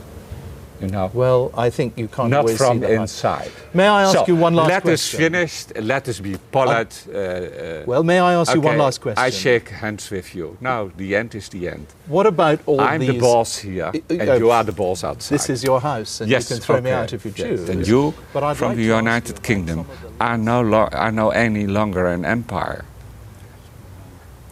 [0.81, 1.09] You know.
[1.13, 3.01] Well, I think you can't not always from see that.
[3.01, 3.51] inside.
[3.73, 5.19] May I ask So, you one last let question?
[5.31, 5.85] Let us finish.
[5.87, 7.05] Let us be polite.
[7.07, 9.23] uh, uh, Well, may I ask you one last question?
[9.27, 10.57] I shake hands with you.
[10.59, 11.85] Now, the end is the end.
[12.07, 15.03] What about all these I'm the boss here, I- I- and you are the boss
[15.03, 15.37] outside.
[15.37, 17.71] This is your house, and yes, you can throw me out if you Yes, choose.
[17.71, 19.85] And you, But I'd from like the to ask United Kingdom,
[20.19, 22.83] are no, lo- are no any longer an empire.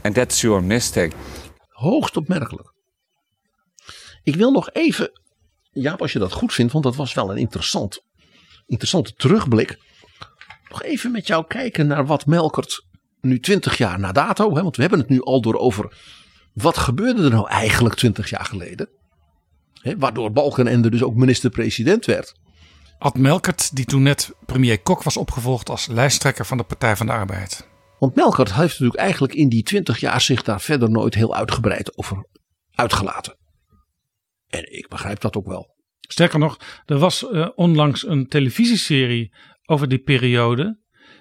[0.03, 1.13] And that's your mistake.
[1.69, 2.67] Hoogst opmerkelijk.
[4.23, 5.11] Ik wil nog even,
[5.71, 8.03] Jaap, als je dat goed vindt, want dat was wel een interessant,
[8.65, 9.77] interessante terugblik.
[10.69, 12.85] Nog even met jou kijken naar wat Melkert
[13.21, 15.97] nu 20 jaar na dato, hè, want we hebben het nu al door over
[16.53, 18.89] wat gebeurde er nou eigenlijk 20 jaar geleden.
[19.81, 22.33] Hè, waardoor Balkenende dus ook minister-president werd.
[22.97, 27.05] Ad Melkert, die toen net premier Kok was opgevolgd als lijsttrekker van de Partij van
[27.05, 27.67] de Arbeid.
[27.99, 31.97] Want Melkert heeft natuurlijk eigenlijk in die 20 jaar zich daar verder nooit heel uitgebreid
[31.97, 32.25] over
[32.75, 33.38] uitgelaten.
[34.49, 35.75] En ik begrijp dat ook wel.
[35.99, 39.33] Sterker nog, er was eh, onlangs een televisieserie
[39.65, 40.79] over die periode.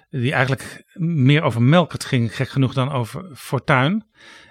[0.09, 4.07] Die eigenlijk meer over Melkert ging, gek genoeg, dan over Fortuin.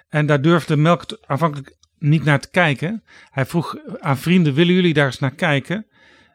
[0.07, 3.03] En daar durfde Melkert aanvankelijk niet naar te kijken.
[3.29, 5.87] Hij vroeg aan vrienden, willen jullie daar eens naar kijken?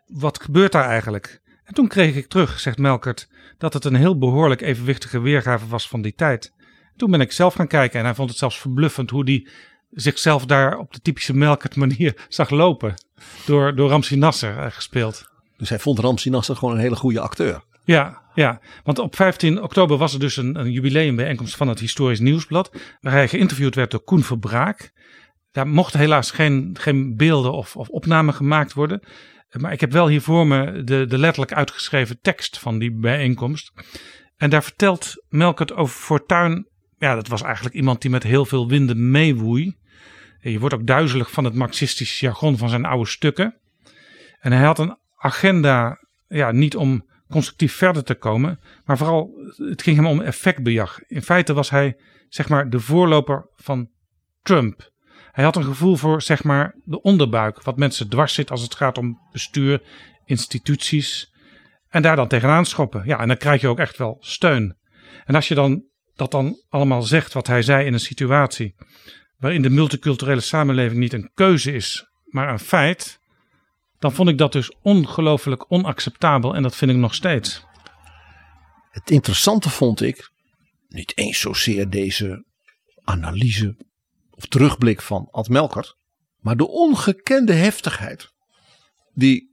[0.06, 1.42] Wat gebeurt daar eigenlijk?
[1.64, 5.88] En toen kreeg ik terug, zegt Melkert, dat het een heel behoorlijk evenwichtige weergave was
[5.88, 6.52] van die tijd.
[6.96, 9.48] Toen ben ik zelf gaan kijken en hij vond het zelfs verbluffend hoe die
[9.94, 12.94] zichzelf daar op de typische Melkert manier zag lopen.
[13.46, 15.24] Door, door Ramsi Nasser eh, gespeeld.
[15.56, 17.64] Dus hij vond Ramsi Nasser gewoon een hele goede acteur.
[17.84, 22.20] Ja, ja, want op 15 oktober was er dus een, een jubileumbijeenkomst van het Historisch
[22.20, 22.72] Nieuwsblad.
[23.00, 24.92] Waar hij geïnterviewd werd door Koen Verbraak.
[25.50, 29.00] Daar mochten helaas geen, geen beelden of, of opnamen gemaakt worden.
[29.50, 33.72] Maar ik heb wel hier voor me de, de letterlijk uitgeschreven tekst van die bijeenkomst.
[34.36, 36.68] En daar vertelt Melkert over Fortuin.
[36.98, 39.76] Ja, dat was eigenlijk iemand die met heel veel winden meewoei.
[40.50, 43.58] Je wordt ook duizelig van het marxistische jargon van zijn oude stukken.
[44.40, 45.98] En hij had een agenda,
[46.28, 51.00] ja, niet om constructief verder te komen, maar vooral het ging hem om effectbejag.
[51.06, 51.96] In feite was hij,
[52.28, 53.90] zeg maar, de voorloper van
[54.42, 54.92] Trump.
[55.32, 58.74] Hij had een gevoel voor, zeg maar, de onderbuik, wat mensen dwars zit als het
[58.74, 59.82] gaat om bestuur,
[60.24, 61.32] instituties.
[61.88, 63.02] En daar dan tegenaan schoppen.
[63.04, 64.76] Ja, en dan krijg je ook echt wel steun.
[65.24, 65.84] En als je dan
[66.16, 68.74] dat dan allemaal zegt wat hij zei in een situatie
[69.38, 73.18] waarin de multiculturele samenleving niet een keuze is, maar een feit,
[73.98, 77.64] dan vond ik dat dus ongelooflijk onacceptabel en dat vind ik nog steeds.
[78.90, 80.30] Het interessante vond ik,
[80.88, 82.44] niet eens zozeer deze
[83.04, 83.76] analyse
[84.30, 85.96] of terugblik van Ad Melkert,
[86.40, 88.32] maar de ongekende heftigheid
[89.14, 89.52] die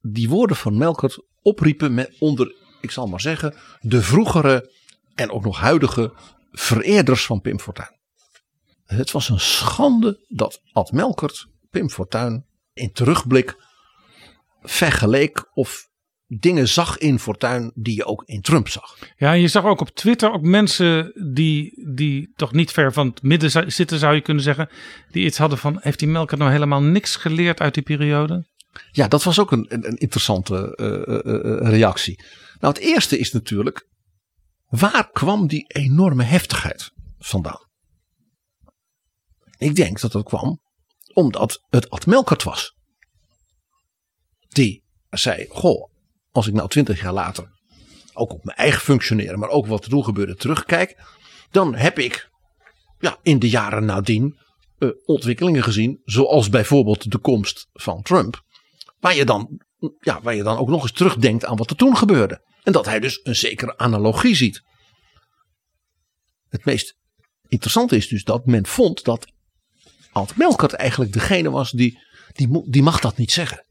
[0.00, 4.72] die woorden van Melkert opriepen met onder, ik zal maar zeggen, de vroegere
[5.14, 6.12] en ook nog huidige
[6.52, 7.93] vereerders van Pim Fortuyn.
[8.86, 13.56] Het was een schande dat Ad Melkert Pim Fortuyn in terugblik
[14.62, 15.88] vergeleek of
[16.26, 18.98] dingen zag in Fortuyn die je ook in Trump zag.
[19.16, 23.22] Ja, je zag ook op Twitter ook mensen die, die toch niet ver van het
[23.22, 24.68] midden zitten, zou je kunnen zeggen.
[25.10, 28.46] Die iets hadden van, heeft die Melkert nou helemaal niks geleerd uit die periode?
[28.90, 32.24] Ja, dat was ook een, een, een interessante uh, uh, reactie.
[32.60, 33.88] Nou, het eerste is natuurlijk,
[34.68, 37.63] waar kwam die enorme heftigheid vandaan?
[39.56, 40.62] Ik denk dat dat kwam
[41.12, 42.74] omdat het Ad Melkert was.
[44.48, 45.90] Die zei, goh,
[46.30, 47.52] als ik nou twintig jaar later
[48.12, 51.02] ook op mijn eigen functioneren, maar ook wat er toen gebeurde terugkijk,
[51.50, 52.28] dan heb ik
[52.98, 54.38] ja, in de jaren nadien
[54.78, 58.42] uh, ontwikkelingen gezien, zoals bijvoorbeeld de komst van Trump,
[59.00, 59.60] waar je, dan,
[60.00, 62.42] ja, waar je dan ook nog eens terugdenkt aan wat er toen gebeurde.
[62.62, 64.62] En dat hij dus een zekere analogie ziet.
[66.48, 66.96] Het meest
[67.48, 69.32] interessante is dus dat men vond dat
[70.14, 71.98] Alt Melkert eigenlijk degene was die,
[72.32, 73.64] die, die mag dat niet zeggen.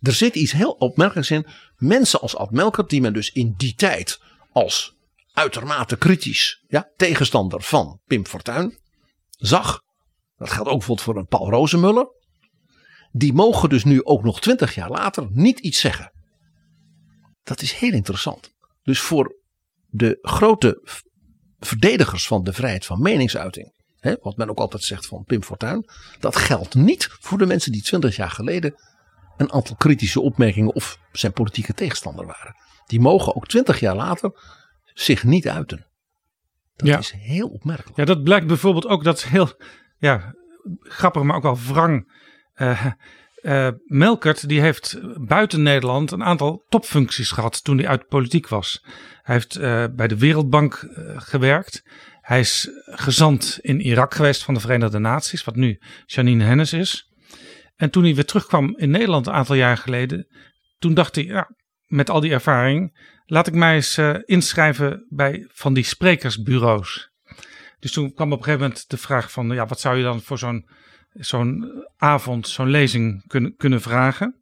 [0.00, 1.46] Er zit iets heel opmerkelijks in.
[1.76, 4.20] Mensen als Ad Melkert, die men dus in die tijd
[4.52, 4.94] als
[5.32, 8.78] uitermate kritisch ja, tegenstander van Pim Fortuyn
[9.30, 9.80] zag.
[10.36, 12.08] Dat geldt ook bijvoorbeeld voor een Paul Rozemuller.
[13.12, 16.12] Die mogen dus nu ook nog twintig jaar later niet iets zeggen.
[17.42, 18.52] Dat is heel interessant.
[18.82, 19.36] Dus voor
[19.86, 20.80] de grote
[21.58, 23.75] verdedigers van de vrijheid van meningsuiting.
[24.00, 25.90] Hè, wat men ook altijd zegt van Pim Fortuyn.
[26.20, 28.74] Dat geldt niet voor de mensen die twintig jaar geleden
[29.36, 32.56] een aantal kritische opmerkingen of zijn politieke tegenstander waren.
[32.86, 34.32] Die mogen ook twintig jaar later
[34.94, 35.86] zich niet uiten.
[36.76, 36.98] Dat Ja.
[36.98, 37.96] is heel opmerkelijk.
[37.96, 39.50] Ja, dat blijkt bijvoorbeeld ook, dat is heel
[39.98, 40.34] ja,
[40.80, 42.12] grappig, maar ook wel wrang.
[42.54, 42.86] Eh,
[43.42, 48.84] eh, Melkert die heeft buiten Nederland een aantal topfuncties gehad toen hij uit politiek was.
[49.22, 51.84] Hij heeft eh, bij de Wereldbank gewerkt.
[52.26, 57.12] Hij is gezant in Irak geweest van de Verenigde Naties, wat nu Janine Hennis is.
[57.76, 60.26] En toen hij weer terugkwam in Nederland een aantal jaar geleden,
[60.78, 61.50] toen dacht hij, ja,
[61.86, 67.10] met al die ervaring, laat ik mij eens eh, inschrijven bij van die sprekersbureaus.
[67.78, 70.22] Dus toen kwam op een gegeven moment de vraag van, ja, wat zou je dan
[70.22, 70.68] voor zo'n
[71.12, 74.40] zo'n avond, zo'n lezing kunnen, kunnen vragen?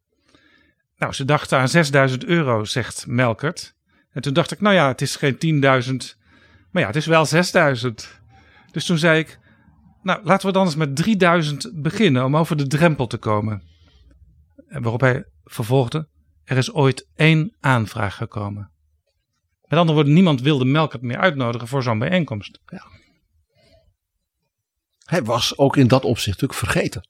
[0.96, 3.74] Nou, ze dachten aan 6000 euro, zegt Melkert.
[4.10, 5.62] En toen dacht ik, nou ja, het is geen
[6.14, 6.23] 10.000,
[6.74, 8.20] maar ja, het is wel 6000.
[8.70, 9.38] Dus toen zei ik,
[10.02, 13.62] nou, laten we dan eens met 3000 beginnen om over de drempel te komen.
[14.68, 16.08] En waarop hij vervolgde,
[16.44, 18.70] er is ooit één aanvraag gekomen.
[19.62, 22.60] Met andere woorden, niemand wilde Melkert meer uitnodigen voor zo'n bijeenkomst.
[25.04, 27.08] Hij was ook in dat opzicht natuurlijk vergeten.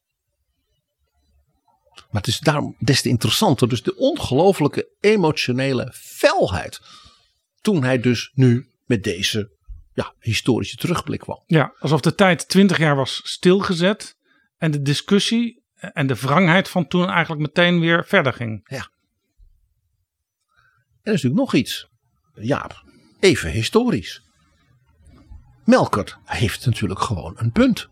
[1.95, 3.69] Maar het is daarom des te interessanter.
[3.69, 6.81] Dus de ongelooflijke emotionele felheid.
[7.61, 9.57] Toen hij dus nu met deze
[9.93, 11.43] ja, historische terugblik kwam.
[11.47, 14.17] Ja, alsof de tijd 20 jaar was stilgezet
[14.57, 18.61] en de discussie en de wrangheid van toen eigenlijk meteen weer verder ging.
[18.69, 18.91] Ja.
[21.03, 21.89] En er is natuurlijk nog iets.
[22.35, 22.85] Jaap,
[23.21, 24.23] even historisch.
[25.65, 27.89] Melkert heeft natuurlijk gewoon een punt.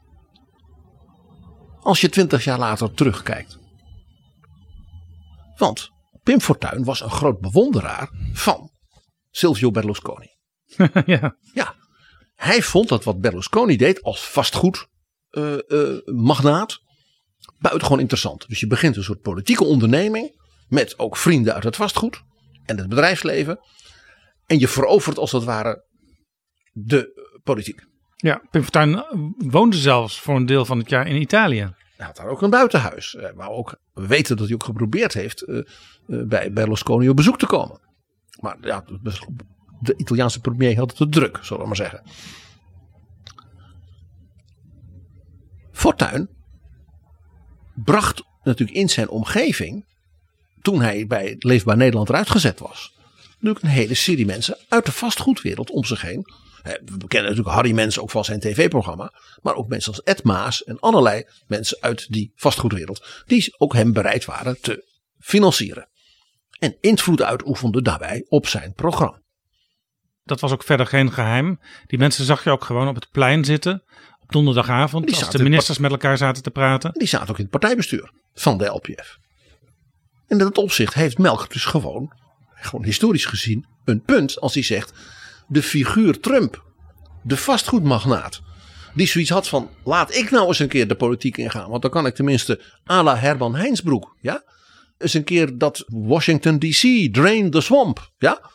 [1.80, 3.58] Als je twintig jaar later terugkijkt.
[5.56, 5.90] Want
[6.22, 8.70] Pim Fortuyn was een groot bewonderaar van
[9.30, 10.30] Silvio Berlusconi.
[11.06, 11.36] ja.
[11.54, 11.74] Ja,
[12.34, 14.86] hij vond dat wat Berlusconi deed als vastgoed
[15.30, 16.80] eh, eh, magnaat
[17.58, 18.48] buitengewoon interessant.
[18.48, 22.22] Dus je begint een soort politieke onderneming met ook vrienden uit het vastgoed
[22.64, 23.58] en het bedrijfsleven.
[24.46, 25.84] En je verovert als het ware
[26.72, 27.84] de politiek.
[28.16, 29.04] Ja, Pim Fortuyn
[29.36, 31.74] woonde zelfs voor een deel van het jaar in Italië.
[31.96, 33.14] Hij had daar ook een buitenhuis.
[33.14, 35.64] eh, Maar ook, we weten dat hij ook geprobeerd heeft eh, eh,
[36.06, 37.80] bij Berlusconi op bezoek te komen.
[38.40, 38.84] Maar ja,
[39.82, 42.02] de Italiaanse premier had het te druk, zullen we maar zeggen.
[45.72, 46.28] Fortuyn
[47.74, 49.84] bracht natuurlijk in zijn omgeving,
[50.62, 52.94] toen hij bij Leefbaar Nederland eruit gezet was,
[53.28, 56.26] natuurlijk een hele serie mensen uit de vastgoedwereld om zich heen.
[56.62, 59.12] We kennen natuurlijk Harry Mens ook van zijn tv-programma.
[59.42, 63.22] Maar ook mensen als Ed Maas en allerlei mensen uit die vastgoedwereld.
[63.26, 64.84] Die ook hem bereid waren te
[65.18, 65.88] financieren.
[66.58, 69.22] En invloed uitoefenden daarbij op zijn programma.
[70.24, 71.60] Dat was ook verder geen geheim.
[71.86, 73.82] Die mensen zag je ook gewoon op het plein zitten.
[74.20, 75.06] Op donderdagavond.
[75.06, 76.90] Die als de in ministers met elkaar zaten te praten.
[76.92, 79.18] Die zaten ook in het partijbestuur van de LPF.
[80.32, 82.12] En in dat opzicht heeft Melk dus gewoon,
[82.54, 84.92] gewoon historisch gezien, een punt als hij zegt:
[85.48, 86.64] de figuur Trump,
[87.22, 88.40] de vastgoedmagnaat,
[88.94, 91.90] die zoiets had van: laat ik nou eens een keer de politiek ingaan, want dan
[91.90, 94.42] kan ik tenminste à la Herman Heinsbroek, ja,
[94.98, 98.50] eens een keer dat Washington DC, drain the swamp, ja.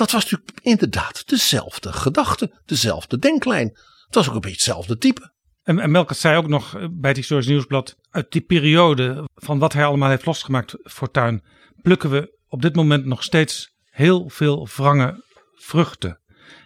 [0.00, 3.68] Dat was natuurlijk inderdaad dezelfde gedachte, dezelfde denklijn.
[4.06, 5.32] Het was ook een beetje hetzelfde type.
[5.62, 7.96] En, en Melkert zei ook nog eh, bij het Historisch Nieuwsblad.
[8.10, 11.42] Uit die periode van wat hij allemaal heeft losgemaakt voor tuin.
[11.82, 15.24] plukken we op dit moment nog steeds heel veel wrange
[15.54, 16.20] vruchten.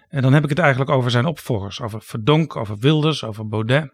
[0.09, 1.81] En dan heb ik het eigenlijk over zijn opvolgers.
[1.81, 3.93] Over Verdonk, over Wilders, over Baudet.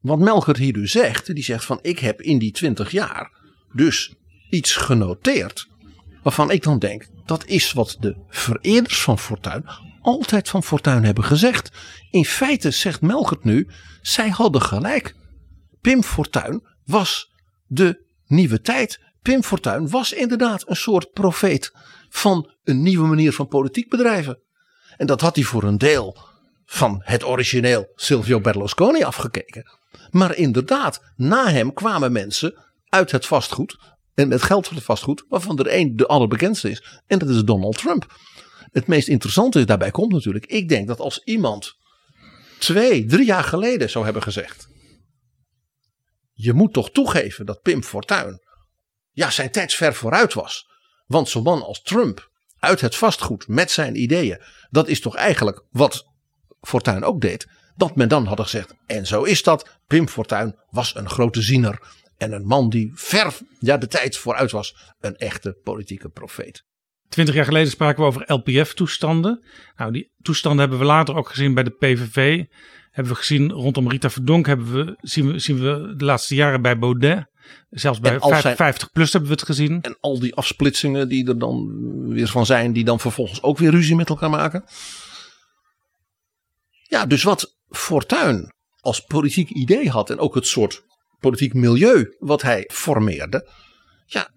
[0.00, 3.38] Wat Melkert hier dus zegt, die zegt van ik heb in die twintig jaar
[3.72, 4.14] dus
[4.50, 5.72] iets genoteerd.
[6.24, 9.64] Waarvan ik dan denk, dat is wat de vereerders van Fortuyn
[10.04, 11.70] altijd van Fortuyn hebben gezegd.
[12.10, 13.68] In feite zegt Melkert nu,
[14.02, 15.14] zij hadden gelijk.
[15.80, 17.32] Pim Fortuyn was
[17.66, 19.00] de nieuwe tijd.
[19.22, 21.72] Pim Fortuyn was inderdaad een soort profeet
[22.08, 24.38] van een nieuwe manier van politiek bedrijven.
[24.96, 26.18] En dat had hij voor een deel
[26.66, 29.64] van het origineel Silvio Berlusconi afgekeken.
[30.10, 32.54] Maar inderdaad, na hem kwamen mensen
[32.88, 37.00] uit het vastgoed en met geld van het vastgoed, waarvan er één de allerbekendste is.
[37.06, 38.18] En dat is Donald Trump.
[38.72, 41.76] Het meest interessante daarbij komt natuurlijk, ik denk dat als iemand
[42.58, 44.68] twee, drie jaar geleden zou hebben gezegd.
[46.32, 48.42] Je moet toch toegeven dat Pim Fortuyn
[49.10, 50.66] ja, zijn tijd ver vooruit was.
[51.06, 55.64] Want zo'n man als Trump uit het vastgoed met zijn ideeën, dat is toch eigenlijk
[55.70, 56.06] wat
[56.60, 57.46] Fortuyn ook deed.
[57.76, 61.82] Dat men dan had gezegd, en zo is dat, Pim Fortuyn was een grote ziener.
[62.16, 66.64] En een man die ver ja, de tijd vooruit was, een echte politieke profeet.
[67.08, 69.44] Twintig jaar geleden spraken we over LPF-toestanden.
[69.76, 72.44] Nou, die toestanden hebben we later ook gezien bij de PVV.
[72.90, 74.46] Hebben we gezien rondom Rita Verdonk.
[74.46, 77.26] Hebben we, zien, we, zien we de laatste jaren bij Baudet.
[77.70, 79.82] Zelfs bij zijn, 50 plus hebben we het gezien.
[79.82, 81.78] En al die afsplitsingen die er dan
[82.08, 82.72] weer van zijn.
[82.72, 84.64] Die dan vervolgens ook weer ruzie met elkaar maken.
[86.82, 90.10] Ja, dus wat Fortuyn als politiek idee had.
[90.10, 90.83] En ook het soort
[91.24, 93.48] politiek milieu wat hij formeerde.
[94.06, 94.30] Ja,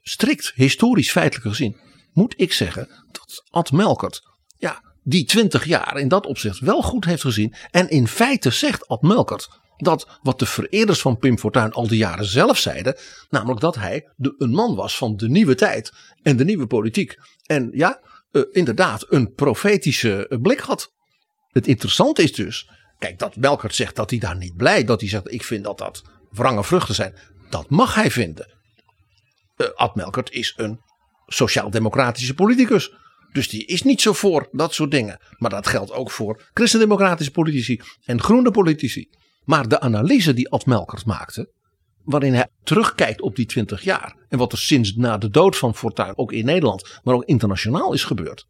[0.00, 1.76] strikt historisch feitelijk gezien
[2.12, 4.22] moet ik zeggen dat Ad Melkert
[4.58, 7.54] ja, die twintig jaar in dat opzicht wel goed heeft gezien.
[7.70, 11.98] En in feite zegt Ad Melkert dat wat de vereerders van Pim Fortuyn al die
[11.98, 12.96] jaren zelf zeiden.
[13.30, 15.92] Namelijk dat hij een man was van de nieuwe tijd
[16.22, 17.16] en de nieuwe politiek.
[17.46, 18.00] En ja,
[18.32, 20.92] uh, inderdaad een profetische uh, blik had.
[21.48, 22.70] Het interessante is dus,
[23.00, 24.84] kijk dat Melkert zegt dat hij daar niet blij.
[24.84, 27.14] Dat hij zegt ik vind dat dat wrange vruchten zijn.
[27.50, 28.58] Dat mag hij vinden.
[29.56, 30.80] Uh, Ad Melkert is een
[31.26, 32.92] sociaal-democratische politicus.
[33.32, 35.20] Dus die is niet zo voor dat soort dingen.
[35.38, 39.08] Maar dat geldt ook voor christendemocratische politici en groene politici.
[39.44, 41.52] Maar de analyse die Ad Melkert maakte,
[42.04, 45.74] waarin hij terugkijkt op die 20 jaar en wat er sinds na de dood van
[45.74, 48.46] Fortuyn ook in Nederland, maar ook internationaal is gebeurd,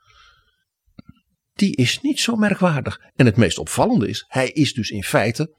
[1.55, 3.01] die is niet zo merkwaardig.
[3.17, 5.59] En het meest opvallende is, hij is dus in feite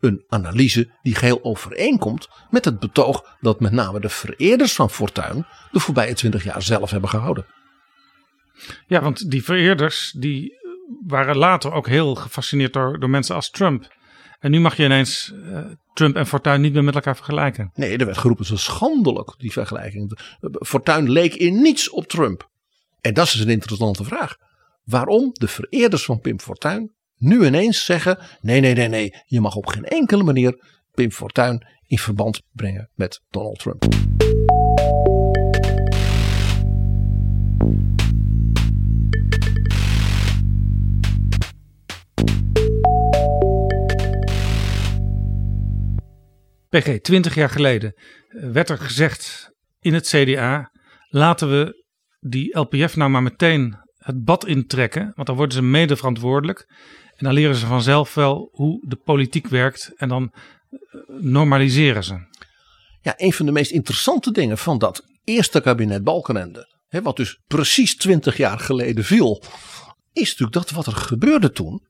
[0.00, 5.46] een analyse die geheel overeenkomt met het betoog dat met name de vereerders van Fortuyn
[5.70, 7.46] de voorbije 20 jaar zelf hebben gehouden.
[8.86, 10.52] Ja, want die vereerders die
[11.06, 13.94] waren later ook heel gefascineerd door, door mensen als Trump.
[14.38, 15.58] En nu mag je ineens uh,
[15.94, 17.70] Trump en Fortuyn niet meer met elkaar vergelijken.
[17.74, 20.18] Nee, er werd geroepen zo schandelijk, die vergelijking.
[20.52, 22.50] Fortuyn leek in niets op Trump.
[23.00, 24.36] En dat is een interessante vraag.
[24.86, 29.56] Waarom de vereerders van Pim Fortuyn nu ineens zeggen: nee, nee, nee, nee, je mag
[29.56, 33.84] op geen enkele manier Pim Fortuyn in verband brengen met Donald Trump.
[46.68, 49.50] PG, 20 jaar geleden eh, werd er gezegd
[49.80, 50.70] in het CDA:
[51.08, 51.84] laten we
[52.20, 56.66] die LPF nou maar meteen het bad intrekken, want dan worden ze mede verantwoordelijk.
[57.16, 60.78] En dan leren ze vanzelf wel hoe de politiek werkt en dan eh,
[61.20, 62.26] normaliseren ze.
[63.00, 67.40] Ja, een van de meest interessante dingen van dat eerste kabinet Balkenende, hè, wat dus
[67.46, 69.42] precies 20 jaar geleden viel,
[70.12, 71.86] is natuurlijk dat wat er gebeurde toen,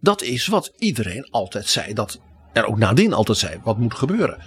[0.00, 2.20] dat is wat iedereen altijd zei dat
[2.52, 4.42] er ook nadien altijd zei wat moet gebeuren.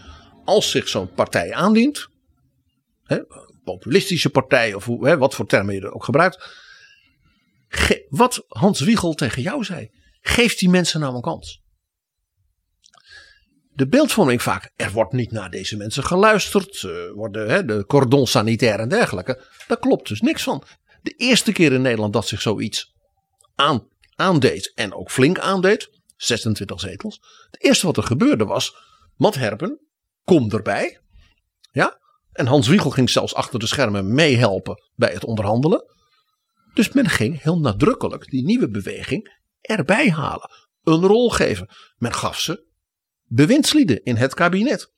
[0.45, 2.07] Als zich zo'n partij aandient,
[3.03, 3.19] hè,
[3.63, 6.62] populistische partij of hè, wat voor termen je er ook gebruikt.
[8.13, 9.91] Wat Hans Wiegel tegen jou zei,
[10.21, 11.61] geeft die mensen nou een kans.
[13.69, 16.81] De beeldvorming vaak, er wordt niet naar deze mensen geluisterd,
[17.13, 19.43] worden hè, de cordon sanitaire en dergelijke.
[19.67, 20.63] Daar klopt dus niks van.
[21.01, 22.93] De eerste keer in Nederland dat zich zoiets
[23.55, 27.19] aan, aandeed en ook flink aandeed, 26 zetels.
[27.51, 28.75] Het eerste wat er gebeurde was,
[29.15, 29.79] Matt Herpen,
[30.23, 30.99] kom erbij.
[31.71, 31.99] Ja,
[32.31, 35.92] en Hans Wiegel ging zelfs achter de schermen meehelpen bij het onderhandelen.
[36.73, 40.49] Dus men ging heel nadrukkelijk die nieuwe beweging erbij halen.
[40.83, 41.69] Een rol geven.
[41.95, 42.71] Men gaf ze
[43.23, 44.91] bewindslieden in het kabinet.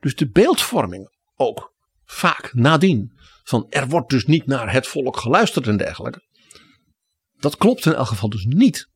[0.00, 3.12] Dus de beeldvorming ook vaak nadien.
[3.42, 6.22] Van er wordt dus niet naar het volk geluisterd en dergelijke.
[7.36, 8.90] Dat klopt in elk geval dus niet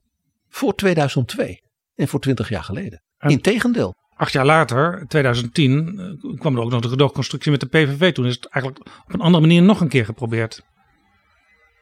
[0.49, 1.63] voor 2002
[1.95, 3.03] en voor 20 jaar geleden.
[3.19, 3.95] Integendeel.
[4.19, 8.13] Acht jaar later, 2010, eh, kwam er ook nog de gedoogconstructie met de PVV.
[8.13, 10.63] Toen is het eigenlijk op een andere manier nog een keer geprobeerd.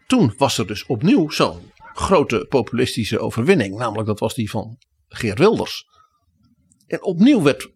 [0.06, 3.76] Toen was er dus opnieuw zo'n grote populistische overwinning.
[3.76, 5.84] Namelijk dat was die van Geert Wilders.
[6.86, 7.70] En opnieuw werd,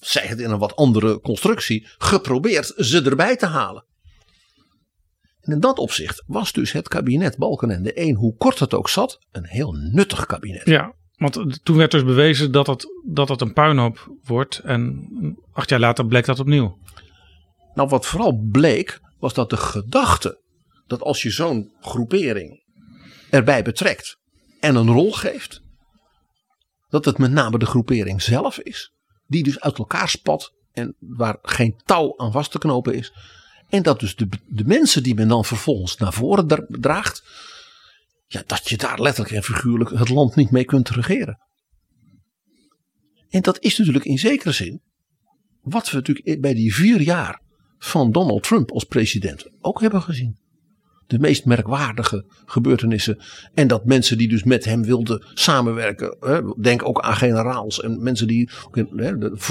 [0.00, 3.84] zij het in een wat andere constructie, geprobeerd ze erbij te halen.
[5.40, 9.18] En in dat opzicht was dus het kabinet Balkenende 1, hoe kort het ook zat,
[9.30, 10.66] een heel nuttig kabinet.
[10.66, 14.58] Ja, Want toen werd dus bewezen dat het, dat het een puinhoop wordt.
[14.58, 15.08] En
[15.52, 16.78] acht jaar later bleek dat opnieuw.
[17.74, 20.40] Nou, wat vooral bleek, was dat de gedachte
[20.86, 22.62] dat als je zo'n groepering
[23.30, 24.16] erbij betrekt
[24.60, 25.62] en een rol geeft,
[26.88, 28.92] dat het met name de groepering zelf is,
[29.26, 33.12] die dus uit elkaar spat en waar geen touw aan vast te knopen is.
[33.68, 37.22] En dat dus de, de mensen die men dan vervolgens naar voren draagt,
[38.32, 41.38] ja, dat je daar letterlijk en figuurlijk het land niet mee kunt regeren.
[43.28, 44.82] En dat is natuurlijk in zekere zin
[45.62, 47.40] wat we natuurlijk bij die vier jaar
[47.78, 50.40] van Donald Trump als president ook hebben gezien.
[51.06, 53.18] De meest merkwaardige gebeurtenissen.
[53.54, 56.16] En dat mensen die dus met hem wilden samenwerken.
[56.60, 58.50] denk ook aan generaals en mensen die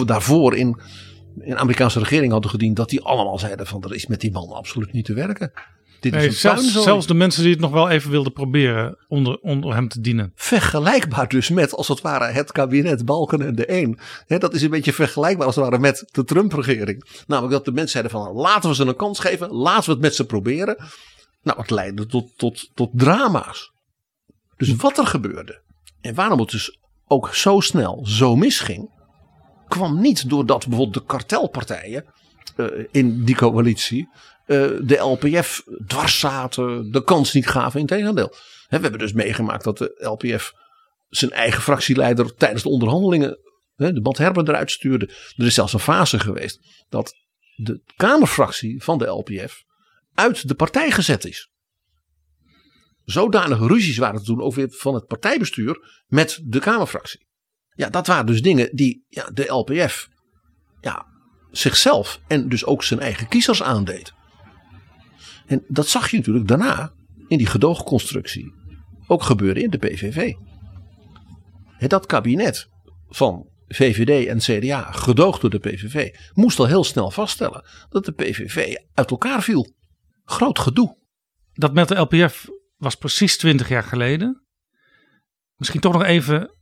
[0.05, 0.79] daarvoor in,
[1.39, 2.75] in de Amerikaanse regering hadden gediend.
[2.75, 5.51] Dat die allemaal zeiden van er is met die man absoluut niet te werken.
[6.02, 9.38] Dit nee, is zelfs, zelfs, de mensen die het nog wel even wilden proberen onder,
[9.38, 10.32] onder hem te dienen.
[10.36, 13.99] Vergelijkbaar dus met als het ware het kabinet Balken en de Een.
[14.28, 17.23] dat is een beetje vergelijkbaar als het ware met de Trump-regering.
[17.28, 19.52] Namelijk dat de mensen zeiden van laten we ze een kans geven.
[19.52, 20.78] Laten we het met ze proberen.
[21.41, 23.72] Nou, het leidde tot, tot, tot drama's.
[24.57, 25.61] Dus wat er gebeurde.
[26.02, 28.90] En waarom het dus ook zo snel zo misging.
[29.68, 32.06] Kwam niet doordat bijvoorbeeld de kartelpartijen
[32.57, 34.19] uh, in die coalitie eh,
[34.86, 37.80] de LPF dwars zaten, de kans niet gaven.
[37.80, 38.30] Integendeel.
[38.30, 40.53] We hebben dus meegemaakt dat de LPF
[41.10, 43.40] zijn eigen fractieleider tijdens de onderhandelingen
[43.76, 45.10] de Band Herber eruit stuurde.
[45.36, 47.14] Er is zelfs een fase geweest dat
[47.56, 49.64] de Kamerfractie van de LPF
[50.14, 51.49] uit de partij gezet is.
[53.03, 57.28] Zodanige ruzies waren er toen ook weer van het partijbestuur met de Kamerfractie.
[57.73, 60.07] Ja, dat waren dus dingen die ja, de LPF
[60.82, 61.06] ja,
[61.52, 64.14] zichzelf en dus ook zijn eigen kiezers aandeed.
[65.52, 66.94] En dat zag je natuurlijk daarna
[67.28, 68.53] in die gedoogconstructie
[69.07, 70.34] ook gebeuren in de PVV.
[71.88, 72.69] Dat kabinet
[73.07, 78.11] van VVD en CDA, gedoogd door de PVV, moest al heel snel vaststellen dat de
[78.11, 79.73] PVV uit elkaar viel.
[80.23, 80.98] Groot gedoe.
[81.53, 84.44] Dat met de LPF was precies 20 jaar geleden.
[85.56, 86.56] Misschien toch nog even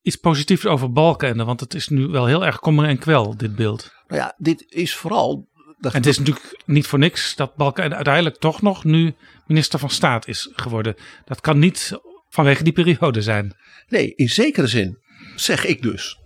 [0.00, 3.56] iets positiefs over Balkenende, want het is nu wel heel erg kommer en kwel, dit
[3.56, 3.90] beeld.
[4.06, 5.49] Nou ja, dit is vooral
[5.80, 9.14] en het is natuurlijk niet voor niks dat Balken uiteindelijk toch nog nu
[9.46, 10.94] minister van Staat is geworden.
[11.24, 11.98] Dat kan niet
[12.28, 13.56] vanwege die periode zijn.
[13.88, 14.98] Nee, in zekere zin
[15.36, 16.18] zeg ik dus.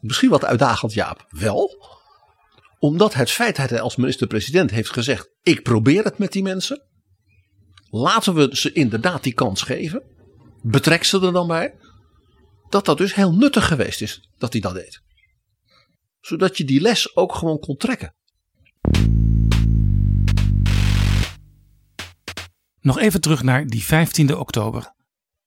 [0.00, 1.84] Misschien wat uitdagend Jaap, wel.
[2.78, 6.82] Omdat het feit dat hij als minister-president heeft gezegd: ik probeer het met die mensen.
[7.90, 10.02] Laten we ze inderdaad die kans geven.
[10.62, 11.74] Betrek ze er dan bij.
[12.68, 15.00] Dat dat dus heel nuttig geweest is dat hij dat deed.
[16.20, 18.14] Zodat je die les ook gewoon kon trekken.
[22.82, 24.92] Nog even terug naar die 15 oktober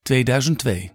[0.02, 0.92] 2002.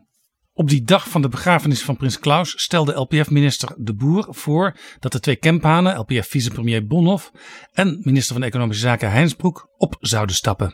[0.53, 5.13] Op die dag van de begrafenis van prins Klaus stelde LPF-minister De Boer voor dat
[5.13, 7.33] de twee Kemphanen, LPF-vicepremier Bonhoff
[7.73, 10.69] en minister van Economische Zaken Heinsbroek, op zouden stappen.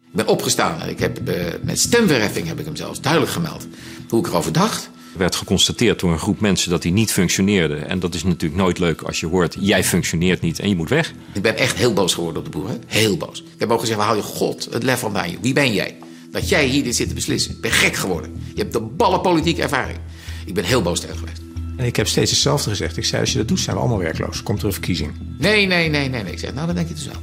[0.00, 3.66] Ik ben opgestaan en ik heb, uh, met stemverheffing heb ik hem zelfs duidelijk gemeld
[4.08, 7.74] hoe ik erover dacht werd geconstateerd door een groep mensen dat hij niet functioneerde.
[7.74, 10.88] En dat is natuurlijk nooit leuk als je hoort, jij functioneert niet en je moet
[10.88, 11.12] weg.
[11.32, 12.68] Ik ben echt heel boos geworden op de boer.
[12.68, 12.74] Hè?
[12.86, 13.40] Heel boos.
[13.40, 15.36] Ik heb ook gezegd, haal je god het lef vandaan.
[15.40, 15.96] Wie ben jij?
[16.30, 17.52] Dat jij hier dit zit te beslissen.
[17.52, 18.42] Ik ben gek geworden.
[18.54, 19.98] Je hebt de ballenpolitieke ervaring.
[20.44, 21.40] Ik ben heel boos tegen geweest.
[21.76, 22.96] En ik heb steeds hetzelfde gezegd.
[22.96, 24.42] Ik zei, als je dat doet, zijn we allemaal werkloos.
[24.42, 25.12] Komt er een verkiezing.
[25.38, 26.22] Nee, nee, nee, nee.
[26.22, 26.32] nee.
[26.32, 27.22] Ik zeg, nou, dan denk je dus wel.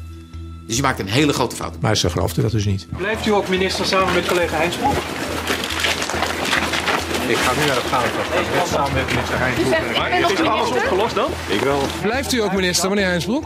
[0.68, 1.82] Dus je maakt een hele grote fout.
[1.82, 2.88] Maar ze geloofde dat dus niet.
[2.98, 4.94] Blijft u ook minister samen met collega Heinsbroek?
[7.28, 8.68] Ik ga nu naar het gaan.
[8.68, 10.40] samen met minister Heinsbroek.
[10.40, 11.30] Is alles opgelost dan?
[11.48, 11.82] Ik wel.
[12.02, 13.44] Blijft u ook minister, meneer Heinsbroek?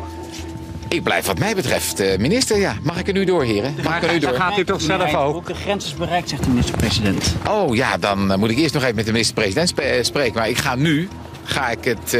[0.87, 2.75] Ik blijf wat mij betreft uh, minister, ja.
[2.83, 3.73] Mag ik er nu door, heren?
[3.75, 4.33] Mag maar ik er nu door?
[4.33, 5.47] gaat u toch zelf ook?
[5.47, 7.35] De grens is bereikt, zegt de minister-president.
[7.49, 10.33] Oh ja, dan uh, moet ik eerst nog even met de minister-president uh, spreken.
[10.33, 11.09] Maar ik ga nu
[11.43, 12.11] ga ik het,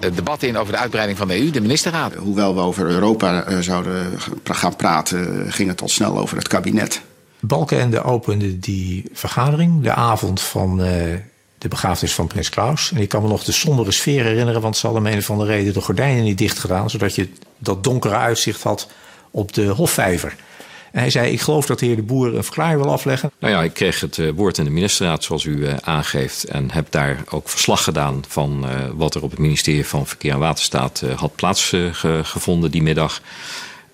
[0.00, 2.14] het, debat in over de uitbreiding van de EU, de ministerraad.
[2.14, 7.02] Hoewel we over Europa zouden gaan praten, ging het al snel over het kabinet.
[7.40, 10.86] Balkenende opende die vergadering de avond van uh,
[11.58, 12.92] de begrafenis van prins Klaus.
[12.92, 15.30] En ik kan me nog de sombere sfeer herinneren, want ze hadden om een of
[15.30, 17.28] andere reden de gordijnen niet dicht gedaan, zodat je
[17.58, 18.88] dat donkere uitzicht had
[19.30, 20.36] op de Hofvijver.
[20.92, 23.30] En hij zei: Ik geloof dat de heer De Boer een verklaring wil afleggen.
[23.40, 26.44] Nou ja, ik kreeg het uh, woord in de ministerraad, zoals u uh, aangeeft.
[26.44, 30.38] En heb daar ook verslag gedaan van wat er op het ministerie van Verkeer en
[30.38, 33.20] Waterstaat had plaatsgevonden die middag.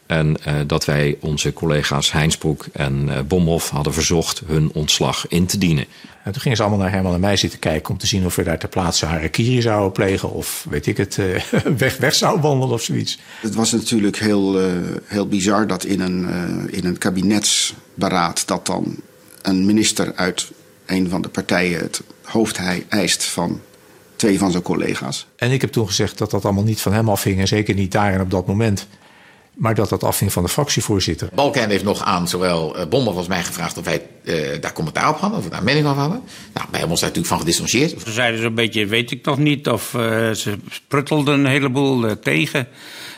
[0.07, 5.47] En uh, dat wij onze collega's Heinsbroek en uh, Bomhoff hadden verzocht hun ontslag in
[5.47, 5.85] te dienen.
[6.25, 8.37] En toen gingen ze allemaal naar Herman en mij zitten kijken om te zien of
[8.37, 11.43] we daar ter plaatse harakiri zouden plegen of weet ik het, uh,
[11.77, 13.19] weg, weg zouden wandelen of zoiets.
[13.41, 14.61] Het was natuurlijk heel,
[15.05, 16.29] heel bizar dat in een,
[16.71, 18.97] in een kabinetsberaad dat dan
[19.43, 20.51] een minister uit
[20.87, 23.61] een van de partijen het hoofd hij eist van
[24.17, 25.27] twee van zijn collega's.
[25.37, 27.41] En ik heb toen gezegd dat dat allemaal niet van hem afhing.
[27.41, 28.87] En zeker niet daar en op dat moment.
[29.55, 31.29] Maar dat dat afhing van de fractievoorzitter.
[31.35, 35.09] Balken heeft nog aan zowel uh, Bommel als mij gevraagd of wij uh, daar commentaar
[35.09, 36.21] op hadden, of we daar mening over hadden.
[36.53, 38.03] Nou, wij hebben ons daar natuurlijk van gedistanceerd.
[38.05, 40.01] Ze zeiden zo'n beetje, weet ik nog niet, of uh,
[40.31, 42.69] ze spruttelden een heleboel tegen.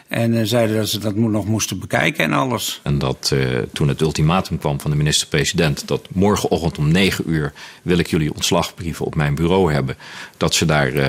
[0.09, 2.81] En uh, zeiden dat ze dat nog moesten bekijken en alles.
[2.83, 5.89] En dat uh, toen het ultimatum kwam van de minister-president...
[5.89, 7.53] dat morgenochtend om negen uur
[7.83, 9.97] wil ik jullie ontslagbrieven op mijn bureau hebben...
[10.37, 11.07] dat ze daar uh,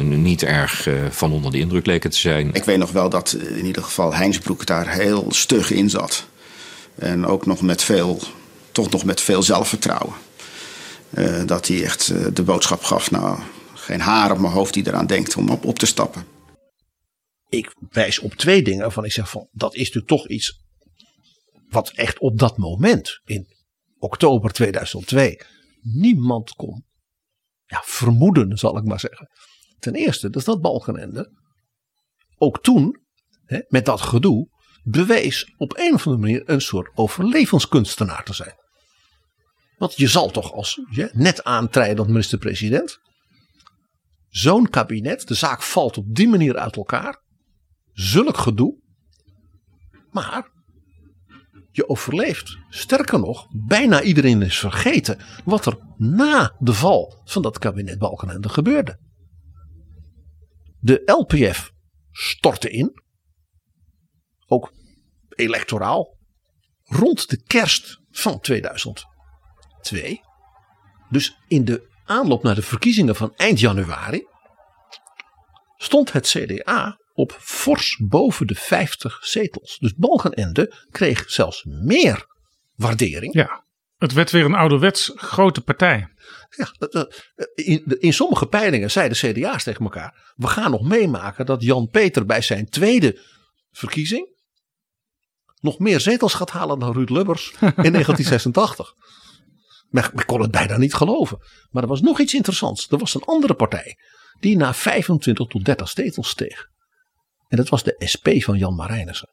[0.00, 2.50] niet erg van onder de indruk leken te zijn.
[2.52, 6.26] Ik weet nog wel dat in ieder geval Heinsbroek daar heel stug in zat.
[6.94, 8.20] En ook nog met veel,
[8.72, 10.14] toch nog met veel zelfvertrouwen.
[11.46, 13.38] dat hij echt de boodschap gaf, nou,
[13.74, 16.33] geen haar op mijn hoofd die eraan denkt om op, op te stappen
[17.56, 20.62] ik wijs op twee dingen waarvan ik zeg van dat is natuurlijk toch iets
[21.68, 23.46] wat echt op dat moment in
[23.98, 25.40] oktober 2002
[25.80, 26.84] niemand kon
[27.64, 29.28] ja, vermoeden, zal ik maar zeggen.
[29.78, 31.32] Ten eerste, dat dat Balkenende
[32.36, 33.02] ook toen
[33.44, 34.48] hè, met dat gedoe
[34.82, 38.54] bewees op een of andere manier een soort overlevenskunstenaar te zijn.
[39.76, 42.98] Want je zal toch als je net aantreden minister-president
[44.28, 47.22] zo'n kabinet, de zaak valt op die manier uit elkaar
[47.94, 48.82] zulk gedoe.
[50.10, 50.52] Maar
[51.70, 52.58] je overleeft.
[52.68, 58.48] Sterker nog, bijna iedereen is vergeten wat er na de val van dat kabinet Balkenende
[58.48, 58.98] gebeurde.
[60.78, 61.72] De LPF
[62.10, 63.02] stortte in.
[64.46, 64.72] Ook
[65.28, 66.16] electoraal.
[66.82, 70.20] Rond de kerst van 2002.
[71.10, 74.26] Dus in de aanloop naar de verkiezingen van eind januari.
[75.76, 79.78] Stond het CDA op fors boven de 50 zetels.
[79.78, 82.26] Dus Balkenende kreeg zelfs meer
[82.74, 83.34] waardering.
[83.34, 83.64] Ja,
[83.98, 86.08] het werd weer een ouderwets grote partij.
[86.56, 86.72] Ja,
[87.54, 92.26] in, in sommige peilingen zeiden CDA's tegen elkaar: we gaan nog meemaken dat Jan Peter
[92.26, 93.20] bij zijn tweede
[93.70, 94.32] verkiezing
[95.60, 98.94] nog meer zetels gaat halen dan Ruud Lubbers in 1986.
[99.88, 101.38] Men, men kon het bijna niet geloven.
[101.70, 102.90] Maar er was nog iets interessants.
[102.90, 103.98] Er was een andere partij
[104.40, 106.72] die na 25 tot 30 zetels steeg.
[107.48, 109.28] En dat was de SP van Jan Marijnissen.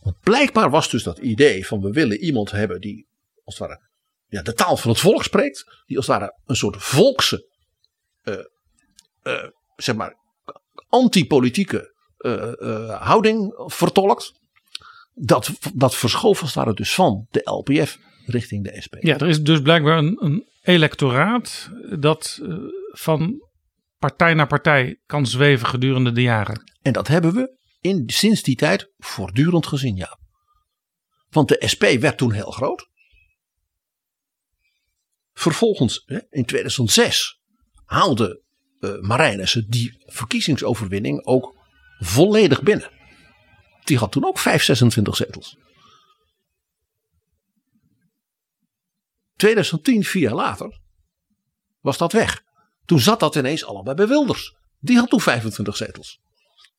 [0.00, 3.06] Want blijkbaar was dus dat idee van we willen iemand hebben die
[3.44, 3.80] als het ware
[4.28, 5.82] ja, de taal van het volk spreekt.
[5.86, 7.48] Die als het ware een soort volkse,
[8.24, 8.34] uh,
[9.22, 10.16] uh, zeg maar,
[10.88, 14.32] antipolitieke uh, houding vertolkt.
[15.14, 18.94] Dat, dat verschoof als het ware dus van de LPF richting de SP.
[19.00, 22.40] Ja, er is dus blijkbaar een, een electoraat dat
[22.92, 23.48] van
[24.08, 26.72] partij naar partij kan zweven gedurende de jaren.
[26.82, 30.18] En dat hebben we in, sinds die tijd voortdurend gezien, ja.
[31.28, 32.88] Want de SP werd toen heel groot.
[35.32, 37.40] Vervolgens, in 2006,
[37.84, 38.42] haalde
[38.80, 41.56] uh, Marijnissen die verkiezingsoverwinning ook
[41.98, 42.90] volledig binnen.
[43.84, 45.56] Die had toen ook 5, 26 zetels.
[49.36, 50.80] 2010, vier jaar later,
[51.80, 52.42] was dat weg.
[52.84, 54.54] Toen zat dat ineens allemaal bij Wilders.
[54.78, 56.20] Die had toen 25 zetels.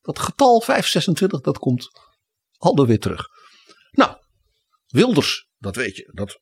[0.01, 1.89] Dat getal 526, dat komt
[2.57, 3.27] alweer weer terug.
[3.91, 4.17] Nou,
[4.87, 6.09] Wilders, dat weet je.
[6.13, 6.39] Dat,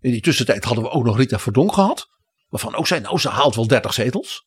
[0.00, 2.08] in die tussentijd hadden we ook nog Rita Verdonk gehad.
[2.48, 4.46] Waarvan ook zei, nou ze haalt wel 30 zetels.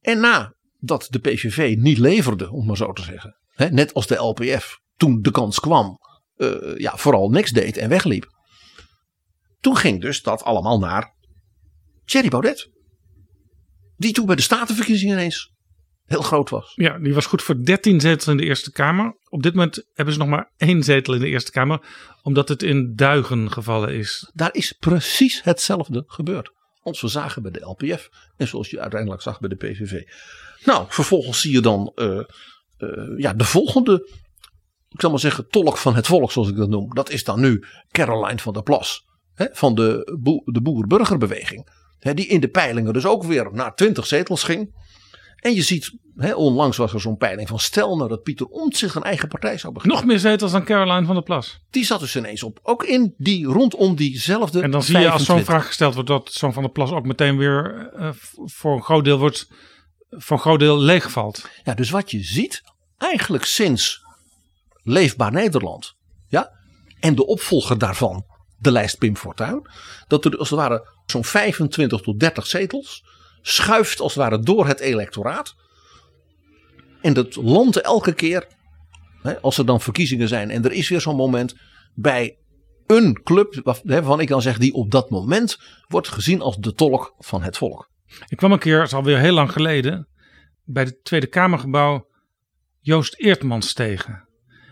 [0.00, 3.36] En nadat de PVV niet leverde, om maar zo te zeggen.
[3.48, 5.98] Hè, net als de LPF toen de kans kwam.
[6.36, 8.33] Uh, ja, vooral niks deed en wegliep.
[9.64, 11.14] Toen ging dus dat allemaal naar
[12.04, 12.70] Thierry Baudet.
[13.96, 15.52] Die toen bij de Statenverkiezingen ineens
[16.04, 16.72] heel groot was.
[16.74, 19.16] Ja, die was goed voor 13 zetels in de Eerste Kamer.
[19.28, 21.80] Op dit moment hebben ze nog maar één zetel in de Eerste Kamer.
[22.22, 24.30] Omdat het in duigen gevallen is.
[24.34, 26.52] Daar is precies hetzelfde gebeurd.
[26.82, 28.08] Als we zagen bij de LPF.
[28.36, 30.02] En zoals je uiteindelijk zag bij de PVV.
[30.64, 32.20] Nou, vervolgens zie je dan uh,
[32.78, 34.08] uh, ja, de volgende.
[34.88, 36.94] Ik zal maar zeggen, tolk van het volk, zoals ik dat noem.
[36.94, 41.68] Dat is dan nu Caroline van der Plas hè, van de, boer, de boer-burgerbeweging.
[41.98, 44.82] die in de peilingen dus ook weer naar 20 zetels ging.
[45.36, 48.94] En je ziet, hè, onlangs was er zo'n peiling van stel nou dat Pieter Omtzigt
[48.94, 49.98] een eigen partij zou beginnen.
[49.98, 51.60] Nog meer zetels dan Caroline van der Plas.
[51.70, 52.58] Die zat dus ineens op.
[52.62, 56.32] Ook in die, rondom diezelfde En dan zie je als zo'n vraag gesteld wordt dat
[56.32, 59.48] zo'n van der Plas ook meteen weer uh, voor een groot deel wordt,
[60.10, 61.48] voor een groot deel leegvalt.
[61.64, 62.62] Ja, dus wat je ziet,
[62.98, 64.02] eigenlijk sinds
[64.82, 65.94] Leefbaar Nederland,
[66.28, 66.50] ja,
[67.00, 68.24] en de opvolger daarvan,
[68.64, 69.66] de lijst Pim Fortuyn.
[70.06, 73.04] Dat er als het ware zo'n 25 tot 30 zetels
[73.42, 75.54] schuift als het ware door het electoraat.
[77.00, 78.46] En dat landt elke keer,
[79.22, 81.54] hè, als er dan verkiezingen zijn en er is weer zo'n moment
[81.94, 82.38] bij
[82.86, 85.58] een club waarvan ik dan zeg die op dat moment
[85.88, 87.90] wordt gezien als de tolk van het volk.
[88.28, 90.08] Ik kwam een keer, het is alweer heel lang geleden,
[90.64, 92.06] bij het Tweede Kamergebouw
[92.80, 94.28] Joost Eertmans tegen.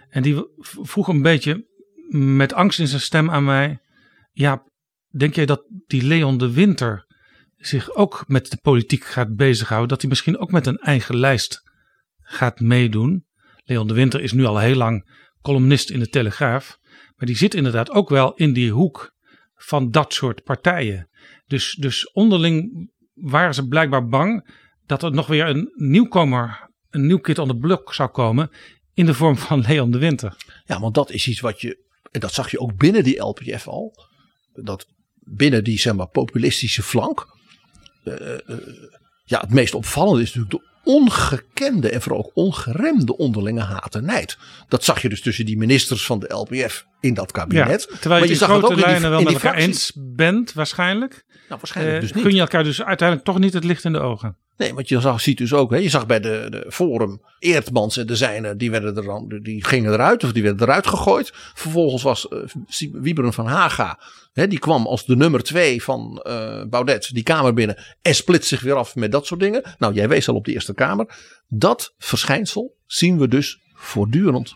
[0.09, 0.45] En die
[0.83, 1.67] vroeg een beetje
[2.09, 3.81] met angst in zijn stem aan mij:
[4.33, 4.67] Ja,
[5.09, 7.07] denk jij dat die Leon de Winter
[7.57, 9.89] zich ook met de politiek gaat bezighouden?
[9.89, 11.63] Dat hij misschien ook met een eigen lijst
[12.19, 13.27] gaat meedoen?
[13.65, 15.11] Leon de Winter is nu al heel lang
[15.41, 16.79] columnist in de Telegraaf.
[17.17, 19.15] Maar die zit inderdaad ook wel in die hoek
[19.55, 21.09] van dat soort partijen.
[21.47, 24.57] Dus, dus onderling waren ze blijkbaar bang
[24.87, 28.51] dat er nog weer een nieuwkomer, een nieuw kid on the block zou komen
[28.95, 30.37] in de vorm van Leon de Winter.
[30.65, 33.69] Ja, want dat is iets wat je, en dat zag je ook binnen die LPF
[33.69, 34.07] al,
[34.55, 34.87] dat
[35.21, 37.27] binnen die zeg maar populistische flank,
[38.05, 38.15] uh,
[38.47, 38.57] uh,
[39.25, 44.05] ja, het meest opvallende is natuurlijk de ongekende en vooral ook ongeremde onderlinge haat en
[44.05, 44.39] nijd.
[44.69, 47.87] Dat zag je dus tussen die ministers van de LPF in dat kabinet.
[47.91, 51.25] Ja, terwijl je, je, zag grote ook lijnen wel met elkaar eens bent waarschijnlijk.
[51.49, 52.25] Nou, waarschijnlijk uh, dus niet.
[52.25, 54.37] Kun je elkaar dus uiteindelijk toch niet het licht in de ogen.
[54.63, 57.97] Nee, want je zag, ziet dus ook, hè, je zag bij de, de Forum Eertmans
[57.97, 61.31] en de zijnen, die, werden er dan, die gingen eruit of die werden eruit gegooid.
[61.55, 63.99] Vervolgens was uh, Wieberen van Haga,
[64.33, 68.45] hè, die kwam als de nummer twee van uh, Baudet die kamer binnen en split
[68.45, 69.63] zich weer af met dat soort dingen.
[69.79, 71.07] Nou, jij wees al op de Eerste Kamer.
[71.49, 74.55] Dat verschijnsel zien we dus voortdurend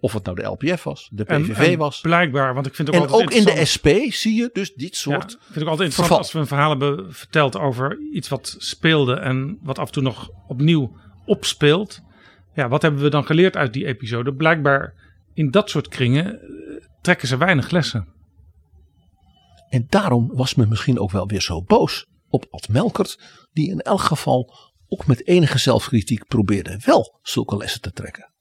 [0.00, 2.00] of het nou de LPF was, de PVV en, en was.
[2.00, 4.96] Blijkbaar, want ik vind het en ook ook in de SP zie je dus dit
[4.96, 5.32] soort.
[5.32, 9.14] Ja, vind ik altijd interessant als we een verhaal hebben verteld over iets wat speelde
[9.14, 12.00] en wat af en toe nog opnieuw opspeelt.
[12.54, 14.34] Ja, wat hebben we dan geleerd uit die episode?
[14.34, 14.94] Blijkbaar
[15.34, 16.40] in dat soort kringen
[17.00, 18.08] trekken ze weinig lessen.
[19.68, 23.20] En daarom was men misschien ook wel weer zo boos op Ad Melkert,
[23.52, 24.54] die in elk geval
[24.88, 28.32] ook met enige zelfkritiek probeerde wel zulke lessen te trekken.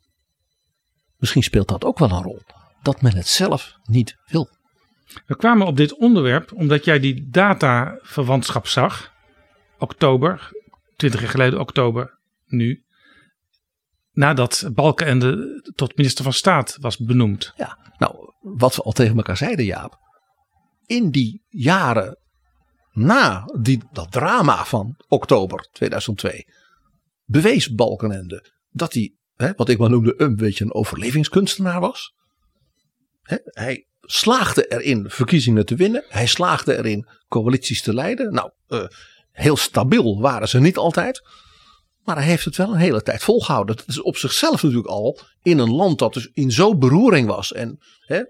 [1.17, 2.41] Misschien speelt dat ook wel een rol.
[2.81, 4.49] Dat men het zelf niet wil.
[5.25, 9.13] We kwamen op dit onderwerp omdat jij die dataverwantschap zag.
[9.79, 10.49] Oktober,
[10.95, 12.85] 20 jaar geleden oktober, nu.
[14.11, 17.53] Nadat Balkenende tot minister van Staat was benoemd.
[17.55, 19.97] Ja, nou, wat we al tegen elkaar zeiden, Jaap.
[20.85, 22.17] In die jaren
[22.91, 26.47] na die, dat drama van oktober 2002
[27.25, 32.13] bewees Balkenende dat hij hè, wat ik maar noemde een beetje een overlevingskunstenaar was.
[33.21, 36.03] Hè, hij slaagde erin verkiezingen te winnen.
[36.07, 38.33] Hij slaagde erin coalities te leiden.
[38.33, 38.83] Nou, uh,
[39.31, 41.21] heel stabiel waren ze niet altijd.
[42.03, 43.75] Maar hij heeft het wel een hele tijd volgehouden.
[43.75, 47.53] Dat is op zichzelf natuurlijk al in een land dat dus in zo'n beroering was.
[47.53, 48.21] En hè,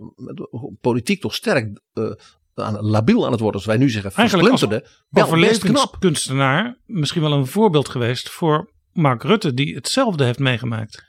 [0.82, 2.12] politiek toch sterk uh,
[2.54, 4.88] aan, labiel aan het worden, als wij nu zeggen, versplinterde.
[5.12, 11.04] Overlevingskunstenaar misschien wel een voorbeeld geweest voor Mark Rutte, die hetzelfde heeft meegemaakt.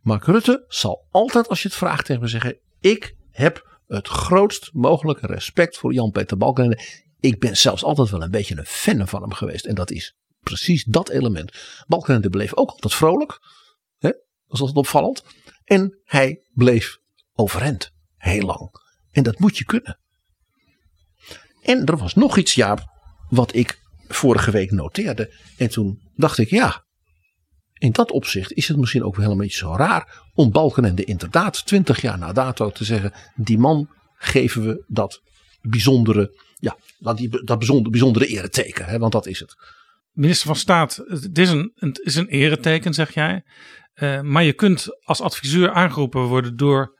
[0.00, 4.70] Mark Rutte zal altijd, als je het vraagt, tegen me zeggen: Ik heb het grootst
[4.72, 6.82] mogelijke respect voor Jan-Peter Balkenende.
[7.20, 9.64] Ik ben zelfs altijd wel een beetje een fan van hem geweest.
[9.64, 11.52] En dat is precies dat element.
[11.86, 13.38] Balkenende bleef ook altijd vrolijk.
[13.98, 14.08] Hè?
[14.08, 15.24] Dat was altijd opvallend.
[15.64, 16.98] En hij bleef
[17.32, 17.90] overeind.
[18.16, 18.70] Heel lang.
[19.10, 19.98] En dat moet je kunnen.
[21.62, 22.84] En er was nog iets, Jaap,
[23.28, 25.34] wat ik vorige week noteerde.
[25.56, 26.84] En toen dacht ik, ja,
[27.82, 31.66] in dat opzicht is het misschien ook wel helemaal niet zo raar om Balkenende inderdaad
[31.66, 35.22] twintig jaar na dato te zeggen: die man geven we dat
[35.60, 39.56] bijzondere, ja, dat, die, dat bijzondere, bijzondere ereteken, hè, want dat is het.
[40.12, 43.42] Minister van Staat, het is een, het is een ereteken, zeg jij.
[43.94, 46.98] Uh, maar je kunt als adviseur aangeroepen worden door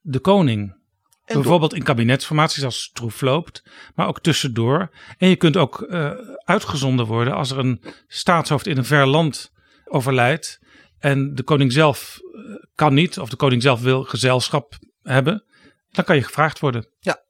[0.00, 0.78] de koning.
[1.24, 3.62] En Bijvoorbeeld in kabinetsformaties als Stroef loopt,
[3.94, 4.90] maar ook tussendoor.
[5.18, 6.10] En je kunt ook uh,
[6.44, 9.52] uitgezonden worden als er een staatshoofd in een ver land
[9.90, 10.58] overlijdt
[10.98, 12.40] en de koning zelf eh,
[12.74, 15.44] kan niet, of de koning zelf wil gezelschap hebben,
[15.90, 16.88] dan kan je gevraagd worden.
[16.98, 17.22] Ja.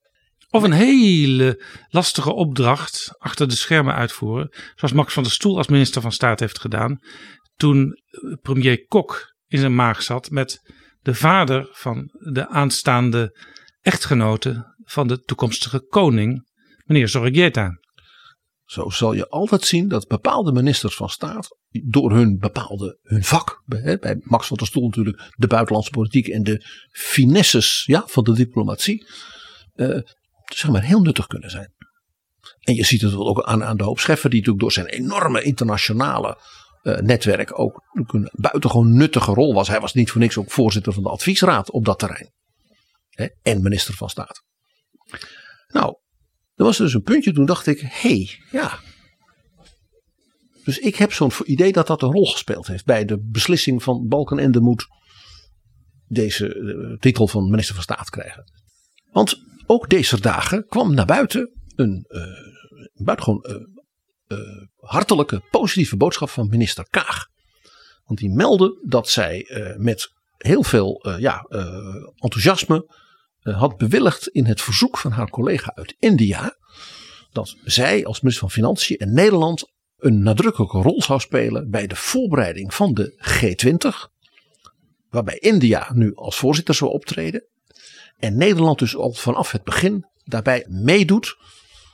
[0.50, 5.68] Of een hele lastige opdracht achter de schermen uitvoeren, zoals Max van der Stoel als
[5.68, 6.98] minister van Staat heeft gedaan,
[7.56, 10.60] toen eh, premier Kok in zijn maag zat met
[11.02, 13.38] de vader van de aanstaande
[13.80, 16.48] echtgenote van de toekomstige koning,
[16.84, 17.78] meneer Zorregieta.
[18.70, 23.62] Zo zal je altijd zien dat bepaalde ministers van staat door hun bepaalde hun vak,
[23.66, 28.32] bij, Max van der Stoel natuurlijk de buitenlandse politiek en de finesses ja, van de
[28.32, 29.06] diplomatie,
[29.74, 30.01] uh,
[30.44, 31.72] zeg maar heel nuttig kunnen zijn.
[32.60, 35.42] En je ziet het ook aan, aan de hoop Scheffer, die natuurlijk door zijn enorme
[35.42, 36.38] internationale
[36.82, 39.68] uh, netwerk ook een buitengewoon nuttige rol was.
[39.68, 42.32] Hij was niet voor niks ook voorzitter van de adviesraad op dat terrein.
[43.10, 44.42] Hè, en minister van Staat.
[45.68, 45.97] Nou,
[46.60, 48.78] er was dus een puntje, toen dacht ik, hey, ja.
[50.64, 54.06] Dus ik heb zo'n idee dat dat een rol gespeeld heeft bij de beslissing van
[54.08, 54.86] Balkenende moet
[56.06, 58.52] deze uh, titel van minister van Staat krijgen.
[59.10, 63.66] Want ook deze dagen kwam naar buiten een uh, buitengewoon
[64.28, 64.38] uh,
[64.76, 67.26] hartelijke, positieve boodschap van minister Kaag.
[68.04, 69.46] Want die meldde dat zij
[69.78, 71.40] met heel veel ja,
[72.16, 72.94] enthousiasme
[73.42, 76.56] had bewilligd in het verzoek van haar collega uit India.
[77.32, 81.96] Dat zij als minister van Financiën en Nederland een nadrukkelijke rol zou spelen bij de
[81.96, 84.18] voorbereiding van de G20.
[85.08, 87.46] Waarbij India nu als voorzitter zou optreden.
[88.18, 91.36] En Nederland dus al vanaf het begin daarbij meedoet.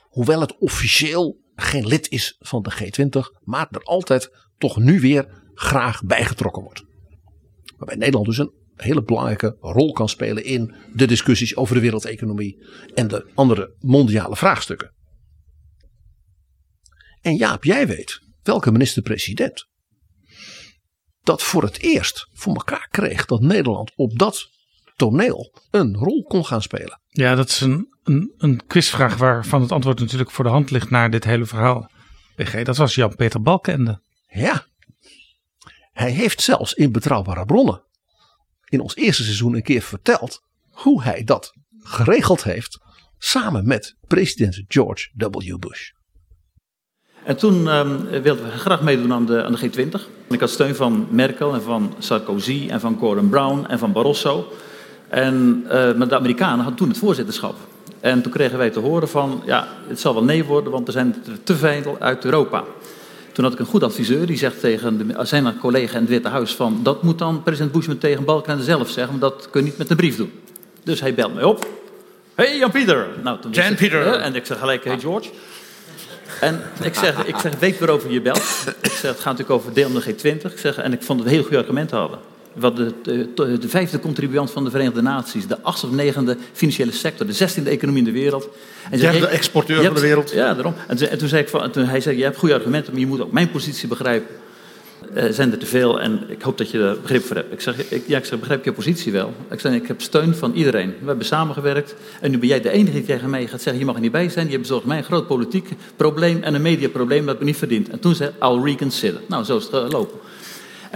[0.09, 3.41] Hoewel het officieel geen lid is van de G20.
[3.43, 6.83] Maar er altijd toch nu weer graag bijgetrokken wordt.
[7.77, 12.65] Waarbij Nederland dus een hele belangrijke rol kan spelen in de discussies over de wereldeconomie.
[12.93, 14.93] En de andere mondiale vraagstukken.
[17.21, 19.67] En Jaap, jij weet welke minister-president
[21.21, 24.49] dat voor het eerst voor elkaar kreeg dat Nederland op dat
[24.95, 27.01] toneel een rol kon gaan spelen.
[27.07, 30.89] Ja, dat is een, een, een quizvraag waarvan het antwoord natuurlijk voor de hand ligt
[30.89, 31.91] naar dit hele verhaal.
[32.35, 34.01] PG, dat was Jan-Peter Balkende.
[34.27, 34.65] Ja,
[35.91, 37.86] hij heeft zelfs in betrouwbare bronnen
[38.69, 42.79] in ons eerste seizoen een keer verteld hoe hij dat geregeld heeft
[43.17, 45.57] samen met president George W.
[45.59, 45.91] Bush.
[47.23, 50.01] En toen um, wilden we graag meedoen aan de, aan de G20.
[50.29, 54.51] Ik had steun van Merkel en van Sarkozy en van Gordon Brown en van Barroso.
[55.07, 55.69] En, uh,
[56.07, 57.55] de Amerikanen hadden toen het voorzitterschap.
[57.99, 60.93] En toen kregen wij te horen van, ja, het zal wel nee worden, want er
[60.93, 62.63] zijn te veel uit Europa.
[63.37, 66.27] Toen had ik een goed adviseur, die zegt tegen de, zijn collega in het Witte
[66.27, 69.61] Huis van, dat moet dan president Bush met tegen Balkan zelf zeggen, want dat kun
[69.61, 70.31] je niet met een brief doen.
[70.83, 71.67] Dus hij belt mij op.
[72.35, 73.07] Hey Jan-Pieter.
[73.23, 74.13] Nou, Jan Pieter.
[74.13, 75.29] En ik zeg gelijk, hey George.
[76.41, 78.65] En ik zeg, ik zeg, weet waarover je belt.
[78.81, 80.51] Ik zeg, het gaat natuurlijk over deel de G20.
[80.51, 82.19] Ik zeg, en ik vond dat we heel goede argumenten hadden.
[82.59, 86.91] Wat de, de, de, vijfde contribuant van de Verenigde Naties, de achtste of negende financiële
[86.91, 88.49] sector, de zestiende economie in de wereld.
[88.91, 90.31] En jij de exporteur van de wereld.
[90.31, 90.73] Ja, daarom.
[90.87, 93.07] En, en toen zei ik, van, toen hij zei, je hebt goede argumenten, maar je
[93.07, 94.35] moet ook mijn positie begrijpen.
[95.15, 97.53] Uh, zijn er te veel en ik hoop dat je er begrip voor hebt.
[97.53, 99.33] Ik zeg, ik, ja, ik zeg, begrijp je positie wel?
[99.49, 100.93] Ik zeg, ik heb steun van iedereen.
[100.99, 103.85] We hebben samengewerkt en nu ben jij de enige die tegen mij gaat zeggen, je
[103.85, 104.49] mag er niet bij zijn.
[104.49, 107.89] Je bezorgt mij een groot politiek probleem en een mediaprobleem dat me niet verdient.
[107.89, 109.21] En toen zei I'll reconsider.
[109.27, 110.19] Nou, zo is het gelopen.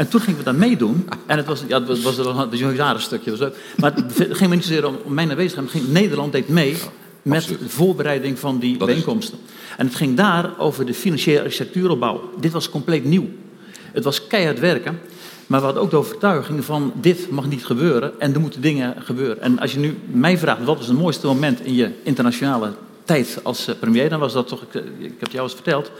[0.01, 1.07] En toen gingen we daar meedoen.
[1.25, 3.29] En het was, ja, het was, een jaren stukje.
[3.29, 3.55] Was leuk.
[3.77, 5.69] Maar het ging me niet zozeer om mijn aanwezigheid.
[5.69, 6.77] Ging, Nederland deed mee
[7.21, 9.37] met de voorbereiding van die bijeenkomsten.
[9.77, 12.29] En het ging daar over de financiële architectuuropbouw.
[12.39, 13.29] Dit was compleet nieuw.
[13.71, 14.99] Het was keihard werken.
[15.47, 18.95] Maar we hadden ook de overtuiging van dit mag niet gebeuren en er moeten dingen
[18.99, 19.41] gebeuren.
[19.41, 22.73] En als je nu mij vraagt wat was het mooiste moment in je internationale
[23.03, 25.91] tijd als eh, premier, dan was dat toch, ik, ik heb het jou eens verteld,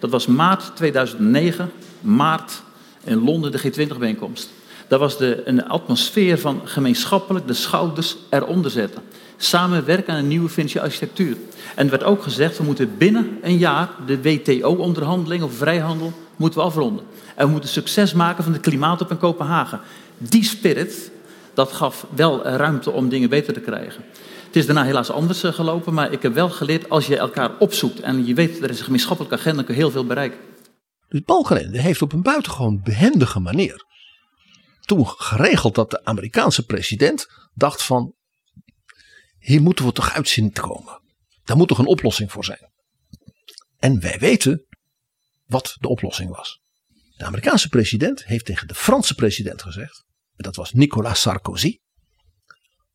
[0.00, 1.70] dat was maart 2009,
[2.00, 2.62] maart
[3.08, 4.50] in Londen de G20-bijeenkomst.
[4.88, 9.02] Daar was de, een atmosfeer van gemeenschappelijk de schouders eronder zetten.
[9.36, 11.36] Samenwerken aan een nieuwe financiële architectuur.
[11.74, 16.62] En er werd ook gezegd, we moeten binnen een jaar de WTO-onderhandeling of vrijhandel moeten
[16.62, 17.04] afronden.
[17.34, 19.80] En we moeten succes maken van de klimaatop in Kopenhagen.
[20.18, 21.10] Die spirit,
[21.54, 24.04] dat gaf wel ruimte om dingen beter te krijgen.
[24.46, 27.50] Het is daarna helaas anders eh, gelopen, maar ik heb wel geleerd, als je elkaar
[27.58, 30.38] opzoekt en je weet, er is een gemeenschappelijke agenda, kun je heel veel bereiken.
[31.08, 33.86] Dus Balkenende heeft op een buitengewoon behendige manier
[34.80, 38.14] toen geregeld dat de Amerikaanse president dacht van
[39.38, 41.02] hier moeten we toch uit zien te komen.
[41.44, 42.70] Daar moet toch een oplossing voor zijn.
[43.78, 44.66] En wij weten
[45.46, 46.60] wat de oplossing was.
[47.16, 50.04] De Amerikaanse president heeft tegen de Franse president gezegd,
[50.36, 51.78] en dat was Nicolas Sarkozy,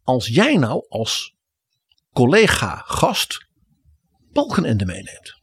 [0.01, 1.35] als jij nou als
[2.11, 3.47] collega gast
[4.31, 5.41] Balkenende meeneemt,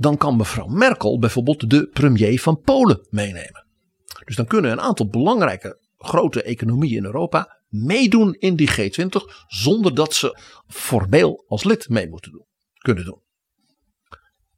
[0.00, 3.66] dan kan mevrouw Merkel bijvoorbeeld de premier van Polen meenemen.
[4.24, 9.08] Dus dan kunnen een aantal belangrijke grote economieën in Europa meedoen in die G20
[9.46, 12.46] zonder dat ze formeel als lid mee moeten doen,
[12.78, 13.22] kunnen doen.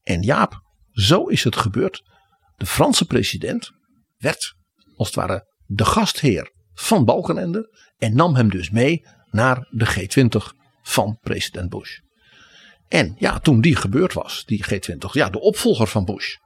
[0.03, 0.63] En Jaap,
[0.93, 2.03] zo is het gebeurd.
[2.57, 3.71] De Franse president
[4.19, 4.55] werd
[4.97, 10.59] als het ware de gastheer van Balkenende en nam hem dus mee naar de G20
[10.83, 11.99] van president Bush.
[12.93, 16.37] En ja, toen die gebeurd was, die G20, ja, de opvolger van Bush,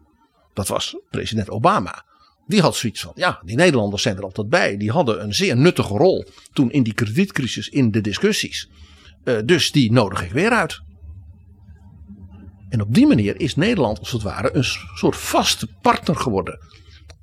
[0.55, 2.05] dat was president Obama.
[2.47, 4.77] Die had zoiets van, ja, die Nederlanders zijn er altijd bij.
[4.77, 8.71] Die hadden een zeer nuttige rol toen in die kredietcrisis in de discussies.
[9.25, 10.81] Uh, dus die nodig ik weer uit.
[12.69, 14.65] En op die manier is Nederland als het ware een
[14.95, 16.59] soort vaste partner geworden.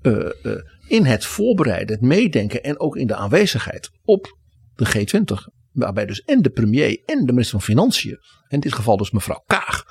[0.01, 0.53] Uh, uh,
[0.87, 4.37] in het voorbereiden, het meedenken en ook in de aanwezigheid op
[4.75, 5.62] de G20.
[5.73, 9.43] Waarbij dus en de premier en de minister van Financiën, in dit geval dus mevrouw
[9.47, 9.85] Kaag,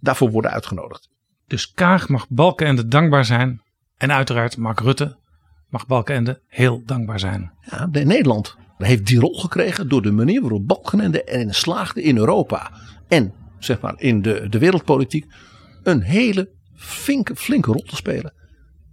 [0.00, 1.08] daarvoor worden uitgenodigd.
[1.46, 3.62] Dus Kaag mag Balkenende dankbaar zijn.
[3.96, 5.18] En uiteraard Mark Rutte
[5.68, 7.52] mag Balkenende heel dankbaar zijn.
[7.60, 12.72] Ja, Nederland heeft die rol gekregen door de manier waarop Balkenende erin slaagde in Europa.
[13.08, 15.26] En zeg maar in de, de wereldpolitiek.
[15.82, 18.32] Een hele flinke, flinke rol te spelen.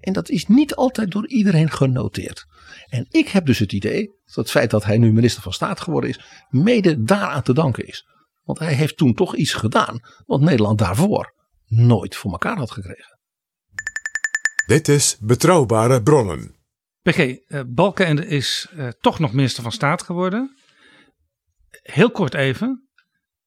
[0.06, 2.46] En dat is niet altijd door iedereen genoteerd.
[2.88, 5.80] En ik heb dus het idee dat het feit dat hij nu minister van Staat
[5.80, 6.20] geworden is,
[6.50, 8.08] mede daaraan te danken is.
[8.44, 11.34] Want hij heeft toen toch iets gedaan wat Nederland daarvoor
[11.66, 13.20] nooit voor elkaar had gekregen.
[14.68, 16.56] Dit is Betrouwbare Bronnen.
[17.02, 20.56] PG, uh, Balkenende is uh, toch nog minister van Staat geworden.
[21.70, 22.90] Heel kort even.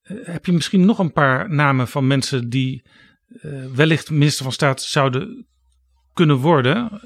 [0.02, 2.86] Uh, heb je misschien nog een paar namen van mensen die
[3.74, 5.48] wellicht minister van Staat zouden
[6.18, 7.00] kunnen worden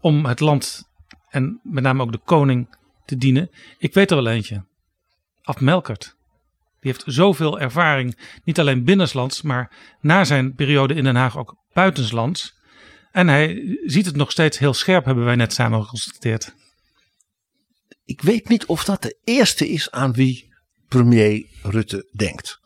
[0.00, 0.82] om het land
[1.28, 3.50] en met name ook de koning te dienen?
[3.78, 4.64] Ik weet er wel eentje.
[5.42, 6.16] Af Melkert.
[6.80, 11.56] Die heeft zoveel ervaring, niet alleen binnenlands, maar na zijn periode in Den Haag ook
[11.72, 12.54] buitenslands.
[13.12, 16.54] En hij ziet het nog steeds heel scherp, hebben wij net samen geconstateerd.
[18.04, 20.54] Ik weet niet of dat de eerste is aan wie
[20.88, 22.60] premier Rutte denkt.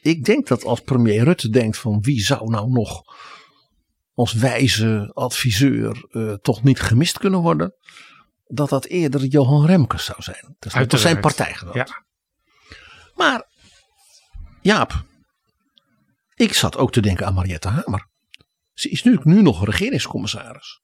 [0.00, 3.02] Ik denk dat als premier Rutte denkt van wie zou nou nog
[4.14, 7.74] als wijze adviseur uh, toch niet gemist kunnen worden,
[8.46, 10.56] dat dat eerder Johan Remkes zou zijn.
[10.58, 11.74] Dat is zijn partijgenoot.
[11.74, 12.04] Ja.
[13.14, 13.52] Maar
[14.64, 15.04] Jaap,
[16.34, 18.08] ik zat ook te denken aan Mariette Hamer.
[18.72, 20.82] Ze is nu, nu nog regeringscommissaris.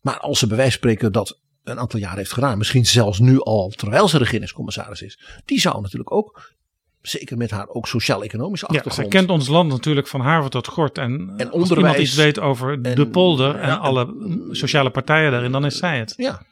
[0.00, 3.18] Maar als ze bij wijze van spreken dat een aantal jaar heeft gedaan, misschien zelfs
[3.18, 6.56] nu al terwijl ze regeringscommissaris is, die zou natuurlijk ook,
[7.00, 8.96] zeker met haar ook sociaal-economische achtergrond.
[8.96, 10.98] Ja, zij kent ons land natuurlijk van Harvard tot Gort.
[10.98, 14.14] En, en als iemand iets weet over de polder en, en alle
[14.50, 16.14] sociale partijen daarin, dan is zij het.
[16.16, 16.42] Ja,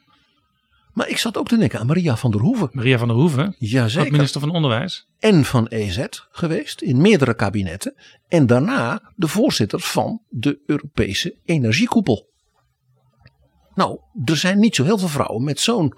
[0.97, 2.69] maar ik zat ook te denken aan Maria van der Hoeven.
[2.71, 3.55] Maria van der Hoeven?
[3.57, 4.11] Jazeker.
[4.11, 5.07] minister van Onderwijs.
[5.19, 7.95] En van EZ geweest in meerdere kabinetten.
[8.27, 12.29] En daarna de voorzitter van de Europese Energiekoepel.
[13.75, 15.93] Nou, er zijn niet zo heel veel vrouwen met zo'n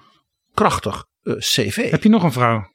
[0.54, 1.92] krachtig uh, cv.
[1.92, 2.72] Heb je nog een vrouw?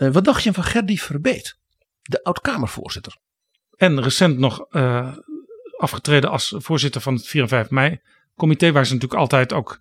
[0.00, 1.58] Uh, wat dacht je van Gerdy Verbeet?
[2.02, 3.16] De oud-Kamervoorzitter.
[3.76, 5.16] En recent nog uh,
[5.76, 8.00] afgetreden als voorzitter van het 4 en 5 mei
[8.36, 8.72] comité.
[8.72, 9.80] Waar ze natuurlijk altijd ook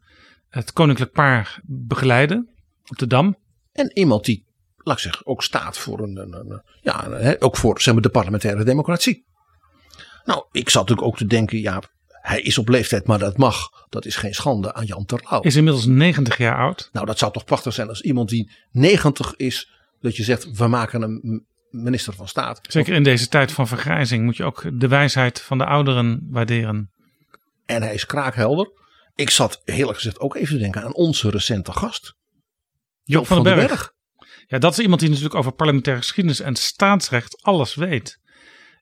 [0.49, 2.49] het koninklijk paar begeleiden
[2.89, 3.37] op de Dam.
[3.71, 7.81] En iemand die, laat ik zeggen, ook staat voor een, een, een ja, ook voor
[7.81, 9.25] zeg maar, de parlementaire democratie.
[10.23, 13.69] Nou, ik zat natuurlijk ook te denken, ja, hij is op leeftijd, maar dat mag.
[13.89, 15.41] Dat is geen schande aan Jan Terlouw.
[15.41, 16.89] Is inmiddels 90 jaar oud.
[16.91, 19.69] Nou, dat zou toch prachtig zijn als iemand die 90 is,
[20.01, 22.59] dat je zegt, we maken hem minister van Staat.
[22.61, 26.91] Zeker in deze tijd van vergrijzing moet je ook de wijsheid van de ouderen waarderen.
[27.65, 28.71] En hij is kraakhelder.
[29.15, 32.15] Ik zat eerlijk gezegd ook even te denken aan onze recente gast.
[33.03, 33.67] Joop van, den Berg.
[33.67, 33.91] Berg.
[34.47, 38.19] Ja, dat is iemand die natuurlijk over parlementaire geschiedenis en staatsrecht alles weet.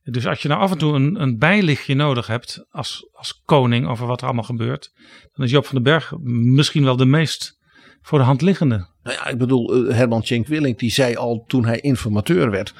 [0.03, 3.87] Dus als je nou af en toe een, een bijlichtje nodig hebt als, als koning
[3.87, 4.91] over wat er allemaal gebeurt,
[5.33, 7.57] dan is Joop van den Berg misschien wel de meest
[8.01, 8.95] voor de hand liggende.
[9.07, 12.73] Nou ja, ik bedoel, eh, Herman Tjenk Willink die zei al toen hij informateur werd,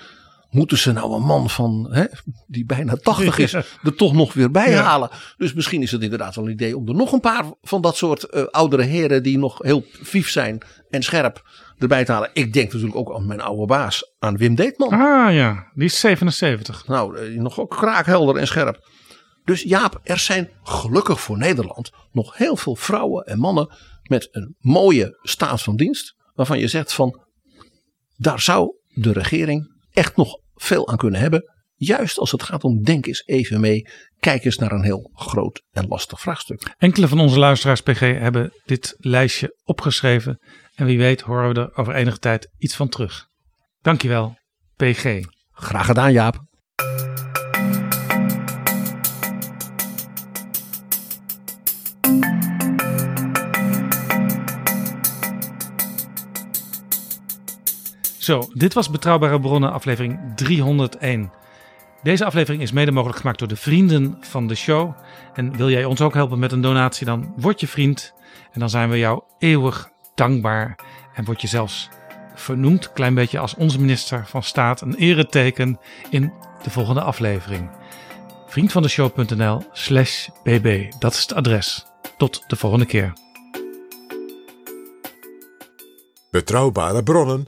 [0.49, 2.05] moeten ze nou een man van hè,
[2.47, 5.09] die bijna 80 is er toch nog weer bij halen.
[5.37, 7.97] Dus misschien is het inderdaad wel een idee om er nog een paar van dat
[7.97, 12.29] soort uh, oudere heren die nog heel vief zijn en scherp erbij te halen.
[12.33, 14.91] Ik denk natuurlijk ook aan mijn oude baas, aan Wim Deetman.
[14.91, 16.87] Ah ja, die is 77.
[16.87, 18.89] Nou, uh, nog ook kraakhelder en scherp.
[19.43, 23.69] Dus Jaap, er zijn gelukkig voor Nederland nog heel veel vrouwen en mannen
[24.03, 26.15] met een mooie staat van dienst.
[26.37, 27.21] Waarvan je zegt van,
[28.15, 31.53] daar zou de regering echt nog veel aan kunnen hebben.
[31.75, 33.87] Juist als het gaat om denk eens even mee.
[34.19, 36.75] Kijk eens naar een heel groot en lastig vraagstuk.
[36.77, 40.39] Enkele van onze luisteraars PG hebben dit lijstje opgeschreven.
[40.75, 43.27] En wie weet horen we er over enige tijd iets van terug.
[43.81, 44.37] Dankjewel,
[44.75, 45.25] PG.
[45.51, 46.45] Graag gedaan, Jaap.
[58.27, 61.31] Zo, dit was Betrouwbare Bronnen, aflevering 301.
[62.03, 64.93] Deze aflevering is mede mogelijk gemaakt door de vrienden van de show.
[65.33, 68.13] En wil jij ons ook helpen met een donatie, dan word je vriend.
[68.51, 70.79] En dan zijn we jou eeuwig dankbaar.
[71.13, 71.89] En word je zelfs
[72.35, 75.79] vernoemd, klein beetje als onze minister van Staat, een ereteken
[76.09, 76.33] in
[76.63, 77.69] de volgende aflevering.
[78.47, 81.85] Vriendvandeshow.nl slash bb, dat is het adres.
[82.17, 83.13] Tot de volgende keer.
[86.31, 87.47] Betrouwbare bronnen